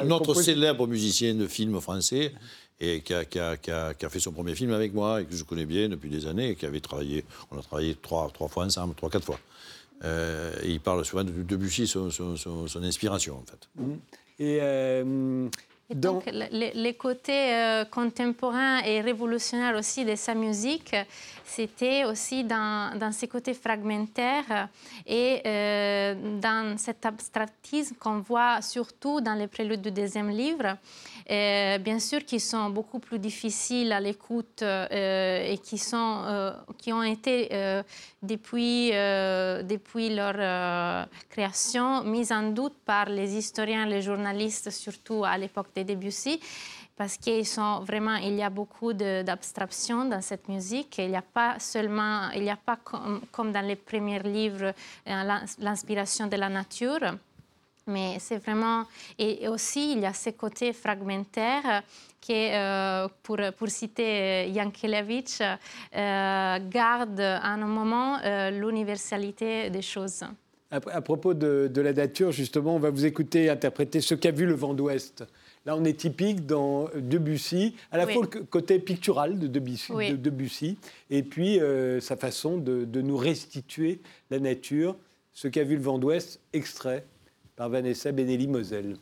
notre 0.04 0.34
célèbre 0.34 0.86
musicien 0.86 1.34
de 1.34 1.46
film 1.46 1.80
français, 1.80 2.34
et 2.78 3.00
qui 3.00 3.14
a, 3.14 3.24
qui, 3.24 3.38
a, 3.38 3.56
qui, 3.56 3.70
a, 3.70 4.08
fait 4.10 4.20
son 4.20 4.32
premier 4.32 4.54
film 4.54 4.72
avec 4.72 4.92
moi, 4.92 5.22
et 5.22 5.24
que 5.24 5.34
je 5.34 5.44
connais 5.44 5.66
bien 5.66 5.88
depuis 5.88 6.10
des 6.10 6.26
années, 6.26 6.50
et 6.50 6.56
qui 6.56 6.66
avait 6.66 6.80
travaillé, 6.80 7.24
on 7.50 7.58
a 7.58 7.62
travaillé 7.62 7.94
trois, 7.94 8.30
trois 8.34 8.48
fois 8.48 8.66
ensemble, 8.66 8.94
trois, 8.94 9.08
quatre 9.08 9.24
fois. 9.24 9.40
Euh, 10.04 10.52
et 10.62 10.72
il 10.72 10.80
parle 10.80 11.04
souvent 11.06 11.24
de 11.24 11.30
Debussy, 11.30 11.86
son, 11.86 12.10
son, 12.10 12.36
son, 12.36 12.82
inspiration, 12.82 13.36
en 13.36 13.44
fait. 13.44 13.68
Mmh. 13.76 13.94
Et 14.38 14.58
euh, 14.62 15.48
donc, 15.94 16.24
les, 16.30 16.94
côtés 16.94 17.54
euh, 17.54 17.84
contemporains 17.84 18.78
et 18.80 19.00
révolutionnaires 19.00 19.76
aussi 19.76 20.04
de 20.04 20.14
sa 20.14 20.34
musique, 20.34 20.94
c'était 21.44 22.04
aussi 22.04 22.44
dans, 22.44 22.96
dans, 22.96 23.10
ses 23.10 23.26
côtés 23.26 23.54
fragmentaires 23.54 24.68
et 25.06 25.40
euh, 25.44 26.14
dans 26.40 26.78
cet 26.78 27.04
abstractisme 27.04 27.96
qu'on 27.98 28.20
voit 28.20 28.62
surtout 28.62 29.20
dans 29.20 29.34
les 29.34 29.48
préludes 29.48 29.82
du 29.82 29.90
deuxième 29.90 30.30
livre. 30.30 30.76
Euh, 31.28 31.78
bien 31.78 31.98
sûr, 31.98 32.24
qui 32.24 32.38
sont 32.38 32.70
beaucoup 32.70 32.98
plus 32.98 33.18
difficiles 33.18 33.92
à 33.92 34.00
l'écoute 34.00 34.62
et 34.62 35.58
qui, 35.62 35.78
sont, 35.78 36.54
qui 36.78 36.92
ont 36.92 37.02
été 37.02 37.48
depuis, 38.22 38.90
depuis 38.90 40.14
leur 40.14 41.06
création 41.28 42.04
mises 42.04 42.32
en 42.32 42.50
doute 42.50 42.76
par 42.84 43.06
les 43.06 43.36
historiens, 43.36 43.86
les 43.86 44.02
journalistes, 44.02 44.70
surtout 44.70 45.24
à 45.24 45.36
l'époque 45.36 45.68
de 45.74 45.82
Debussy 45.82 46.40
parce 47.00 47.16
qu'ils 47.16 47.46
sont 47.46 47.80
vraiment, 47.80 48.16
il 48.16 48.34
y 48.34 48.42
a 48.42 48.50
beaucoup 48.50 48.92
d'abstraction 48.92 50.04
dans 50.04 50.20
cette 50.20 50.46
musique. 50.50 50.98
Il 50.98 51.08
n'y 51.08 51.16
a 51.16 51.22
pas 51.22 51.58
seulement, 51.58 52.28
il 52.34 52.42
n'y 52.42 52.50
a 52.50 52.58
pas 52.58 52.76
comme, 52.76 53.52
dans 53.52 53.66
les 53.66 53.76
premiers 53.76 54.18
livres 54.22 54.74
euh, 55.08 55.38
l'inspiration 55.60 56.26
de 56.26 56.36
la 56.36 56.50
nature, 56.50 57.00
mais 57.90 58.18
c'est 58.18 58.38
vraiment, 58.38 58.84
et 59.18 59.48
aussi 59.48 59.92
il 59.92 60.00
y 60.00 60.06
a 60.06 60.12
ce 60.14 60.30
côté 60.30 60.72
fragmentaire 60.72 61.82
qui, 62.20 62.50
euh, 62.52 63.08
pour, 63.22 63.38
pour, 63.56 63.68
citer 63.68 64.48
Yankelevich, 64.50 65.40
euh, 65.40 66.58
garde 66.70 67.20
à 67.20 67.48
un 67.48 67.56
moment 67.58 68.18
l'universalité 68.50 69.70
des 69.70 69.82
choses. 69.82 70.24
À, 70.70 71.00
propos 71.00 71.34
de, 71.34 71.68
de, 71.72 71.80
la 71.80 71.92
nature, 71.92 72.30
justement, 72.30 72.76
on 72.76 72.78
va 72.78 72.90
vous 72.90 73.04
écouter 73.04 73.50
interpréter 73.50 74.00
ce 74.00 74.14
qu'a 74.14 74.30
vu 74.30 74.46
le 74.46 74.54
vent 74.54 74.72
d'ouest. 74.72 75.24
Là, 75.66 75.76
on 75.76 75.84
est 75.84 75.98
typique 75.98 76.46
dans 76.46 76.88
Debussy, 76.94 77.74
à 77.90 77.98
la 77.98 78.06
fois 78.06 78.22
le 78.22 78.44
côté 78.44 78.78
pictural 78.78 79.38
de 79.38 79.46
Debussy, 79.46 80.78
et 81.10 81.22
puis 81.22 81.60
euh, 81.60 82.00
sa 82.00 82.16
façon 82.16 82.56
de, 82.56 82.84
de, 82.84 83.02
nous 83.02 83.16
restituer 83.16 84.00
la 84.30 84.38
nature, 84.38 84.96
ce 85.32 85.48
qu'a 85.48 85.64
vu 85.64 85.76
le 85.76 85.82
vent 85.82 85.98
d'Ouest, 85.98 86.40
extrait 86.52 87.04
par 87.60 87.68
Vanessa 87.68 88.10
Benelli-Moselle. 88.10 88.96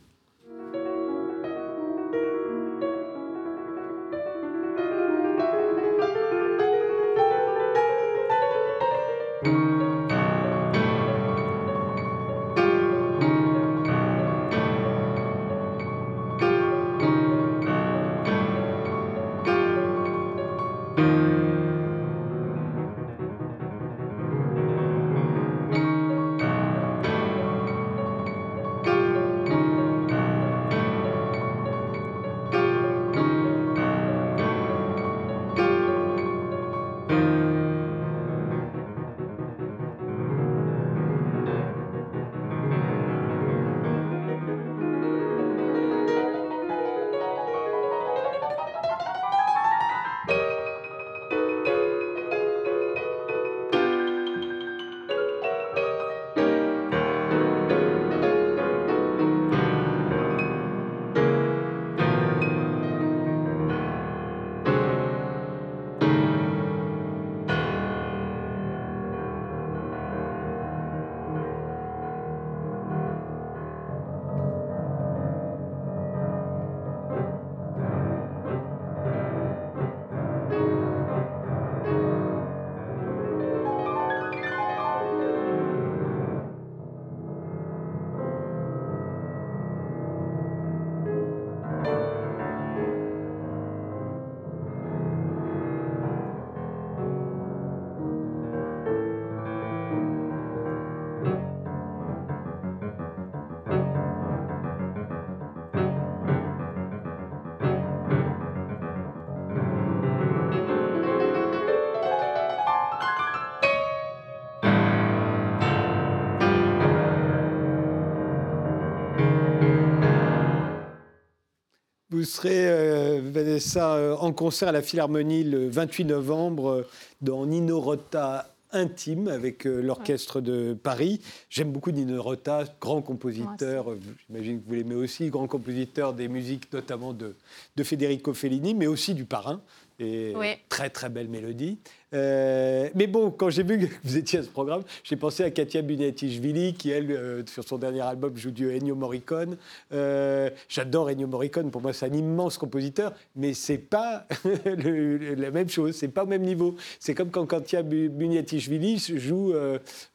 Vous 122.19 122.25
serez, 122.25 122.69
euh, 122.69 123.21
Vanessa, 123.23 123.95
euh, 123.95 124.17
en 124.17 124.33
concert 124.33 124.67
à 124.67 124.73
la 124.73 124.83
Philharmonie 124.83 125.45
le 125.45 125.69
28 125.69 126.05
novembre 126.07 126.69
euh, 126.69 126.89
dans 127.21 127.47
Nino 127.47 127.79
Rota 127.79 128.53
intime 128.73 129.29
avec 129.29 129.65
l'orchestre 129.65 130.41
de 130.41 130.75
Paris. 130.75 131.21
J'aime 131.49 131.71
beaucoup 131.71 131.93
Nino 131.93 132.21
Rota, 132.21 132.65
grand 132.81 133.03
compositeur, 133.03 133.95
j'imagine 134.27 134.61
que 134.61 134.67
vous 134.67 134.75
l'aimez 134.75 134.97
aussi, 134.97 135.31
grand 135.31 135.47
compositeur 135.47 136.13
des 136.13 136.27
musiques 136.27 136.73
notamment 136.73 137.13
de, 137.13 137.37
de 137.77 137.85
Federico 137.85 138.35
Fellini, 138.35 138.75
mais 138.75 138.89
aussi 138.89 139.15
du 139.15 139.25
Parrain. 139.25 139.63
Et 140.01 140.35
très 140.69 140.91
très 140.91 141.09
belle 141.09 141.29
mélodie. 141.29 141.79
Euh, 142.15 142.89
mais 142.95 143.07
bon, 143.07 143.31
quand 143.31 143.51
j'ai 143.51 143.63
vu 143.63 143.79
que 143.79 143.95
vous 144.05 144.17
étiez 144.17 144.39
à 144.39 144.43
ce 144.43 144.49
programme, 144.49 144.83
j'ai 145.05 145.17
pensé 145.17 145.43
à 145.45 145.51
Katia 145.51 145.83
Bunatichvili, 145.83 146.75
qui, 146.75 146.91
elle, 146.91 147.11
euh, 147.11 147.43
sur 147.47 147.65
son 147.65 147.79
dernier 147.79 148.01
album, 148.01 148.37
joue 148.37 148.51
du 148.51 148.71
Ennio 148.71 148.95
Morricone. 148.95 149.57
Euh, 149.93 150.51
j'adore 150.69 151.11
Ennio 151.11 151.27
Morricone, 151.27 151.71
pour 151.71 151.83
moi, 151.83 151.93
c'est 151.93 152.07
un 152.07 152.13
immense 152.13 152.59
compositeur, 152.59 153.13
mais 153.37 153.55
c'est 153.55 153.79
pas 153.79 154.27
la 154.65 155.51
même 155.51 155.69
chose, 155.69 155.97
c'est 155.97 156.09
pas 156.09 156.25
au 156.25 156.29
même 156.29 156.43
niveau. 156.43 156.77
C'est 156.99 157.15
comme 157.15 157.31
quand 157.31 157.47
Katia 157.47 157.83
Bunatichvili 157.83 158.99
joue 159.17 159.53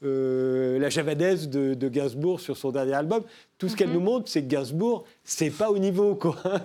la 0.02 0.90
javanaise 0.90 1.50
de, 1.50 1.74
de, 1.74 1.90
Gainsbourg 1.90 2.40
sur 2.40 2.58
son 2.58 2.72
dernier 2.72 2.94
album. 2.94 3.24
Tout 3.58 3.70
ce 3.70 3.76
qu'elle 3.76 3.90
mhm. 3.90 3.94
nous 3.94 4.02
montre, 4.02 4.30
c'est 4.30 4.42
que 4.42 4.48
Gainsbourg, 4.48 5.06
c'est 5.24 5.52
pas 5.52 5.70
au 5.70 5.78
niveau. 5.78 6.18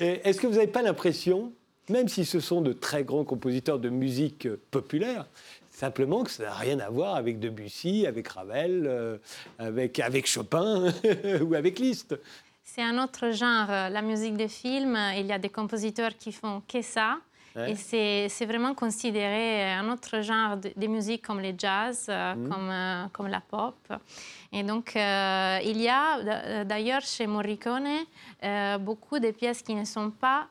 Est-ce 0.00 0.40
que 0.40 0.46
vous 0.46 0.54
n'avez 0.54 0.66
pas 0.66 0.82
l'impression 0.82 1.52
même 1.90 2.08
si 2.08 2.24
ce 2.24 2.40
sont 2.40 2.60
de 2.60 2.72
très 2.72 3.04
grands 3.04 3.24
compositeurs 3.24 3.78
de 3.78 3.88
musique 3.88 4.48
populaire, 4.70 5.26
simplement 5.70 6.24
que 6.24 6.30
ça 6.30 6.44
n'a 6.44 6.54
rien 6.54 6.78
à 6.80 6.90
voir 6.90 7.16
avec 7.16 7.38
Debussy, 7.38 8.06
avec 8.06 8.28
Ravel, 8.28 8.84
euh, 8.86 9.18
avec, 9.58 9.98
avec 10.00 10.26
Chopin 10.26 10.92
ou 11.42 11.54
avec 11.54 11.78
Liszt. 11.78 12.18
C'est 12.64 12.82
un 12.82 13.02
autre 13.02 13.30
genre, 13.30 13.66
la 13.68 14.02
musique 14.02 14.36
de 14.36 14.46
film. 14.46 14.96
Il 15.16 15.26
y 15.26 15.32
a 15.32 15.38
des 15.38 15.48
compositeurs 15.48 16.16
qui 16.16 16.30
font 16.30 16.62
que 16.68 16.82
ça. 16.82 17.18
Et 17.66 17.74
c'est 17.74 18.46
vraiment 18.46 18.74
considéré 18.74 19.72
un 19.72 19.90
autre 19.90 20.20
genre 20.20 20.56
de, 20.56 20.70
de 20.76 20.86
musique 20.86 21.26
comme 21.26 21.40
le 21.40 21.52
jazz, 21.58 22.08
mmh. 22.08 22.48
comme, 22.48 23.08
comme 23.12 23.26
la 23.26 23.40
pop. 23.40 23.74
Et 24.52 24.62
donc, 24.62 24.92
il 24.94 25.80
y 25.82 25.88
a 25.88 26.64
d'ailleurs 26.64 27.02
chez 27.02 27.26
Morricone 27.26 27.88
beaucoup 28.78 29.18
de 29.18 29.32
pièces 29.32 29.62
qui 29.62 29.74
ne 29.74 29.84
sont 29.84 30.12
pas 30.12 30.46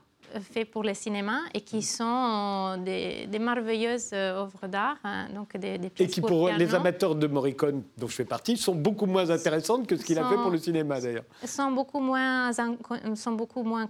faites 0.52 0.70
pour 0.72 0.84
le 0.84 0.94
cinéma 0.94 1.40
et 1.54 1.62
qui 1.62 1.82
sont 1.82 2.78
des, 2.84 3.28
merveilleuses 3.40 4.14
œuvres 4.14 4.68
d'art, 4.68 4.98
hein, 5.04 5.28
donc 5.34 5.56
des, 5.58 5.78
des, 5.78 5.90
pièces 5.90 6.10
Et 6.10 6.12
qui, 6.12 6.22
pour, 6.22 6.50
les 6.50 6.76
amateurs 6.76 7.16
de 7.16 7.28
Morricone, 7.28 7.84
dont 7.98 8.08
je 8.08 8.16
fais 8.16 8.26
partie, 8.26 8.58
sont 8.58 8.76
beaucoup 8.76 9.06
moins 9.06 9.30
intéressantes 9.30 9.88
que 9.88 9.96
ce 9.96 10.06
qu'il 10.06 10.20
a 10.20 10.28
fait 10.30 10.36
pour 10.36 10.52
le 10.52 10.58
cinéma, 10.58 11.00
d'ailleurs. 11.00 11.26
Sont 11.46 11.72
beaucoup 11.72 12.00
moins, 12.00 12.52
sont 13.16 13.32
beaucoup 13.34 13.64
moins 13.64 13.88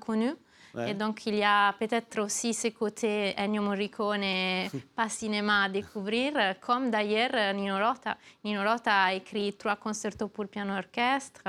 Et 0.87 0.93
donc, 0.93 1.25
il 1.25 1.35
y 1.35 1.43
a 1.43 1.73
peut-être 1.73 2.21
aussi 2.21 2.53
ce 2.53 2.67
côté 2.69 3.33
Ennio 3.37 3.61
Morricone, 3.61 4.67
pas 4.95 5.09
cinéma 5.09 5.63
à 5.63 5.69
découvrir, 5.69 6.33
comme 6.61 6.89
d'ailleurs 6.89 7.53
Nino 7.53 7.75
Rota. 7.77 8.17
Nino 8.43 8.61
Rota 8.61 9.03
a 9.03 9.13
écrit 9.13 9.53
trois 9.53 9.75
concertos 9.75 10.27
pour 10.27 10.47
piano-orchestre. 10.47 11.43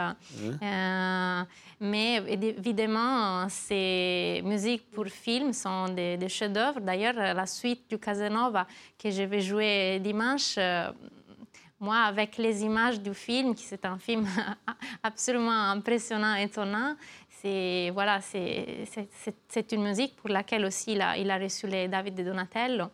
Euh, 0.62 1.42
mais 1.80 2.16
évidemment, 2.16 3.48
ces 3.48 4.42
musiques 4.44 4.90
pour 4.90 5.06
film 5.06 5.52
sont 5.52 5.88
des, 5.88 6.28
chefs-d'œuvre. 6.28 6.80
D'ailleurs, 6.80 7.14
la 7.14 7.46
suite 7.46 7.88
du 7.88 7.98
Casanova 7.98 8.66
que 8.98 9.10
je 9.10 9.22
vais 9.22 9.40
jouer 9.40 9.98
dimanche, 10.00 10.56
euh, 10.58 10.90
moi, 11.80 12.00
avec 12.00 12.36
les 12.36 12.62
images 12.62 13.00
du 13.00 13.14
film, 13.14 13.54
qui 13.54 13.64
c'est 13.64 13.84
un 13.86 13.98
film 13.98 14.26
absolument 15.02 15.70
impressionnant, 15.70 16.34
étonnant, 16.34 16.94
c'est 17.41 17.91
voilà, 17.93 18.20
c'est 18.20 19.72
une 19.72 19.82
musique 19.82 20.16
pour 20.16 20.28
laquelle 20.28 20.64
aussi 20.64 20.93
il 20.93 21.01
a, 21.01 21.16
il 21.16 21.30
a 21.30 21.38
reçu 21.38 21.66
les 21.66 21.88
David 21.88 22.14
de 22.14 22.22
Donatello. 22.22 22.86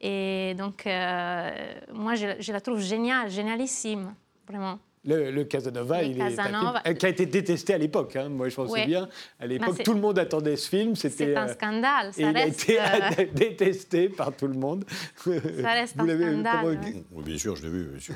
Et 0.00 0.54
donc, 0.56 0.86
euh, 0.86 1.50
moi, 1.92 2.14
je, 2.14 2.52
la 2.52 2.60
trouve 2.60 2.80
géniale, 2.80 3.30
génialissime, 3.30 4.14
vraiment. 4.46 4.78
Le, 5.04 5.42
Casanova, 5.44 6.02
il 6.02 6.20
Est, 6.20 6.94
qui 6.98 7.06
a 7.06 7.08
été 7.08 7.24
détesté 7.24 7.72
à 7.72 7.78
l'époque. 7.78 8.14
Hein. 8.16 8.28
Moi, 8.28 8.50
je 8.50 8.60
m'en 8.60 8.68
souviens. 8.68 9.08
À 9.40 9.46
l'époque, 9.46 9.82
tout 9.82 9.94
le 9.94 10.00
monde 10.00 10.18
attendait 10.18 10.56
ce 10.56 10.68
film. 10.68 10.96
C'était 10.96 11.34
un 11.34 11.48
euh, 11.48 11.54
scandale. 11.54 12.12
Ça 12.12 12.22
et 12.22 12.30
reste, 12.30 12.68
il 12.68 12.78
a 12.78 13.12
été 13.12 13.22
euh, 13.22 13.26
détesté 13.32 14.08
par 14.10 14.36
tout 14.36 14.48
le 14.48 14.54
monde. 14.54 14.84
Ça 15.16 15.30
reste 15.72 15.98
un 15.98 16.04
scandale. 16.04 16.78
Oui, 17.12 17.22
bien 17.24 17.38
sûr, 17.38 17.56
je 17.56 17.62
l'ai 17.62 17.70
vu. 17.70 17.84
Bien 17.84 18.00
sûr. 18.00 18.14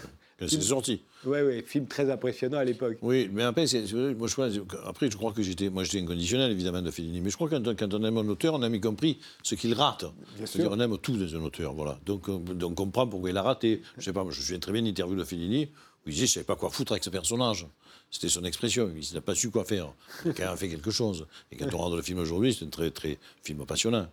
C'est 0.48 0.60
sorti. 0.62 1.02
Oui, 1.24 1.38
oui, 1.44 1.62
film 1.64 1.86
très 1.86 2.10
impressionnant 2.10 2.58
à 2.58 2.64
l'époque. 2.64 2.98
Oui, 3.02 3.30
mais 3.32 3.42
après, 3.42 3.64
moi, 3.64 4.28
je 4.28 4.32
crois, 4.32 4.48
après, 4.86 5.10
je 5.10 5.16
crois 5.16 5.32
que 5.32 5.42
j'étais, 5.42 5.70
moi, 5.70 5.84
j'étais 5.84 6.00
inconditionnel 6.00 6.50
évidemment 6.50 6.82
de 6.82 6.90
Fellini, 6.90 7.20
mais 7.20 7.30
je 7.30 7.36
crois 7.36 7.48
que 7.48 7.72
quand, 7.72 7.94
on 7.94 8.04
aime 8.04 8.16
un 8.18 8.28
auteur, 8.28 8.54
on 8.54 8.62
a 8.62 8.68
mis 8.68 8.80
compris 8.80 9.18
ce 9.42 9.54
qu'il 9.54 9.74
rate. 9.74 10.04
C'est-à-dire, 10.44 10.72
on 10.72 10.80
aime 10.80 10.98
tout 10.98 11.16
dans 11.16 11.36
un 11.36 11.42
auteur, 11.42 11.74
voilà. 11.74 11.98
Donc, 12.04 12.28
on, 12.28 12.38
donc, 12.38 12.72
on 12.72 12.74
comprend 12.74 13.06
pourquoi 13.06 13.30
il 13.30 13.36
a 13.36 13.42
raté. 13.42 13.82
Je 13.98 14.04
sais 14.04 14.12
pas, 14.12 14.24
je 14.30 14.42
suis 14.42 14.58
très 14.58 14.72
bien 14.72 14.84
interview 14.84 15.16
de 15.16 15.24
Fellini 15.24 15.68
où 16.04 16.08
il 16.08 16.14
disait, 16.14 16.26
je 16.26 16.32
savais 16.32 16.44
pas 16.44 16.56
quoi 16.56 16.70
foutre 16.70 16.92
avec 16.92 17.04
ce 17.04 17.10
personnage. 17.10 17.66
C'était 18.10 18.28
son 18.28 18.44
expression. 18.44 18.92
Il 18.94 19.14
n'a 19.14 19.20
pas 19.20 19.34
su 19.34 19.50
quoi 19.50 19.64
faire. 19.64 19.92
Il 20.24 20.42
a 20.42 20.56
fait 20.56 20.68
quelque 20.68 20.90
chose. 20.90 21.26
Et 21.50 21.56
quand 21.56 21.66
on 21.72 21.78
regarde 21.78 21.94
le 21.94 22.02
film 22.02 22.18
aujourd'hui, 22.18 22.52
c'est 22.52 22.64
un 22.64 22.68
très, 22.68 22.90
très 22.90 23.18
film 23.42 23.64
passionnant. 23.64 24.08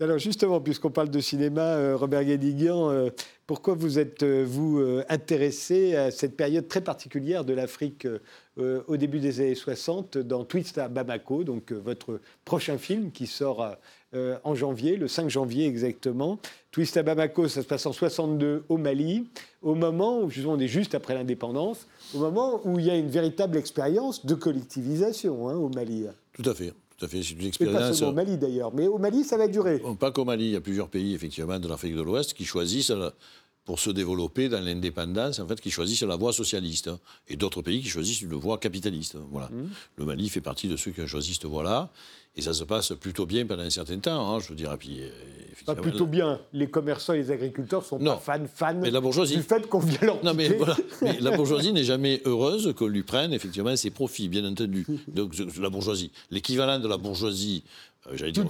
Alors 0.00 0.18
justement, 0.18 0.60
puisqu'on 0.60 0.90
parle 0.90 1.08
de 1.08 1.20
cinéma, 1.20 1.62
euh, 1.62 1.96
Robert 1.96 2.24
Guédiguian, 2.24 2.90
euh, 2.90 3.10
pourquoi 3.46 3.74
vous 3.74 4.00
êtes, 4.00 4.24
euh, 4.24 5.04
intéressé 5.08 5.94
à 5.94 6.10
cette 6.10 6.36
période 6.36 6.66
très 6.66 6.80
particulière 6.80 7.44
de 7.44 7.52
l'Afrique 7.52 8.06
au 8.56 8.96
début 8.96 9.18
des 9.18 9.40
années 9.40 9.54
60 9.54 10.18
dans 10.18 10.44
Twist 10.44 10.78
à 10.78 10.88
Bamako, 10.88 11.42
donc 11.42 11.72
votre 11.72 12.20
prochain 12.44 12.78
film 12.78 13.10
qui 13.10 13.26
sort 13.26 13.76
en 14.14 14.54
janvier, 14.54 14.96
le 14.96 15.08
5 15.08 15.28
janvier 15.28 15.66
exactement. 15.66 16.38
Twist 16.70 16.96
à 16.96 17.02
Bamako, 17.02 17.48
ça 17.48 17.62
se 17.62 17.66
passe 17.66 17.84
en 17.86 17.92
62 17.92 18.64
au 18.68 18.76
Mali, 18.76 19.28
au 19.60 19.74
moment 19.74 20.20
où 20.20 20.30
on 20.46 20.58
est 20.60 20.68
juste 20.68 20.94
après 20.94 21.14
l'indépendance, 21.14 21.88
au 22.14 22.18
moment 22.18 22.60
où 22.64 22.78
il 22.78 22.86
y 22.86 22.90
a 22.90 22.96
une 22.96 23.10
véritable 23.10 23.56
expérience 23.56 24.24
de 24.24 24.34
collectivisation 24.34 25.48
hein, 25.48 25.56
au 25.56 25.68
Mali. 25.68 26.06
Tout 26.34 26.48
à 26.48 26.54
fait. 26.54 26.72
Tout 26.96 27.06
à 27.06 27.08
fait, 27.08 27.22
c'est 27.22 27.32
une 27.34 27.46
expérience. 27.46 27.76
pas 27.76 27.92
seulement 27.92 28.12
au 28.12 28.14
Mali 28.14 28.36
d'ailleurs, 28.38 28.72
mais 28.72 28.86
au 28.86 28.98
Mali, 28.98 29.24
ça 29.24 29.36
va 29.36 29.48
durer. 29.48 29.82
Pas 29.98 30.12
qu'au 30.12 30.24
Mali, 30.24 30.44
il 30.46 30.50
y 30.52 30.56
a 30.56 30.60
plusieurs 30.60 30.88
pays, 30.88 31.14
effectivement, 31.14 31.58
de 31.58 31.68
l'Afrique 31.68 31.96
de 31.96 32.02
l'Ouest 32.02 32.34
qui 32.34 32.44
choisissent, 32.44 32.90
euh, 32.90 33.10
pour 33.64 33.80
se 33.80 33.90
développer 33.90 34.48
dans 34.48 34.60
l'indépendance, 34.60 35.38
en 35.38 35.48
fait, 35.48 35.60
qui 35.60 35.70
choisissent 35.70 36.02
la 36.02 36.16
voie 36.16 36.32
socialiste. 36.32 36.88
Hein, 36.88 36.98
et 37.28 37.36
d'autres 37.36 37.62
pays 37.62 37.80
qui 37.80 37.88
choisissent 37.88 38.20
une 38.20 38.34
voie 38.34 38.58
capitaliste. 38.58 39.16
Voilà. 39.30 39.48
Mmh. 39.48 39.70
Le 39.96 40.04
Mali 40.04 40.28
fait 40.28 40.42
partie 40.42 40.68
de 40.68 40.76
ceux 40.76 40.90
qui 40.90 41.00
ont 41.00 41.06
choisi 41.06 41.34
cette 41.34 41.46
voie-là. 41.46 41.90
Et 42.36 42.42
ça 42.42 42.52
se 42.52 42.64
passe 42.64 42.92
plutôt 42.94 43.26
bien 43.26 43.46
pendant 43.46 43.62
un 43.62 43.70
certain 43.70 43.98
temps, 43.98 44.34
hein, 44.34 44.40
je 44.40 44.48
veux 44.48 44.56
dire. 44.56 44.76
puis, 44.76 45.02
euh, 45.02 45.08
pas 45.64 45.76
plutôt 45.76 46.06
bien. 46.06 46.40
Les 46.52 46.68
commerçants 46.68 47.12
et 47.12 47.18
les 47.18 47.30
agriculteurs 47.30 47.84
sont 47.84 47.98
pas 47.98 48.16
fans, 48.16 48.44
fans 48.52 48.74
mais 48.74 48.90
la 48.90 49.00
bourgeoisie... 49.00 49.36
du 49.36 49.42
fait 49.42 49.68
qu'on 49.68 49.78
vient 49.78 49.98
leur 50.02 50.24
non, 50.24 50.34
mais, 50.34 50.48
voilà. 50.48 50.76
mais 51.02 51.20
la 51.20 51.36
bourgeoisie 51.36 51.72
n'est 51.72 51.84
jamais 51.84 52.20
heureuse 52.24 52.74
qu'on 52.76 52.88
lui 52.88 53.04
prenne 53.04 53.32
effectivement 53.32 53.76
ses 53.76 53.90
profits, 53.90 54.28
bien 54.28 54.44
entendu. 54.44 54.84
Donc 55.06 55.32
la 55.60 55.70
bourgeoisie, 55.70 56.10
l'équivalent 56.32 56.80
de 56.80 56.88
la 56.88 56.96
bourgeoisie 56.96 57.62
j'allais 58.12 58.32
dire 58.32 58.46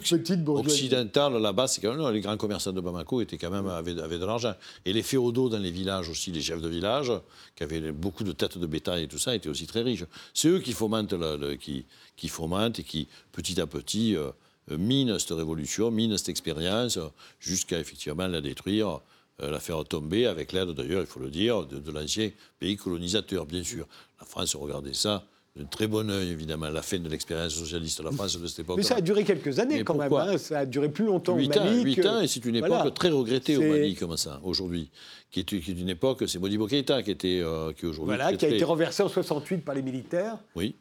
occidentale 0.48 1.34
là-bas, 1.40 1.68
c'est 1.68 1.80
quand 1.80 1.94
même 1.94 2.12
les 2.12 2.20
grands 2.20 2.36
commerçants 2.36 2.72
de 2.72 2.80
Bamako 2.80 3.20
étaient 3.20 3.38
quand 3.38 3.50
même 3.50 3.66
avaient, 3.66 3.94
de 3.94 4.24
l'argent. 4.24 4.54
Et 4.84 4.92
les 4.92 5.02
féodaux 5.02 5.48
dans 5.48 5.58
les 5.58 5.70
villages 5.70 6.08
aussi, 6.08 6.32
les 6.32 6.40
chefs 6.40 6.60
de 6.60 6.68
village, 6.68 7.12
qui 7.54 7.62
avaient 7.62 7.92
beaucoup 7.92 8.24
de 8.24 8.32
têtes 8.32 8.58
de 8.58 8.66
bétail 8.66 9.04
et 9.04 9.08
tout 9.08 9.18
ça, 9.18 9.34
étaient 9.34 9.48
aussi 9.48 9.66
très 9.66 9.82
riches. 9.82 10.04
C'est 10.32 10.48
eux 10.48 10.58
qui 10.58 10.72
fomentent, 10.72 11.12
le, 11.12 11.54
qui, 11.54 11.84
qui 12.16 12.28
fomentent 12.28 12.80
et 12.80 12.84
qui 12.84 13.08
petit 13.32 13.60
à 13.60 13.66
petit 13.66 14.16
euh, 14.16 14.30
minent 14.70 15.18
cette 15.18 15.36
révolution, 15.36 15.90
minent 15.90 16.16
cette 16.16 16.30
expérience, 16.30 16.98
jusqu'à 17.38 17.78
effectivement 17.78 18.26
la 18.26 18.40
détruire. 18.40 19.00
Euh, 19.42 19.50
la 19.50 19.58
faire 19.58 19.84
tomber 19.84 20.26
avec 20.26 20.52
l'aide 20.52 20.70
d'ailleurs, 20.70 21.00
il 21.00 21.08
faut 21.08 21.18
le 21.18 21.28
dire, 21.28 21.66
de, 21.66 21.80
de 21.80 21.90
l'ancien 21.90 22.30
pays 22.60 22.76
colonisateur, 22.76 23.46
bien 23.46 23.64
sûr. 23.64 23.88
La 24.20 24.26
France 24.26 24.54
regardait 24.54 24.94
ça 24.94 25.24
de 25.56 25.64
très 25.64 25.86
bon 25.86 26.10
oeil, 26.10 26.30
évidemment, 26.30 26.68
la 26.68 26.82
fin 26.82 26.98
de 26.98 27.08
l'expérience 27.08 27.54
socialiste 27.54 28.00
de 28.00 28.04
la 28.04 28.10
France 28.10 28.38
de 28.38 28.46
cette 28.46 28.60
époque. 28.60 28.76
Mais 28.76 28.82
ça 28.82 28.96
a 28.96 29.00
duré 29.00 29.22
quelques 29.22 29.60
années 29.60 29.84
quand 29.84 29.94
même. 29.94 30.12
Hein. 30.12 30.36
ça 30.36 30.60
a 30.60 30.66
duré 30.66 30.88
plus 30.88 31.04
longtemps 31.04 31.36
8 31.36 31.56
au 31.56 31.60
Mali. 31.60 31.78
Ans, 31.78 31.84
8 31.84 32.06
ans, 32.06 32.20
et 32.20 32.26
c'est 32.26 32.44
une 32.44 32.56
époque 32.56 32.94
très 32.94 33.10
regrettée 33.10 33.56
au 33.56 33.62
Mali, 33.62 33.94
comme 33.94 34.16
ça, 34.16 34.40
aujourd'hui. 34.42 34.90
Qui 35.30 35.40
est, 35.40 35.52
une 35.52 35.88
époque, 35.88 36.24
c'est 36.28 36.38
Modibo 36.38 36.66
Keïta 36.66 37.02
qui 37.02 37.10
était 37.10 37.40
euh, 37.42 37.72
qui 37.72 37.86
aujourd'hui. 37.86 38.16
Voilà, 38.16 38.36
qui 38.36 38.46
a 38.46 38.48
été 38.48 38.62
renversé 38.62 39.02
en 39.02 39.08
68 39.08 39.58
par 39.58 39.74
les 39.74 39.82
militaires. 39.82 40.38
Oui. 40.54 40.76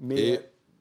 Mais, 0.00 0.40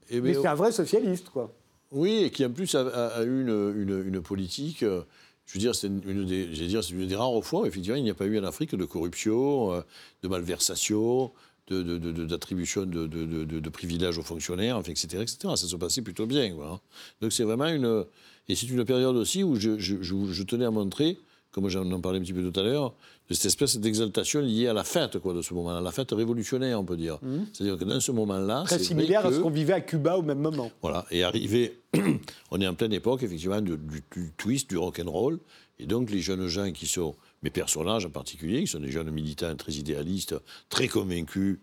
mais 0.10 0.34
c'est 0.34 0.48
un 0.48 0.56
vrai 0.56 0.72
socialiste, 0.72 1.30
quoi. 1.30 1.54
Oui, 1.92 2.24
et 2.24 2.30
qui 2.30 2.46
en 2.46 2.52
plus 2.52 2.76
a, 2.76 3.24
eu 3.24 3.42
une, 3.42 4.04
une, 4.06 4.22
politique. 4.22 4.84
Euh, 4.84 5.02
je 5.46 5.54
veux 5.56 5.60
dire, 5.60 5.74
c'est 5.74 5.88
une, 5.88 6.26
des, 6.26 6.46
dire, 6.46 6.82
une 6.92 7.08
des 7.08 7.16
rares 7.16 7.44
fois, 7.44 7.68
effectivement, 7.68 7.98
il 7.98 8.04
n'y 8.04 8.10
a 8.12 8.14
pas 8.14 8.26
eu 8.26 8.38
en 8.40 8.44
Afrique 8.44 8.76
de 8.76 8.86
corruption, 8.86 9.74
euh, 9.74 9.82
de 10.22 10.28
malversation, 10.28 11.32
d'attribution 11.72 12.86
de, 12.86 13.08
de, 13.08 13.70
privilèges 13.70 14.18
aux 14.18 14.24
fonctionnaires, 14.24 14.80
etc., 14.80 15.08
etc. 15.22 15.38
Ça 15.56 15.68
se 15.68 15.76
passait 15.76 16.02
plutôt 16.02 16.26
bien. 16.26 16.54
Hein. 16.62 16.80
Donc 17.22 17.32
c'est 17.34 17.44
vraiment 17.44 17.68
une... 17.68 18.06
Et 18.48 18.56
c'est 18.56 18.68
une 18.68 18.84
période 18.84 19.16
aussi 19.16 19.44
où 19.44 19.56
je, 19.56 20.44
tenais 20.44 20.66
à 20.66 20.72
montrer, 20.72 21.20
comme 21.52 21.70
j'en 21.70 21.90
en 21.92 22.02
parlais 22.02 22.18
un 22.18 22.22
petit 22.24 22.34
peu 22.34 22.52
tout 22.52 22.60
à 22.60 22.64
l'heure, 22.64 22.96
de 23.30 23.36
cette 23.36 23.46
espèce 23.46 23.78
d'exaltation 23.78 24.42
liée 24.42 24.68
à 24.68 24.74
la 24.74 24.84
fête 24.84 25.20
quoi, 25.20 25.36
de 25.36 25.44
ce 25.44 25.54
moment-là, 25.54 25.82
la 25.82 25.92
fête 25.92 26.12
révolutionnaire, 26.12 26.80
on 26.80 26.84
peut 26.84 26.98
dire. 26.98 27.20
Mmh. 27.22 27.38
C'est-à-dire 27.54 27.78
que 27.78 27.84
dans 27.84 28.00
ce 28.00 28.12
moment-là... 28.12 28.64
Très 28.66 28.80
similaire 28.80 29.24
à 29.24 29.32
ce 29.32 29.40
qu'on 29.40 29.52
vivait 29.52 29.74
à 29.74 29.82
Cuba 29.82 30.18
au 30.18 30.24
même 30.24 30.40
moment. 30.40 30.72
Voilà, 30.82 31.06
et 31.12 31.24
arrivé... 31.24 31.80
on 32.52 32.60
est 32.60 32.68
en 32.68 32.74
pleine 32.74 32.94
époque, 32.94 33.22
effectivement, 33.22 33.62
du, 33.62 33.78
du 33.78 34.32
twist, 34.36 34.70
du 34.70 34.78
rock'n'roll, 34.78 35.40
et 35.80 35.86
donc 35.86 36.10
les 36.10 36.20
jeunes 36.20 36.48
gens 36.48 36.72
qui 36.72 36.88
sont 36.88 37.16
mes 37.44 37.50
personnages 37.50 38.06
en 38.06 38.10
particulier, 38.10 38.62
qui 38.62 38.68
sont 38.68 38.80
des 38.80 38.92
jeunes 38.92 39.12
militants 39.12 39.56
très 39.56 39.74
idéalistes, 39.74 40.36
très 40.70 40.88
convaincus, 40.88 41.60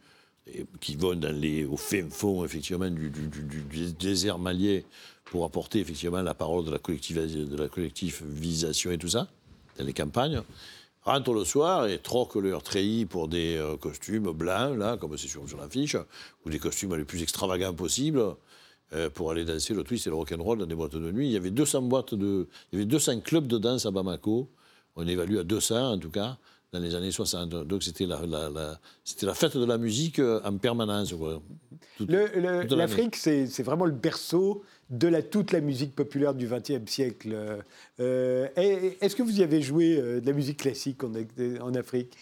qui 0.80 0.96
vont 0.96 1.14
dans 1.14 1.34
les, 1.34 1.64
au 1.64 1.76
fin 1.76 2.08
fond, 2.08 2.44
effectivement, 2.44 2.88
du, 2.88 3.10
désert 3.98 4.38
malien 4.38 4.80
pour 5.24 5.44
apporter, 5.44 5.80
effectivement, 5.80 6.22
la 6.22 6.34
parole 6.34 6.64
de 6.64 6.70
la, 6.70 6.78
de 6.78 7.56
la 7.56 7.68
collectivisation 7.68 8.92
et 8.92 8.98
tout 8.98 9.08
ça, 9.08 9.28
dans 9.76 9.84
les 9.84 9.92
campagnes, 9.92 10.42
rentrent 11.02 11.32
le 11.32 11.44
soir 11.44 11.86
et 11.86 11.98
troquent 11.98 12.36
leur 12.36 12.62
treillis 12.62 13.06
pour 13.06 13.28
des 13.28 13.56
euh, 13.56 13.76
costumes 13.76 14.30
blancs, 14.32 14.76
là, 14.76 14.96
comme 14.96 15.16
c'est 15.16 15.28
sur, 15.28 15.48
sur 15.48 15.58
l'affiche, 15.58 15.96
ou 16.44 16.50
des 16.50 16.58
costumes 16.58 16.94
les 16.96 17.04
plus 17.04 17.22
extravagants 17.22 17.74
possibles, 17.74 18.36
euh, 18.92 19.10
pour 19.10 19.32
aller 19.32 19.44
danser 19.44 19.74
le 19.74 19.82
twist 19.82 20.06
et 20.06 20.10
le 20.10 20.16
rock'n'roll 20.16 20.58
dans 20.58 20.66
des 20.66 20.74
boîtes 20.74 20.94
de 20.94 21.10
nuit. 21.10 21.26
Il 21.26 21.32
y 21.32 21.36
avait 21.36 21.50
200 21.50 21.82
boîtes 21.82 22.14
de, 22.14 22.48
il 22.72 22.78
y 22.78 22.82
avait 22.82 22.86
200 22.90 23.20
clubs 23.20 23.46
de 23.46 23.58
danse 23.58 23.84
à 23.84 23.90
Bamako, 23.90 24.48
on 24.97 25.07
évalue 25.07 25.36
à 25.36 25.44
200 25.44 25.92
en 25.92 25.99
tout 25.99 26.11
cas, 26.11 26.38
dans 26.72 26.80
les 26.80 26.94
années 26.94 27.11
60. 27.11 27.51
Donc 27.51 27.82
c'était 27.82 28.07
la, 28.07 28.20
c'était 29.05 29.26
la 29.26 29.34
fête 29.34 29.57
de 29.57 29.64
la 29.64 29.78
musique 29.78 30.18
euh, 30.18 30.40
en 30.44 30.57
permanence. 30.57 31.14
L'Afrique, 32.01 33.16
c'est 33.16 33.62
vraiment 33.62 33.84
le 33.84 33.92
berceau 33.92 34.64
de 34.90 35.09
la, 35.09 35.22
toute 35.22 35.53
la 35.53 35.61
musique 35.61 35.94
populaire 35.94 36.34
du 36.34 36.47
XXe 36.49 36.90
siècle. 36.90 37.36
Euh, 38.01 38.49
est-ce 38.57 39.16
que 39.16 39.22
vous 39.22 39.40
y 39.40 39.42
avez 39.42 39.62
joué 39.62 39.99
euh, 39.99 40.20
de 40.20 40.26
la 40.26 40.32
musique 40.32 40.59
classique 40.59 41.03
en, 41.05 41.12
en 41.61 41.74
Afrique? 41.74 42.16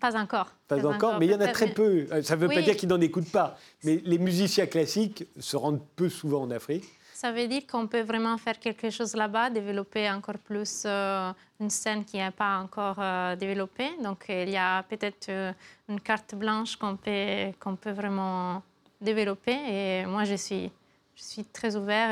Pas 0.00 0.16
encore. 0.16 0.52
Pas, 0.66 0.84
encore, 0.86 1.18
mais 1.18 1.26
il 1.26 1.32
y 1.32 1.34
en 1.34 1.40
a 1.40 1.48
très 1.48 1.72
peu. 1.72 2.06
Ça 2.22 2.36
ne 2.36 2.40
veut 2.40 2.48
pas 2.48 2.62
dire 2.62 2.76
qu'ils 2.76 2.88
n'en 2.88 3.00
écoutent 3.00 3.30
pas. 3.30 3.58
Mais 3.84 4.02
les 4.04 4.18
musiciens 4.18 4.66
classiques 4.66 5.26
se 5.38 5.56
rendent 5.56 5.82
peu 5.96 6.08
souvent 6.08 6.42
en 6.42 6.50
Afrique. 6.50 6.84
Ça 7.14 7.30
veut 7.30 7.46
dire 7.46 7.64
qu'on 7.68 7.86
peut 7.86 8.00
vraiment 8.00 8.36
faire 8.38 8.58
quelque 8.58 8.90
chose 8.90 9.14
là-bas, 9.14 9.48
développer 9.48 10.10
encore 10.10 10.36
plus 10.36 10.82
euh, 10.84 11.32
une 11.60 11.70
scène 11.70 12.04
qui 12.04 12.16
n'est 12.16 12.32
pas 12.32 12.58
encore 12.58 12.96
euh, 12.98 13.36
développée. 13.36 13.90
Donc 14.02 14.24
il 14.28 14.50
y 14.50 14.56
a 14.56 14.82
peut-être 14.82 15.28
euh, 15.28 15.52
une 15.88 16.00
carte 16.00 16.34
blanche 16.34 16.74
qu'on 16.74 16.96
peut, 16.96 17.52
peut 17.80 17.92
vraiment 17.92 18.64
développer. 19.00 19.52
Et 19.52 20.06
moi, 20.06 20.24
je 20.24 20.34
suis, 20.34 20.72
je 21.14 21.22
suis 21.22 21.44
très 21.44 21.76
ouvert 21.76 22.10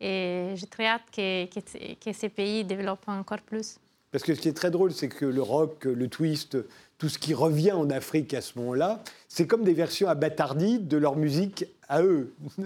et, 0.00 0.54
j'ai 0.54 0.66
très 0.68 0.86
hâte 0.86 1.10
que, 1.10 1.46
que 1.96 2.12
ces 2.12 2.28
pays 2.28 2.64
développent 2.64 3.08
encore 3.08 3.40
plus. 3.40 3.80
Parce 4.12 4.24
que 4.24 4.34
ce 4.34 4.40
qui 4.40 4.48
est 4.48 4.56
très 4.56 4.70
drôle, 4.70 4.92
c'est 4.92 5.08
que 5.08 5.26
le 5.26 5.42
rock, 5.42 5.84
le 5.84 6.08
twist, 6.08 6.56
tout 6.98 7.08
ce 7.08 7.18
qui 7.18 7.34
revient 7.34 7.72
en 7.72 7.90
Afrique 7.90 8.34
à 8.34 8.40
ce 8.40 8.58
moment-là, 8.58 9.02
c'est 9.28 9.46
comme 9.46 9.64
des 9.64 9.74
versions 9.74 10.08
abâtardies 10.08 10.78
de 10.78 10.96
leur 10.96 11.16
musique 11.16 11.66
à 11.88 12.02
eux. 12.02 12.32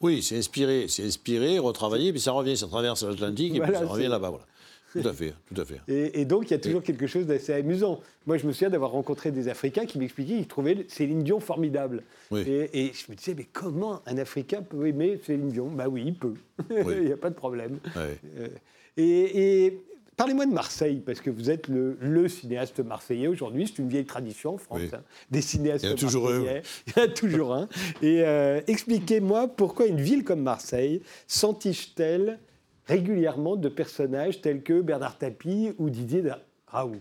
Oui, 0.00 0.22
c'est 0.22 0.38
inspiré, 0.38 0.86
c'est 0.88 1.04
inspiré, 1.04 1.58
retravaillé, 1.58 2.12
puis 2.12 2.20
ça 2.20 2.30
revient, 2.30 2.56
ça 2.56 2.68
traverse 2.68 3.02
l'Atlantique 3.02 3.56
et 3.56 3.60
puis 3.60 3.72
ça 3.72 3.84
revient 3.84 4.06
là-bas. 4.06 4.30
Voilà. 4.30 4.46
Tout 4.92 5.06
à 5.06 5.12
fait, 5.12 5.34
tout 5.52 5.60
à 5.60 5.64
fait. 5.64 5.80
Et, 5.88 6.24
donc, 6.24 6.48
il 6.48 6.52
y 6.52 6.54
a 6.54 6.58
toujours 6.58 6.82
quelque 6.82 7.06
chose 7.06 7.26
d'assez 7.26 7.52
amusant. 7.52 8.00
Moi, 8.26 8.38
je 8.38 8.46
me 8.46 8.52
souviens 8.52 8.70
d'avoir 8.70 8.92
rencontré 8.92 9.30
des 9.30 9.48
Africains 9.48 9.84
qui 9.86 9.98
m'expliquaient 9.98 10.36
qu'ils 10.36 10.46
trouvaient 10.46 10.86
Céline 10.88 11.22
Dion 11.22 11.40
formidable. 11.40 12.04
Et, 12.32 12.92
je 12.94 13.10
me 13.10 13.16
disais, 13.16 13.34
mais 13.36 13.46
comment 13.52 14.02
un 14.06 14.16
Africain 14.18 14.62
peut 14.62 14.86
aimer 14.86 15.20
Céline 15.24 15.48
Dion? 15.48 15.66
Bah 15.66 15.88
oui, 15.88 16.04
il 16.06 16.14
peut. 16.14 16.34
il 16.70 17.04
n'y 17.04 17.12
a 17.12 17.16
pas 17.16 17.30
de 17.30 17.34
problème. 17.34 17.78
Euh, 17.96 18.48
et, 18.96 19.78
Parlez-moi 20.18 20.46
de 20.46 20.52
Marseille, 20.52 21.00
parce 21.06 21.20
que 21.20 21.30
vous 21.30 21.48
êtes 21.48 21.68
le, 21.68 22.28
cinéaste 22.28 22.80
marseillais 22.80 23.28
aujourd'hui. 23.28 23.68
C'est 23.68 23.80
une 23.80 23.88
vieille 23.88 24.04
tradition 24.04 24.54
en 24.54 24.58
France, 24.58 24.80
hein, 24.92 25.02
des 25.30 25.40
cinéastes 25.40 25.84
Il 25.84 25.90
y 25.90 25.92
en 25.92 25.94
a 25.94 25.96
toujours 25.96 26.28
un. 26.28 26.40
Il 26.86 26.92
y 26.96 27.00
en 27.00 27.02
a 27.04 27.08
toujours 27.08 27.54
un. 27.54 27.68
Et 28.02 28.24
euh, 28.24 28.60
expliquez-moi 28.66 29.46
pourquoi 29.46 29.86
une 29.86 30.00
ville 30.00 30.24
comme 30.24 30.42
Marseille 30.42 31.02
s'entiche-t-elle 31.28 32.40
régulièrement 32.86 33.54
de 33.54 33.68
personnages 33.68 34.40
tels 34.40 34.64
que 34.64 34.80
Bernard 34.80 35.18
Tapie 35.18 35.70
ou 35.78 35.88
Didier 35.88 36.24
Raoult? 36.66 37.00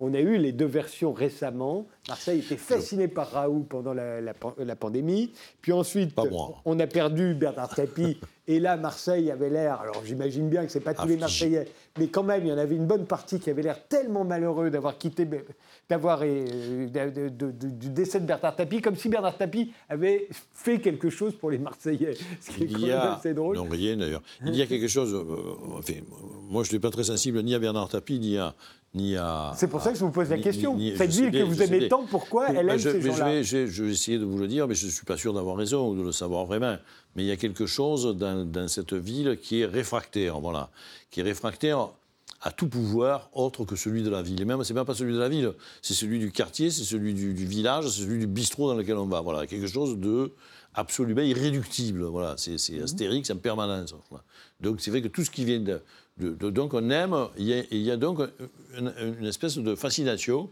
On 0.00 0.14
a 0.14 0.20
eu 0.20 0.38
les 0.38 0.52
deux 0.52 0.66
versions 0.66 1.12
récemment. 1.12 1.86
Marseille 2.08 2.40
était 2.40 2.56
fasciné 2.56 3.06
par 3.06 3.30
Raoult 3.30 3.66
pendant 3.68 3.92
la, 3.92 4.20
la 4.20 4.76
pandémie. 4.76 5.32
Puis 5.60 5.72
ensuite, 5.72 6.12
on 6.64 6.80
a 6.80 6.86
perdu 6.86 7.34
Bernard 7.34 7.74
Tapie 7.74 8.18
et 8.50 8.58
là, 8.58 8.76
Marseille 8.76 9.30
avait 9.30 9.48
l'air, 9.48 9.80
alors 9.80 10.02
j'imagine 10.04 10.48
bien 10.48 10.66
que 10.66 10.72
ce 10.72 10.78
n'est 10.78 10.84
pas 10.84 10.92
tous 10.92 11.06
les 11.06 11.16
Marseillais, 11.16 11.68
mais 11.96 12.08
quand 12.08 12.24
même, 12.24 12.44
il 12.44 12.48
y 12.48 12.52
en 12.52 12.58
avait 12.58 12.74
une 12.74 12.86
bonne 12.86 13.06
partie 13.06 13.38
qui 13.38 13.48
avait 13.48 13.62
l'air 13.62 13.86
tellement 13.86 14.24
malheureux 14.24 14.70
d'avoir 14.70 14.98
quitté, 14.98 15.24
d'avoir 15.88 16.22
euh, 16.24 16.88
du 16.88 17.90
décès 17.90 18.18
de 18.18 18.26
Bernard 18.26 18.56
Tapie, 18.56 18.80
comme 18.80 18.96
si 18.96 19.08
Bernard 19.08 19.36
Tapie 19.36 19.72
avait 19.88 20.26
fait 20.52 20.80
quelque 20.80 21.10
chose 21.10 21.36
pour 21.36 21.52
les 21.52 21.58
Marseillais. 21.58 22.14
Ce 22.40 22.50
qui 22.50 22.64
il 22.64 22.88
est 22.88 22.92
assez 22.92 23.34
drôle. 23.34 23.54
Non, 23.54 23.68
rien 23.70 23.96
d'ailleurs. 23.96 24.22
Il 24.44 24.56
y 24.56 24.62
a 24.62 24.66
quelque 24.66 24.88
chose, 24.88 25.14
euh, 25.14 25.78
enfin, 25.78 26.00
moi 26.48 26.64
je 26.64 26.70
ne 26.70 26.70
suis 26.70 26.80
pas 26.80 26.90
très 26.90 27.04
sensible 27.04 27.40
ni 27.44 27.54
à 27.54 27.60
Bernard 27.60 27.88
Tapie, 27.88 28.18
ni 28.18 28.36
à, 28.36 28.56
ni 28.94 29.16
à. 29.16 29.52
C'est 29.56 29.68
pour 29.68 29.80
ça 29.80 29.92
que 29.92 29.98
je 29.98 30.04
vous 30.04 30.10
pose 30.10 30.30
la 30.30 30.38
question. 30.38 30.78
Cette 30.96 31.10
ville 31.10 31.30
que 31.30 31.42
vous 31.42 31.62
aimez 31.62 31.88
tant, 31.88 32.04
pourquoi 32.10 32.48
elle 32.48 32.68
aime 32.68 32.78
ces 32.78 33.00
gens-là 33.00 33.42
je, 33.42 33.66
je, 33.66 33.84
vais 33.84 33.92
essayer 33.92 34.18
de 34.18 34.24
vous 34.24 34.38
le 34.38 34.48
dire, 34.48 34.66
mais 34.66 34.74
je 34.74 34.86
ne 34.86 34.90
suis 34.90 35.04
pas 35.04 35.16
sûr 35.16 35.32
d'avoir 35.32 35.56
raison 35.56 35.90
ou 35.90 35.96
de 35.96 36.02
le 36.02 36.12
savoir 36.12 36.46
vraiment 36.46 36.76
mais 37.16 37.24
il 37.24 37.26
y 37.26 37.32
a 37.32 37.36
quelque 37.36 37.66
chose 37.66 38.16
dans, 38.16 38.68
cette 38.68 38.94
ville 38.94 39.38
qui 39.40 39.60
est 39.60 39.66
réfractaire, 39.66 40.40
voilà, 40.40 40.70
qui 41.10 41.20
est 41.20 41.22
réfractaire 41.22 41.88
à 42.42 42.52
tout 42.52 42.68
pouvoir 42.68 43.28
autre 43.34 43.64
que 43.64 43.76
celui 43.76 44.02
de 44.02 44.10
la 44.10 44.22
ville. 44.22 44.40
Et 44.40 44.44
même, 44.44 44.64
c'est 44.64 44.72
même 44.72 44.84
pas 44.84 44.94
celui 44.94 45.12
de 45.12 45.18
la 45.18 45.28
ville, 45.28 45.52
c'est 45.82 45.94
celui 45.94 46.18
du 46.18 46.30
quartier, 46.30 46.70
c'est 46.70 46.84
celui 46.84 47.12
du, 47.12 47.32
village, 47.34 47.88
c'est 47.88 48.02
celui 48.02 48.18
du 48.18 48.26
bistrot 48.26 48.68
dans 48.68 48.76
lequel 48.76 48.96
on 48.96 49.06
va. 49.06 49.20
Voilà, 49.20 49.46
quelque 49.46 49.66
chose 49.66 49.98
de 49.98 50.32
absolument 50.72 51.20
irréductible. 51.20 52.04
Voilà, 52.04 52.36
c'est, 52.38 52.56
c'est 52.56 52.74
mhm. 52.74 52.84
astérix 52.84 53.30
en 53.30 53.36
permanence. 53.36 53.94
Donc 54.60 54.80
c'est 54.80 54.90
vrai 54.90 55.02
que 55.02 55.08
tout 55.08 55.24
ce 55.24 55.30
qui 55.30 55.44
vient 55.44 55.60
de, 55.60 55.82
donc 56.20 56.74
on 56.74 56.90
aime, 56.90 57.28
il 57.38 57.46
y 57.72 57.90
a, 57.90 57.96
donc 57.96 58.20
une, 58.76 58.92
une, 59.18 59.26
espèce 59.26 59.58
de 59.58 59.74
fascination 59.74 60.50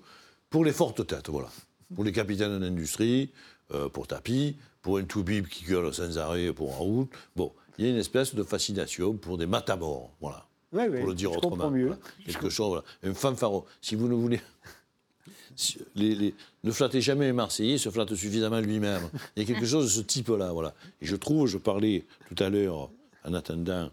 pour 0.51 0.65
les 0.65 0.73
fortes 0.73 1.07
têtes, 1.07 1.29
voilà, 1.29 1.49
pour 1.95 2.05
les 2.05 2.13
capitaines 2.13 2.59
d'industrie, 2.59 3.31
euh, 3.73 3.89
pour 3.89 4.07
Tapi, 4.07 4.57
pour 4.81 4.99
un 4.99 5.05
Toubib 5.05 5.47
qui 5.47 5.65
gueule 5.65 5.93
sans 5.93 6.17
arrêt 6.17 6.53
pour 6.53 6.73
un 6.73 6.79
route. 6.79 7.11
Bon, 7.37 7.53
il 7.77 7.85
y 7.85 7.89
a 7.89 7.91
une 7.91 7.99
espèce 7.99 8.35
de 8.35 8.43
fascination 8.43 9.15
pour 9.15 9.37
des 9.37 9.47
matamors, 9.47 10.11
voilà. 10.21 10.47
pour 10.71 11.07
le 11.07 11.15
dire 11.15 11.33
autrement. 11.33 11.71
Mieux. 11.71 11.95
Quelque 12.25 12.49
chose, 12.49 12.69
voilà. 12.69 12.85
Un 13.03 13.13
fanfaron. 13.13 13.65
Si 13.83 13.95
vous 13.95 14.09
ne 14.09 14.15
voulez. 14.15 14.41
Les, 15.97 16.35
ne 16.63 16.71
flattez 16.71 17.01
jamais 17.01 17.29
un 17.29 17.33
Marseillais, 17.33 17.79
se 17.79 17.91
flatte 17.91 18.15
suffisamment 18.15 18.61
lui-même. 18.61 19.03
Il 19.35 19.43
y 19.43 19.45
a 19.45 19.47
quelque 19.47 19.67
chose 19.67 19.87
de 19.87 19.91
ce 19.91 20.01
type-là, 20.01 20.53
voilà. 20.53 20.73
Et 21.03 21.07
je 21.07 21.17
trouve, 21.17 21.49
je 21.49 21.59
parlais 21.59 22.07
tout 22.29 22.43
à 22.43 22.49
l'heure, 22.49 22.91
en 23.25 23.35
attendant, 23.35 23.91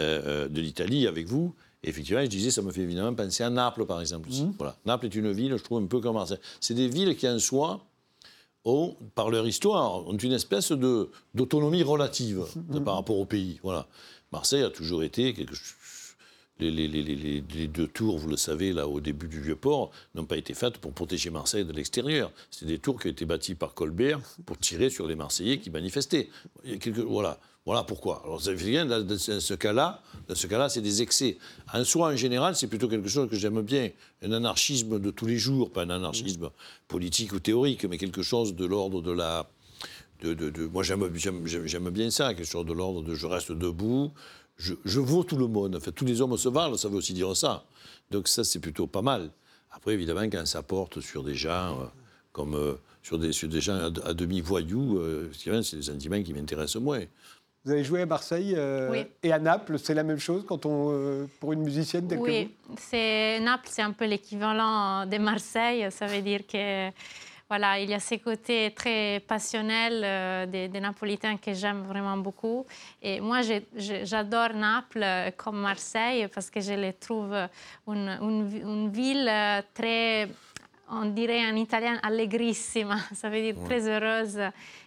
euh, 0.00 0.22
euh, 0.26 0.48
de 0.48 0.60
l'Italie 0.60 1.06
avec 1.06 1.26
vous, 1.26 1.54
et 1.82 1.90
effectivement, 1.90 2.22
je 2.22 2.26
disais, 2.26 2.50
ça 2.50 2.62
me 2.62 2.72
fait 2.72 2.80
évidemment 2.80 3.14
penser 3.14 3.44
à 3.44 3.50
Naples, 3.50 3.86
par 3.86 4.00
exemple. 4.00 4.28
Mmh. 4.30 4.54
Voilà. 4.58 4.76
Naples 4.84 5.06
est 5.06 5.14
une 5.14 5.30
ville, 5.30 5.56
je 5.56 5.62
trouve, 5.62 5.82
un 5.82 5.86
peu 5.86 6.00
comme 6.00 6.14
Marseille. 6.14 6.38
C'est 6.60 6.74
des 6.74 6.88
villes 6.88 7.16
qui, 7.16 7.28
en 7.28 7.38
soi, 7.38 7.80
ont, 8.64 8.96
par 9.14 9.30
leur 9.30 9.46
histoire, 9.46 10.06
ont 10.06 10.16
une 10.16 10.32
espèce 10.32 10.72
d'autonomie 10.72 11.82
relative 11.82 12.44
mhm. 12.68 12.84
par 12.84 12.96
rapport 12.96 13.18
au 13.18 13.24
pays. 13.24 13.60
Voilà. 13.62 13.86
Marseille 14.32 14.62
a 14.62 14.70
toujours 14.70 15.02
été 15.02 15.32
quelque 15.32 15.54
les, 16.60 17.68
deux 17.68 17.86
tours, 17.86 18.18
vous 18.18 18.28
le 18.28 18.36
savez, 18.36 18.72
là, 18.72 18.88
au 18.88 19.00
début 19.00 19.28
du 19.28 19.40
Vieux-Port, 19.40 19.90
n'ont 20.14 20.24
pas 20.24 20.36
été 20.36 20.54
faites 20.54 20.78
pour 20.78 20.92
protéger 20.92 21.30
Marseille 21.30 21.64
de 21.64 21.72
l'extérieur. 21.72 22.30
C'est 22.50 22.66
des 22.66 22.78
tours 22.78 23.00
qui 23.00 23.08
ont 23.08 23.10
été 23.10 23.24
bâties 23.24 23.54
par 23.54 23.74
Colbert 23.74 24.20
pour 24.46 24.58
tirer 24.58 24.90
sur 24.90 25.06
les 25.06 25.14
Marseillais 25.14 25.58
qui 25.58 25.70
manifestaient. 25.70 26.28
Voilà. 27.06 27.38
Voilà 27.68 27.84
pourquoi. 27.84 28.22
Alors, 28.24 28.40
dans 28.40 29.18
ce 29.18 29.52
cas-là, 29.52 30.00
ce 30.32 30.46
cas-là, 30.46 30.70
c'est 30.70 30.80
des 30.80 31.02
excès. 31.02 31.36
En 31.74 31.84
soi, 31.84 32.08
en 32.08 32.16
général, 32.16 32.56
c'est 32.56 32.66
plutôt 32.66 32.88
quelque 32.88 33.10
chose 33.10 33.28
que 33.28 33.36
j'aime 33.36 33.60
bien. 33.60 33.90
Un 34.22 34.32
anarchisme 34.32 34.98
de 34.98 35.10
tous 35.10 35.26
les 35.26 35.36
jours, 35.36 35.70
pas 35.70 35.82
un 35.82 35.90
anarchisme 35.90 36.48
politique 36.86 37.34
ou 37.34 37.40
théorique, 37.40 37.84
mais 37.84 37.98
quelque 37.98 38.22
chose 38.22 38.54
de 38.54 38.64
l'ordre 38.64 39.02
de 39.02 39.12
la. 39.12 39.50
De, 40.22 40.34
de, 40.34 40.66
moi, 40.66 40.82
j'aime 40.82 41.90
bien 41.90 42.10
ça, 42.10 42.34
quelque 42.34 42.46
chose 42.46 42.66
de 42.66 42.72
l'ordre 42.72 43.02
de 43.02 43.14
je 43.14 43.26
reste 43.26 43.52
debout, 43.52 44.10
je, 44.56 44.74
je 44.84 44.98
vaux 45.00 45.22
tout 45.22 45.36
le 45.36 45.46
monde. 45.46 45.76
En 45.76 45.80
fait, 45.80 45.92
tous 45.92 46.04
les 46.04 46.20
hommes 46.20 46.36
se 46.36 46.48
valent, 46.48 46.76
ça 46.76 46.88
veut 46.88 46.96
aussi 46.96 47.12
dire 47.12 47.36
ça. 47.36 47.64
Donc, 48.10 48.26
ça, 48.26 48.42
c'est 48.42 48.58
plutôt 48.58 48.86
pas 48.86 49.02
mal. 49.02 49.30
Après, 49.70 49.92
évidemment, 49.92 50.22
quand 50.22 50.46
ça 50.46 50.62
porte 50.62 51.00
sur 51.00 51.22
des 51.22 51.34
gens 51.34 51.80
euh, 51.80 51.84
comme. 52.32 52.54
Euh, 52.54 52.74
sur, 53.08 53.18
des, 53.18 53.32
sur 53.32 53.48
des 53.48 53.60
gens 53.60 53.90
à, 54.04 54.12
demi 54.12 54.40
voyous, 54.40 54.98
euh, 54.98 55.30
c'est 55.32 55.76
des 55.76 55.82
sentiments 55.82 56.22
qui 56.22 56.34
m'intéressent 56.34 56.82
moins. 56.82 57.00
Vous 57.64 57.72
avez 57.72 57.82
joué 57.82 58.02
à 58.02 58.06
Marseille 58.06 58.54
euh, 58.56 59.04
et 59.22 59.32
à 59.32 59.38
Naples, 59.38 59.78
c'est 59.78 59.94
la 59.94 60.04
même 60.04 60.18
chose 60.18 60.44
quand 60.46 60.64
on, 60.64 60.90
euh, 60.92 61.26
pour 61.40 61.52
une 61.52 61.62
musicienne 61.62 62.06
telle 62.06 62.18
oui. 62.18 62.54
c'est 62.78 63.40
Naples, 63.40 63.68
c'est 63.70 63.82
un 63.82 63.92
peu 63.92 64.06
l'équivalent 64.06 65.06
de 65.06 65.18
Marseille. 65.18 65.86
Ça 65.90 66.06
veut 66.06 66.22
dire 66.22 66.46
que 66.46 66.88
voilà, 67.48 67.78
il 67.78 67.88
y 67.88 67.94
a 67.94 68.00
ces 68.00 68.18
côtés 68.18 68.72
très 68.74 69.20
passionnels 69.26 70.02
euh, 70.04 70.46
des, 70.46 70.80
Napolitains 70.80 71.36
que 71.36 71.54
j'aime 71.54 71.82
vraiment 71.82 72.16
beaucoup. 72.16 72.66
Et 73.02 73.20
moi, 73.20 73.40
j'adore 73.76 74.54
Naples 74.54 75.32
comme 75.36 75.60
Marseille 75.60 76.28
parce 76.28 76.50
que 76.50 76.60
je 76.60 76.74
les 76.74 76.92
trouve 76.92 77.34
une, 77.86 78.18
une, 78.20 78.60
une 78.62 78.90
ville 78.90 79.30
très 79.74 80.28
on 80.90 81.04
dirait 81.06 81.44
en 81.46 81.54
italien 81.56 81.98
allegrissima, 82.02 82.96
ça 83.14 83.28
veut 83.28 83.40
dire 83.40 83.56
très 83.64 83.86
heureuse 83.88 84.40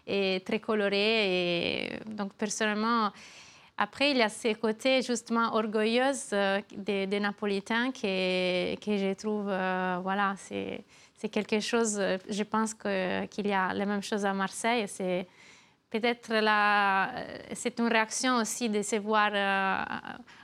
et 0.08 0.42
très 0.46 0.60
colorée. 0.60 1.86
Et 1.86 2.00
donc 2.08 2.34
personnellement, 2.34 3.12
après, 3.78 4.12
il 4.12 4.18
y 4.18 4.22
a 4.22 4.30
ces 4.30 4.56
côtés 4.56 5.02
justement 5.02 5.56
orgueilleux 5.56 6.12
euh, 6.34 6.62
des, 6.76 7.20
Napolitains 7.20 7.92
que, 7.92 8.76
que 8.76 8.98
je 8.98 9.14
trouve, 9.14 9.48
euh, 9.50 10.00
voilà, 10.04 10.36
c'est 10.38 10.84
quelque 11.30 11.60
chose, 11.60 12.02
je 12.30 12.44
pense 12.44 12.74
qu'il 12.74 13.48
y 13.48 13.54
a 13.54 13.74
la 13.74 13.86
même 13.86 14.02
chose 14.02 14.26
à 14.26 14.34
Marseille. 14.34 14.86
C'est 14.88 15.28
peut-être 15.90 16.32
c'est 17.54 17.80
une 17.80 17.88
réaction 17.88 18.38
aussi 18.38 18.70
de 18.70 18.82
se 18.82 18.96
voir 18.96 19.32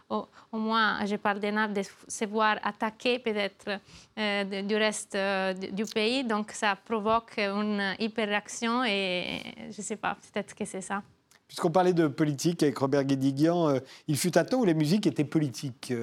au, 0.10 0.28
moins, 0.58 1.06
je 1.06 1.16
parle 1.16 1.40
des 1.40 1.52
nappes, 1.52 1.74
de 1.74 1.82
se 2.08 2.26
voir 2.26 2.58
attaquer 2.64 3.20
peut-être 3.20 3.80
euh, 4.18 4.62
du 4.64 4.76
reste 4.76 5.16
euh, 5.16 5.54
du 5.54 5.86
pays. 5.86 6.24
Donc 6.24 6.52
ça 6.52 6.76
provoque 6.76 7.38
une 7.38 7.96
hyper-réaction 8.00 8.84
et 8.86 9.42
je 9.72 9.78
ne 9.78 9.84
sais 9.84 9.98
pas, 9.98 10.16
peut-être 10.16 10.56
que 10.56 10.66
c'est 10.66 10.82
ça. 10.82 11.02
Puisqu'on 11.48 11.72
parlait 11.72 11.94
de 11.94 12.08
politique 12.08 12.62
avec 12.64 12.78
Robert 12.78 13.06
Guédiguian, 13.06 13.70
euh, 13.70 13.80
il 14.08 14.18
fut 14.18 14.38
un 14.38 14.44
temps 14.44 14.60
où 14.60 14.66
la 14.66 14.74
musique 14.74 15.08
était 15.08 15.24
politique. 15.24 15.94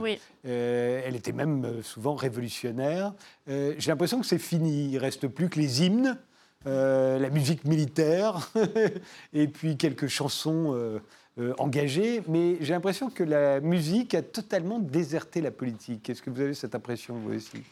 oui. 0.00 0.18
elle 0.44 1.16
était 1.16 1.32
même 1.32 1.82
souvent 1.82 2.14
révolutionnaire. 2.14 3.12
J'ai 3.46 3.88
l'impression 3.88 4.20
que 4.20 4.26
c'est 4.26 4.38
fini. 4.38 4.86
Il 4.86 4.94
ne 4.94 5.00
reste 5.00 5.28
plus 5.28 5.48
que 5.48 5.58
les 5.58 5.84
hymnes, 5.84 6.16
la 6.64 7.30
musique 7.30 7.64
militaire 7.64 8.50
et 9.32 9.48
puis 9.48 9.76
quelques 9.76 10.08
chansons 10.08 11.00
euh, 11.38 11.52
engagé, 11.58 12.22
mais 12.28 12.56
j'ai 12.62 12.72
l'impression 12.72 13.10
que 13.10 13.22
la 13.22 13.60
musique 13.60 14.14
a 14.14 14.22
totalement 14.22 14.78
déserté 14.78 15.42
la 15.42 15.50
politique. 15.50 16.08
Est-ce 16.08 16.22
que 16.22 16.30
vous 16.30 16.40
avez 16.40 16.54
cette 16.54 16.74
impression, 16.74 17.14
vous 17.16 17.34
aussi? 17.34 17.62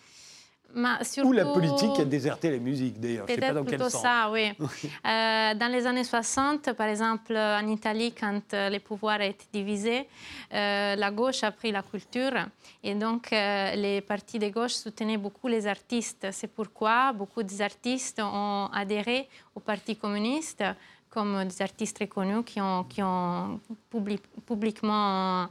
Ou 1.25 1.33
la 1.33 1.45
politique 1.45 1.99
a 1.99 2.05
déserté 2.05 2.51
la 2.51 2.59
musique, 2.59 3.01
d'ailleurs. 3.01 3.27
Je 3.29 3.35
sais 3.35 3.41
pas 3.41 3.53
dans 3.53 3.65
quel 3.65 3.81
sens. 3.83 4.03
ça, 4.03 4.31
oui. 4.33 4.53
euh, 4.61 5.55
dans 5.55 5.73
les 5.73 5.87
années 5.87 6.05
60, 6.05 6.73
par 6.73 6.89
exemple, 6.89 7.37
en 7.37 7.67
Italie, 7.69 8.13
quand 8.13 8.43
euh, 8.53 8.69
les 8.69 8.81
pouvoirs 8.81 9.21
étaient 9.21 9.47
divisés, 9.53 10.09
euh, 10.53 10.97
la 10.97 11.11
gauche 11.11 11.43
a 11.45 11.51
pris 11.51 11.73
la 11.73 11.83
culture. 11.83 12.33
Et 12.83 12.95
donc, 12.95 13.33
euh, 13.33 13.75
les 13.75 14.01
partis 14.01 14.39
de 14.39 14.49
gauche 14.49 14.73
soutenaient 14.75 15.17
beaucoup 15.19 15.49
les 15.49 15.67
artistes. 15.67 16.27
C'est 16.33 16.53
pourquoi 16.53 17.13
beaucoup 17.13 17.43
des 17.43 17.61
artistes 17.63 18.21
ont 18.21 18.69
adhéré 18.73 19.29
au 19.55 19.61
Parti 19.61 19.97
communiste 19.97 20.65
comme 21.11 21.45
des 21.45 21.63
artistes 21.63 21.95
très 21.95 22.09
connus 22.09 22.43
qui 22.43 22.61
ont, 22.61 22.83
qui 22.85 23.01
ont 23.01 23.61
publiquement 24.47 25.47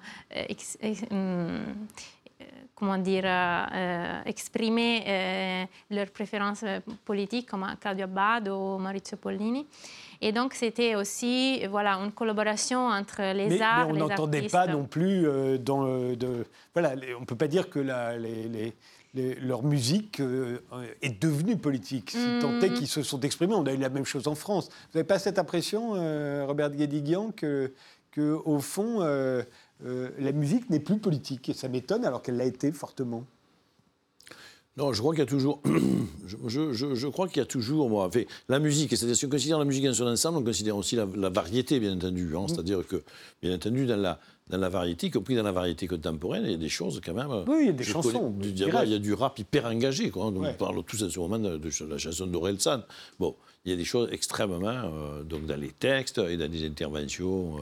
comment 2.84 2.98
dire, 2.98 3.24
euh, 3.26 3.66
euh, 3.74 4.22
exprimer 4.26 5.04
euh, 5.08 5.64
leurs 5.90 6.12
préférences 6.12 6.66
politiques, 7.06 7.50
comme 7.50 7.66
Claudio 7.80 8.04
Abbado 8.04 8.76
ou 8.76 8.78
Maurizio 8.78 9.16
Pollini. 9.16 9.66
Et 10.20 10.34
donc, 10.34 10.54
c'était 10.54 10.96
aussi 10.96 11.66
voilà, 11.68 11.96
une 11.96 12.12
collaboration 12.12 12.88
entre 12.88 13.34
les 13.34 13.62
arts 13.62 13.88
mais 13.88 14.02
on 14.02 14.08
n'entendait 14.08 14.48
pas 14.48 14.68
non 14.68 14.84
plus 14.84 15.26
dans 15.60 15.84
de, 16.16 16.46
voilà, 16.74 16.94
on 17.18 17.22
ne 17.22 17.26
peut 17.26 17.36
pas 17.36 17.48
dire 17.48 17.70
que 17.70 17.80
la, 17.80 18.18
les, 18.18 18.74
leur 19.42 19.64
musique 19.64 20.22
est 21.02 21.22
devenue 21.22 21.58
politique, 21.58 22.12
si 22.12 22.18
mm. 22.18 22.40
tant 22.40 22.60
est 22.62 22.74
qu'ils 22.74 22.88
se 22.88 23.02
sont 23.02 23.20
exprimés. 23.22 23.54
On 23.54 23.66
a 23.66 23.74
eu 23.74 23.78
la 23.78 23.90
même 23.90 24.06
chose 24.06 24.28
en 24.28 24.36
France. 24.36 24.70
Vous 24.70 24.98
n'avez 25.00 25.08
pas 25.08 25.20
cette 25.20 25.40
impression, 25.40 25.92
Robert 26.46 26.72
Guédiguian, 26.72 27.32
que, 27.32 27.74
que 28.14 28.40
au 28.46 28.60
fond, 28.60 29.02
euh, 29.02 29.44
la 29.84 30.32
musique 30.32 30.70
n'est 30.70 30.80
plus 30.80 30.98
politique. 30.98 31.50
Et 31.50 31.54
ça 31.54 31.68
m'étonne 31.68 32.06
alors 32.06 32.22
qu'elle 32.22 32.38
l'a 32.38 32.46
été 32.46 32.72
fortement. 32.72 33.26
Non, 34.76 34.92
je 34.92 35.00
crois 35.00 35.14
qu'il 35.14 35.20
y 35.20 35.24
a 35.24 35.28
toujours. 35.28 35.62
je, 36.48 37.08
crois 37.08 37.28
qu'il 37.28 37.38
y 37.38 37.42
a 37.42 37.46
toujours. 37.46 37.90
Moi, 37.90 38.10
fait, 38.12 38.28
la 38.50 38.58
musique, 38.58 38.90
c'est-à-dire 38.90 39.16
si 39.16 39.26
on 39.28 39.30
considère 39.30 39.60
la 39.60 39.66
musique 39.66 39.86
en 39.86 39.94
son 39.94 40.08
ensemble, 40.08 40.40
on 40.40 40.44
considère 40.44 40.76
aussi 40.76 40.96
la, 40.96 41.06
variété, 41.30 41.80
bien 41.80 41.94
entendu. 41.94 42.34
Hein. 42.36 42.44
Mm. 42.44 42.48
C'est-à-dire 42.48 42.88
que, 42.88 43.04
bien 43.42 43.54
entendu, 43.54 43.86
dans 43.86 43.98
la, 43.98 44.20
dans 44.50 44.58
la 44.58 44.70
variété, 44.70 45.08
y 45.08 45.12
compris 45.12 45.36
dans 45.36 45.44
la 45.44 45.52
variété 45.52 45.86
contemporaine, 45.86 46.44
il 46.46 46.52
y 46.52 46.56
a 46.56 46.58
des 46.58 46.70
choses 46.70 47.00
quand 47.06 47.14
même. 47.14 47.30
Oui, 47.48 47.58
il 47.62 47.66
y 47.68 47.70
a 47.70 47.74
des 47.74 47.84
chansons. 47.84 48.34
il, 48.42 48.58
y 48.58 48.96
a, 48.96 49.00
du 49.00 49.14
rap 49.14 49.38
hyper 49.38 49.66
engagé. 49.66 50.10
Quoi. 50.10 50.26
On 50.26 50.54
parle 50.54 50.84
tous 50.84 51.04
en 51.04 51.10
ce 51.10 51.20
moment 51.20 51.38
de, 51.38 51.60
la 51.88 51.98
chanson 52.00 52.26
d'Orelsan. 52.26 52.82
Bon, 53.20 53.36
il 53.66 53.72
y 53.72 53.74
a 53.76 53.78
des 53.78 53.86
choses 53.86 54.10
extrêmement. 54.12 54.70
Euh, 54.70 55.22
donc 55.22 55.46
dans 55.46 55.60
les 55.60 55.70
textes 55.72 56.18
et 56.18 56.36
dans 56.36 56.52
les 56.52 56.66
interventions. 56.66 57.58
Euh, 57.58 57.62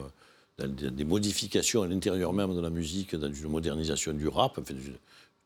des 0.66 1.04
modifications 1.04 1.82
à 1.82 1.86
l'intérieur 1.86 2.32
même 2.32 2.54
de 2.54 2.60
la 2.60 2.70
musique, 2.70 3.14
dans 3.16 3.32
une 3.32 3.48
modernisation 3.48 4.12
du 4.12 4.28
rap, 4.28 4.58
enfin, 4.58 4.74
une 4.74 4.96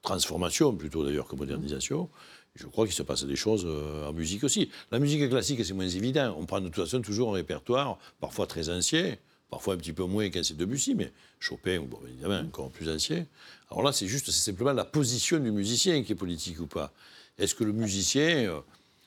transformation 0.03 0.75
plutôt 0.75 1.05
d'ailleurs 1.05 1.27
que 1.27 1.37
modernisation. 1.37 2.09
je 2.55 2.67
crois 2.67 2.87
qu'il 2.87 2.95
se 2.95 3.03
passe 3.03 3.25
des 3.25 3.37
choses 3.37 3.65
euh, 3.67 4.09
en 4.09 4.13
musique 4.13 4.45
aussi. 4.45 4.71
La 4.91 4.99
musique 4.99 5.29
classique, 5.29 5.65
c'est 5.65 5.75
moins 5.75 5.89
évident. 5.89 6.35
On 6.39 6.47
prend 6.47 6.61
de 6.61 6.69
toute 6.69 6.85
façon 6.85 7.01
toujours 7.01 7.31
un 7.31 7.35
répertoire, 7.35 7.99
parfois 8.21 8.47
très 8.47 8.71
ancien, 8.71 9.17
parfois 9.51 9.75
un 9.75 9.77
petit 9.77 9.93
peu 9.93 10.05
moins 10.05 10.29
qu'un 10.31 10.43
c'est 10.43 10.57
Debussy, 10.57 10.95
mais 10.95 11.13
Chopin, 11.41 11.81
bon, 11.81 11.99
évidemment, 12.09 12.41
encore 12.47 12.71
plus 12.71 12.89
ancien. 12.89 13.27
Alors 13.71 13.83
là, 13.83 13.93
c'est 13.93 14.07
juste, 14.07 14.27
c'est 14.27 14.51
simplement 14.51 14.73
la 14.73 14.85
position 14.85 15.39
du 15.39 15.51
musicien 15.51 16.03
qui 16.03 16.13
est 16.13 16.17
politique 16.17 16.61
ou 16.61 16.67
pas. 16.67 16.93
Est-ce 17.39 17.55
que 17.55 17.65
le 17.65 17.73
musicien, 17.73 18.49
euh, 18.49 18.61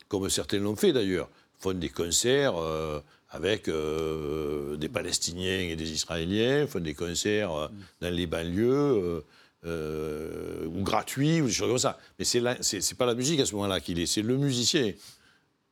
comme 0.08 0.30
certains 0.30 0.60
l'ont 0.60 0.76
fait 0.76 0.94
d'ailleurs, 0.94 1.30
font 1.60 1.74
des 1.74 1.90
concerts 1.90 2.56
euh, 2.58 3.00
avec 3.32 3.68
euh, 3.68 4.76
des 4.78 4.90
Palestiniens 4.90 5.60
et 5.60 5.76
des 5.76 5.92
Israéliens, 5.92 6.66
font 6.68 6.80
des 6.80 6.96
concerts 6.96 7.54
euh, 7.54 7.68
dans 8.02 8.14
les 8.14 8.26
banlieues, 8.26 9.24
euh, 9.66 10.66
ou 10.66 10.82
gratuits, 10.84 11.42
ou 11.42 11.48
des 11.48 11.52
choses 11.52 11.68
comme 11.68 11.78
ça. 11.78 12.00
Mais 12.18 12.26
c'est 12.26 12.42
n'est 12.42 12.98
pas 12.98 13.06
la 13.06 13.16
musique 13.16 13.40
à 13.40 13.46
ce 13.46 13.54
moment-là 13.56 13.80
qu'il 13.80 14.00
est, 14.00 14.06
c'est 14.06 14.22
le 14.22 14.38
musicien 14.38 14.94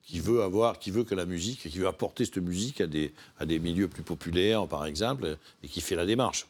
qui 0.04 0.20
veut 0.20 0.42
avoir, 0.42 0.80
qui 0.80 0.92
veut 0.92 1.04
que 1.04 1.16
la 1.16 1.26
musique, 1.26 1.70
qui 1.70 1.80
veut 1.80 1.88
apporter 1.88 2.26
cette 2.26 2.38
musique 2.38 2.80
à 2.80 2.88
des, 2.88 3.14
à 3.40 3.46
des 3.46 3.60
milieux 3.60 3.88
plus 3.88 4.04
populaires, 4.04 4.66
par 4.68 4.86
exemple, 4.86 5.38
et 5.64 5.68
qui 5.68 5.82
fait 5.82 5.96
la 5.96 6.06
démarche. 6.06 6.48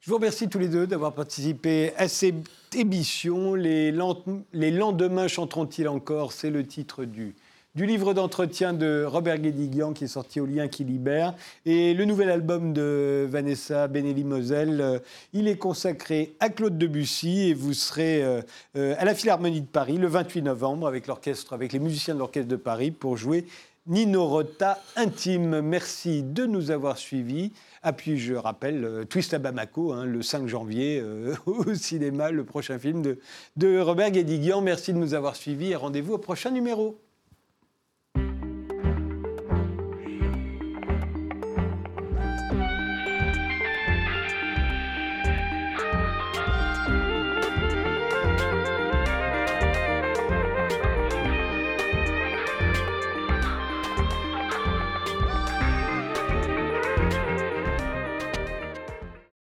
Je 0.00 0.10
vous 0.10 0.16
remercie 0.16 0.48
tous 0.48 0.60
les 0.60 0.68
deux 0.68 0.86
d'avoir 0.86 1.12
participé 1.12 1.92
à 1.96 2.06
cette 2.06 2.36
émission. 2.74 3.54
Les 3.54 3.90
lendemains 3.90 5.26
chanteront-ils 5.26 5.88
encore? 5.88 6.32
C'est 6.32 6.50
le 6.50 6.64
titre 6.64 7.04
du, 7.04 7.34
du 7.74 7.86
livre 7.86 8.14
d'entretien 8.14 8.72
de 8.72 9.04
Robert 9.06 9.38
Guédiguian 9.38 9.92
qui 9.92 10.04
est 10.04 10.08
sorti 10.08 10.40
au 10.40 10.46
Lien 10.46 10.68
qui 10.68 10.84
libère 10.84 11.34
et 11.66 11.92
le 11.92 12.06
nouvel 12.06 12.30
album 12.30 12.72
de 12.72 13.26
Vanessa 13.30 13.88
Benelli-Moselle. 13.88 14.80
Euh, 14.80 14.98
il 15.32 15.48
est 15.48 15.58
consacré 15.58 16.34
à 16.40 16.48
Claude 16.48 16.78
Debussy 16.78 17.50
et 17.50 17.54
vous 17.54 17.74
serez 17.74 18.24
euh, 18.24 18.40
euh, 18.76 18.94
à 18.98 19.04
la 19.04 19.14
Philharmonie 19.14 19.60
de 19.60 19.66
Paris 19.66 19.98
le 19.98 20.08
28 20.08 20.42
novembre 20.42 20.86
avec 20.86 21.06
l'orchestre, 21.06 21.52
avec 21.52 21.72
les 21.72 21.78
musiciens 21.78 22.14
de 22.14 22.18
l'orchestre 22.18 22.48
de 22.48 22.56
Paris 22.56 22.90
pour 22.90 23.16
jouer 23.16 23.46
Nino 23.86 24.26
Rota 24.26 24.82
intime. 24.96 25.60
Merci 25.60 26.22
de 26.22 26.46
nous 26.46 26.70
avoir 26.70 26.96
suivis. 26.96 27.52
Ah, 27.82 27.92
puis 27.92 28.18
je 28.18 28.34
rappelle 28.34 29.04
Twist 29.08 29.34
à 29.34 29.38
Bamako, 29.38 29.92
hein, 29.92 30.04
le 30.04 30.22
5 30.22 30.48
janvier 30.48 31.02
au 31.46 31.74
cinéma, 31.74 32.30
le 32.30 32.44
prochain 32.44 32.78
film 32.78 33.02
de, 33.02 33.18
de 33.56 33.78
Robert 33.78 34.10
Guédiguian. 34.10 34.62
Merci 34.62 34.92
de 34.92 34.98
nous 34.98 35.14
avoir 35.14 35.36
suivis 35.36 35.70
et 35.72 35.76
rendez-vous 35.76 36.14
au 36.14 36.18
prochain 36.18 36.50
numéro. 36.50 36.98